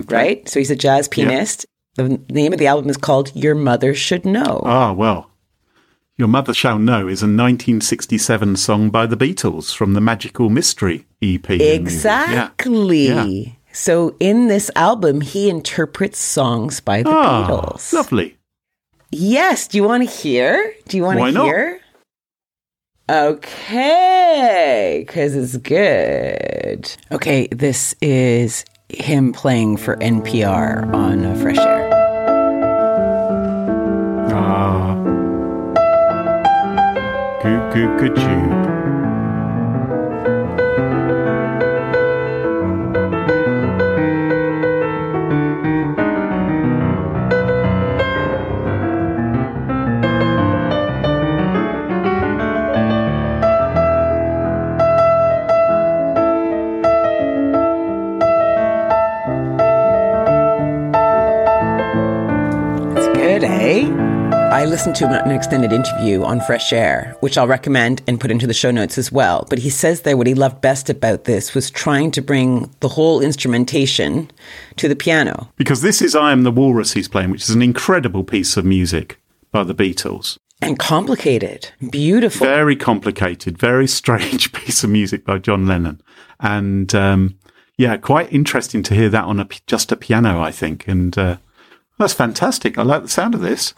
Right? 0.08 0.48
So 0.48 0.60
he's 0.60 0.72
a 0.72 0.76
jazz 0.76 1.08
pianist. 1.08 1.66
The 2.00 2.20
name 2.30 2.54
of 2.54 2.60
the 2.60 2.68
album 2.68 2.90
is 2.90 2.96
called 2.96 3.36
Your 3.36 3.56
Mother 3.56 3.94
Should 3.94 4.26
Know. 4.26 4.62
Ah, 4.64 4.94
well. 4.94 5.30
Your 6.18 6.30
Mother 6.30 6.54
Shall 6.54 6.80
Know 6.80 7.08
is 7.10 7.22
a 7.22 7.26
1967 7.28 8.56
song 8.56 8.90
by 8.90 9.06
the 9.06 9.18
Beatles 9.18 9.76
from 9.76 9.94
the 9.96 10.00
Magical 10.02 10.50
Mystery 10.50 11.06
EP. 11.22 11.48
music. 11.50 11.60
Yeah. 11.68 11.74
Exactly. 11.74 13.08
Yeah. 13.08 13.52
So 13.74 14.16
in 14.22 14.48
this 14.48 14.72
album, 14.78 15.20
he 15.20 15.50
interprets 15.50 16.20
songs 16.20 16.80
by 16.80 17.04
the 17.04 17.10
Ah, 17.10 17.48
Beatles. 17.50 17.92
lovely. 17.92 18.38
Yes. 19.12 19.68
Do 19.68 19.78
you 19.78 19.84
want 19.84 20.08
to 20.08 20.10
hear? 20.10 20.74
Do 20.88 20.96
you 20.96 21.04
want 21.04 21.20
Why 21.20 21.32
to 21.32 21.34
not? 21.34 21.46
hear? 21.48 21.82
Okay, 23.10 25.04
because 25.06 25.36
it's 25.36 25.58
good. 25.58 26.96
Okay, 27.12 27.48
this 27.48 27.96
is 28.02 28.64
him 28.90 29.34
playing 29.34 29.78
for 29.78 29.96
NPR 29.98 30.94
on 30.94 31.26
uh, 31.26 31.36
Fresh 31.36 31.58
Air. 31.58 31.90
Ah. 34.34 34.96
Listened 64.80 64.96
to 64.96 65.26
an 65.26 65.32
extended 65.32 65.74
interview 65.74 66.24
on 66.24 66.40
Fresh 66.40 66.72
Air, 66.72 67.14
which 67.20 67.38
I'll 67.38 67.50
recommend 67.50 68.02
and 68.08 68.18
put 68.18 68.32
into 68.32 68.48
the 68.48 68.54
show 68.54 68.72
notes 68.72 68.98
as 68.98 69.12
well. 69.12 69.46
But 69.50 69.60
he 69.60 69.70
says 69.70 70.04
there 70.04 70.16
what 70.16 70.26
he 70.26 70.34
loved 70.34 70.62
best 70.62 70.90
about 70.90 71.26
this 71.26 71.54
was 71.54 71.70
trying 71.70 72.12
to 72.12 72.22
bring 72.22 72.74
the 72.80 72.88
whole 72.88 73.20
instrumentation 73.20 74.32
to 74.78 74.88
the 74.88 74.96
piano. 74.96 75.52
Because 75.58 75.82
this 75.82 76.02
is 76.02 76.16
I 76.16 76.32
Am 76.32 76.44
the 76.44 76.52
Walrus 76.52 76.94
he's 76.94 77.10
playing, 77.10 77.30
which 77.30 77.44
is 77.44 77.50
an 77.50 77.62
incredible 77.62 78.24
piece 78.24 78.56
of 78.56 78.64
music 78.64 79.20
by 79.52 79.66
the 79.66 79.76
Beatles. 79.76 80.38
And 80.62 80.80
complicated, 80.80 81.72
beautiful. 81.90 82.48
Very 82.48 82.78
complicated, 82.78 83.58
very 83.58 83.88
strange 84.00 84.54
piece 84.54 84.82
of 84.82 84.90
music 84.90 85.26
by 85.26 85.40
John 85.40 85.68
Lennon. 85.68 86.00
And 86.40 86.96
um, 86.96 87.38
yeah, 87.78 87.98
quite 87.98 88.32
interesting 88.32 88.82
to 88.84 88.96
hear 88.96 89.10
that 89.10 89.26
on 89.26 89.42
a, 89.42 89.50
just 89.68 89.92
a 89.92 89.98
piano, 89.98 90.42
I 90.42 90.52
think. 90.52 90.88
And 90.88 91.18
uh, 91.18 91.36
that's 91.98 92.14
fantastic. 92.14 92.78
I 92.78 92.84
like 92.84 93.02
the 93.02 93.10
sound 93.10 93.36
of 93.36 93.42
this. 93.42 93.74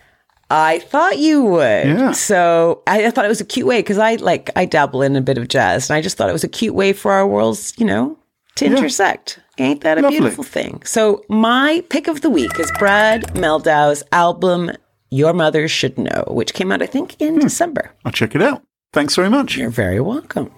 I 0.51 0.79
thought 0.79 1.17
you 1.17 1.43
would. 1.43 1.87
Yeah. 1.87 2.11
So 2.11 2.83
I, 2.85 3.05
I 3.05 3.11
thought 3.11 3.23
it 3.23 3.29
was 3.29 3.39
a 3.39 3.45
cute 3.45 3.65
way 3.65 3.79
because 3.79 3.97
I 3.97 4.15
like 4.15 4.49
I 4.55 4.65
dabble 4.65 5.01
in 5.01 5.15
a 5.15 5.21
bit 5.21 5.37
of 5.37 5.47
jazz, 5.47 5.89
and 5.89 5.95
I 5.95 6.01
just 6.01 6.17
thought 6.17 6.29
it 6.29 6.33
was 6.33 6.43
a 6.43 6.49
cute 6.49 6.75
way 6.75 6.91
for 6.91 7.13
our 7.13 7.25
worlds, 7.25 7.73
you 7.77 7.85
know, 7.85 8.17
to 8.55 8.65
intersect. 8.65 9.39
Ain't 9.57 9.81
that 9.81 9.97
a 9.97 10.01
Lovely. 10.01 10.19
beautiful 10.19 10.43
thing? 10.43 10.81
So 10.83 11.23
my 11.29 11.83
pick 11.89 12.07
of 12.07 12.21
the 12.21 12.29
week 12.29 12.59
is 12.59 12.71
Brad 12.77 13.33
Mehldau's 13.33 14.03
album 14.11 14.71
"Your 15.09 15.33
Mother 15.33 15.69
Should 15.69 15.97
Know," 15.97 16.25
which 16.27 16.53
came 16.53 16.71
out 16.71 16.81
I 16.81 16.87
think 16.87 17.15
in 17.21 17.35
hmm. 17.35 17.39
December. 17.39 17.91
I'll 18.03 18.11
check 18.11 18.35
it 18.35 18.41
out. 18.41 18.61
Thanks 18.91 19.15
very 19.15 19.29
much. 19.29 19.55
You're 19.55 19.69
very 19.69 20.01
welcome. 20.01 20.51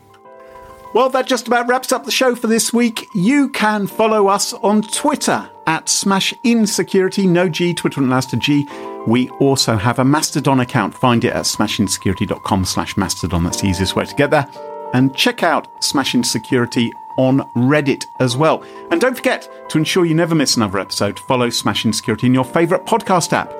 Well, 0.95 1.09
that 1.09 1.27
just 1.27 1.47
about 1.47 1.67
wraps 1.67 1.91
up 1.91 2.05
the 2.05 2.11
show 2.11 2.35
for 2.35 2.47
this 2.47 2.71
week. 2.71 3.03
You 3.15 3.49
can 3.49 3.87
follow 3.87 4.27
us 4.27 4.53
on 4.53 4.83
Twitter 4.83 5.49
at 5.65 5.89
Smash 5.89 6.33
Insecurity, 6.43 7.25
no 7.25 7.49
G, 7.49 7.73
Twitter 7.73 7.99
and 8.01 8.09
last 8.09 8.33
a 8.33 8.37
G. 8.37 8.63
We 9.07 9.29
also 9.31 9.75
have 9.75 9.99
a 9.99 10.05
Mastodon 10.05 10.59
account. 10.61 10.93
Find 10.95 11.23
it 11.25 11.33
at 11.33 11.45
smashinsecurity.com 11.45 12.65
slash 12.65 12.95
Mastodon. 12.95 13.43
That's 13.43 13.61
the 13.61 13.67
easiest 13.67 13.95
way 13.95 14.05
to 14.05 14.15
get 14.15 14.31
there. 14.31 14.47
And 14.93 15.13
check 15.15 15.43
out 15.43 15.67
Smash 15.83 16.13
Insecurity 16.13 16.93
on 17.17 17.39
Reddit 17.55 18.05
as 18.19 18.37
well. 18.37 18.63
And 18.91 19.01
don't 19.01 19.15
forget 19.15 19.49
to 19.69 19.77
ensure 19.77 20.05
you 20.05 20.13
never 20.13 20.35
miss 20.35 20.55
another 20.55 20.79
episode, 20.79 21.19
follow 21.19 21.49
Smash 21.49 21.85
Insecurity 21.85 22.27
in 22.27 22.33
your 22.33 22.45
favourite 22.45 22.85
podcast 22.85 23.33
app. 23.33 23.51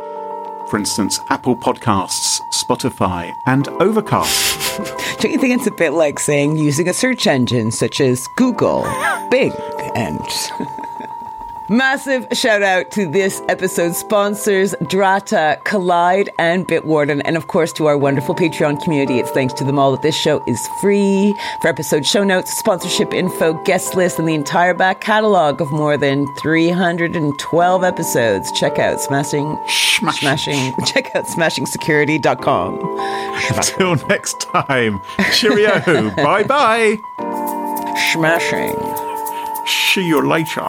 For 0.69 0.77
instance, 0.77 1.19
Apple 1.29 1.55
Podcasts, 1.55 2.39
Spotify, 2.53 3.33
and 3.45 3.67
Overcast. 3.67 4.77
Don't 5.19 5.31
you 5.31 5.37
think 5.37 5.55
it's 5.55 5.67
a 5.67 5.71
bit 5.71 5.91
like 5.91 6.19
saying 6.19 6.57
using 6.57 6.87
a 6.87 6.93
search 6.93 7.27
engine 7.27 7.69
such 7.69 7.99
as 7.99 8.27
Google, 8.37 8.83
Bing, 9.29 9.53
and 9.95 10.19
Massive 11.69 12.27
shout 12.33 12.61
out 12.61 12.91
to 12.91 13.09
this 13.09 13.41
episode's 13.47 13.97
sponsors, 13.97 14.73
Drata, 14.81 15.63
Kolide, 15.63 16.27
and 16.37 16.67
Bitwarden, 16.67 17.21
and 17.23 17.37
of 17.37 17.47
course 17.47 17.71
to 17.73 17.85
our 17.85 17.97
wonderful 17.97 18.35
Patreon 18.35 18.83
community. 18.83 19.19
It's 19.19 19.31
thanks 19.31 19.53
to 19.55 19.63
them 19.63 19.79
all 19.79 19.91
that 19.91 20.01
this 20.01 20.15
show 20.15 20.43
is 20.45 20.67
free. 20.81 21.33
For 21.61 21.69
episode 21.69 22.05
show 22.05 22.23
notes, 22.25 22.51
sponsorship 22.57 23.13
info, 23.13 23.53
guest 23.63 23.95
list, 23.95 24.19
and 24.19 24.27
the 24.27 24.33
entire 24.33 24.73
back 24.73 24.99
catalog 24.99 25.61
of 25.61 25.71
more 25.71 25.95
than 25.97 26.27
312 26.35 27.83
episodes, 27.83 28.51
check 28.51 28.77
out 28.77 28.99
smashing, 28.99 29.57
Smash- 29.69 30.19
smashing, 30.19 30.73
check 30.85 31.15
out 31.15 31.25
smashingsecurity.com. 31.27 33.55
Until 33.57 33.95
next 34.07 34.41
time, 34.41 35.01
cheerio. 35.31 36.11
bye 36.17 36.43
bye. 36.43 36.97
Smashing. 38.11 38.75
See 39.65 40.05
you 40.05 40.27
later. 40.27 40.67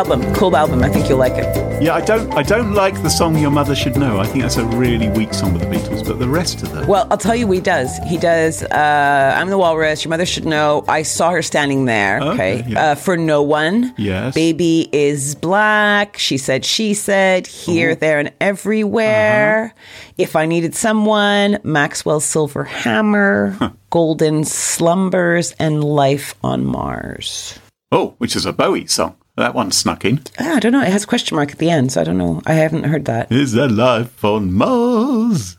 Album. 0.00 0.20
Cool 0.34 0.56
album. 0.56 0.82
I 0.82 0.88
think 0.88 1.08
you'll 1.08 1.18
like 1.18 1.34
it. 1.34 1.48
Yeah, 1.82 1.94
I 1.94 2.00
don't. 2.00 2.32
I 2.34 2.42
don't 2.42 2.72
like 2.72 2.94
the 3.02 3.10
song 3.10 3.36
"Your 3.38 3.50
Mother 3.50 3.74
Should 3.74 3.96
Know." 3.96 4.18
I 4.18 4.26
think 4.26 4.42
that's 4.44 4.56
a 4.56 4.64
really 4.64 5.08
weak 5.10 5.32
song 5.34 5.52
with 5.52 5.62
the 5.62 5.68
Beatles. 5.68 6.06
But 6.06 6.18
the 6.18 6.28
rest 6.28 6.62
of 6.62 6.72
them, 6.72 6.86
Well, 6.86 7.06
I'll 7.10 7.18
tell 7.18 7.36
you 7.36 7.46
what 7.46 7.56
he 7.56 7.60
does. 7.60 7.90
He 8.08 8.16
does 8.16 8.62
uh, 8.62 9.34
I'm 9.38 9.48
the 9.50 9.58
Walrus. 9.58 10.02
Your 10.04 10.10
mother 10.10 10.24
should 10.26 10.46
know. 10.46 10.84
I 10.88 11.02
saw 11.02 11.30
her 11.30 11.42
standing 11.42 11.84
there. 11.84 12.20
Okay. 12.20 12.30
Okay, 12.40 12.64
yeah. 12.68 12.92
Uh, 12.92 12.94
for 12.94 13.16
no 13.18 13.42
one. 13.42 13.92
Yes. 13.98 14.34
Baby 14.34 14.88
is 14.92 15.34
black. 15.34 16.16
She 16.16 16.38
said, 16.38 16.64
she 16.64 16.94
said, 16.94 17.46
here, 17.46 17.94
there, 17.94 18.18
and 18.18 18.32
everywhere. 18.40 19.74
Uh-huh. 19.74 20.12
If 20.16 20.36
I 20.36 20.46
needed 20.46 20.74
someone, 20.74 21.58
Maxwell's 21.62 22.24
Silver 22.24 22.64
Hammer, 22.64 23.56
Golden 23.90 24.44
Slumbers, 24.44 25.52
and 25.58 25.84
Life 25.84 26.34
on 26.42 26.64
Mars. 26.64 27.58
oh, 27.92 28.14
which 28.18 28.34
is 28.36 28.46
a 28.46 28.52
Bowie 28.52 28.86
song. 28.86 29.16
That 29.40 29.54
one 29.54 29.70
snuck 29.72 30.04
in. 30.04 30.20
Ah, 30.38 30.56
I 30.56 30.60
don't 30.60 30.72
know. 30.72 30.82
It 30.82 30.92
has 30.92 31.04
a 31.04 31.06
question 31.06 31.34
mark 31.34 31.50
at 31.50 31.56
the 31.56 31.70
end, 31.70 31.92
so 31.92 32.02
I 32.02 32.04
don't 32.04 32.18
know. 32.18 32.42
I 32.44 32.52
haven't 32.52 32.84
heard 32.84 33.06
that. 33.06 33.32
Is 33.32 33.52
there 33.52 33.70
life 33.70 34.22
on 34.22 34.52
Mars? 34.52 35.56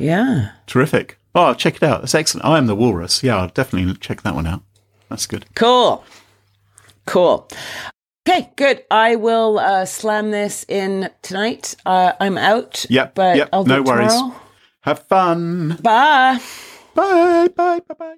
Yeah. 0.00 0.50
Terrific. 0.66 1.16
Oh, 1.32 1.54
check 1.54 1.76
it 1.76 1.84
out. 1.84 2.00
That's 2.00 2.16
excellent. 2.16 2.44
I 2.44 2.58
am 2.58 2.66
the 2.66 2.74
Walrus. 2.74 3.22
Yeah, 3.22 3.36
I'll 3.36 3.46
definitely 3.46 3.94
check 3.98 4.22
that 4.22 4.34
one 4.34 4.48
out. 4.48 4.62
That's 5.08 5.26
good. 5.26 5.46
Cool. 5.54 6.04
Cool. 7.06 7.48
Okay, 8.28 8.50
good. 8.56 8.82
I 8.90 9.14
will 9.14 9.60
uh, 9.60 9.84
slam 9.84 10.32
this 10.32 10.64
in 10.68 11.08
tonight. 11.22 11.76
Uh, 11.86 12.14
I'm 12.18 12.36
out. 12.36 12.84
Yep. 12.90 13.14
But 13.14 13.36
yep. 13.36 13.48
I'll 13.52 13.62
do 13.62 13.68
no 13.68 13.76
it 13.76 13.84
worries. 13.84 14.20
Have 14.80 15.06
fun. 15.06 15.78
Bye. 15.80 16.40
Bye. 16.96 17.46
Bye. 17.54 17.78
Bye. 17.78 17.94
Bye. 17.96 18.14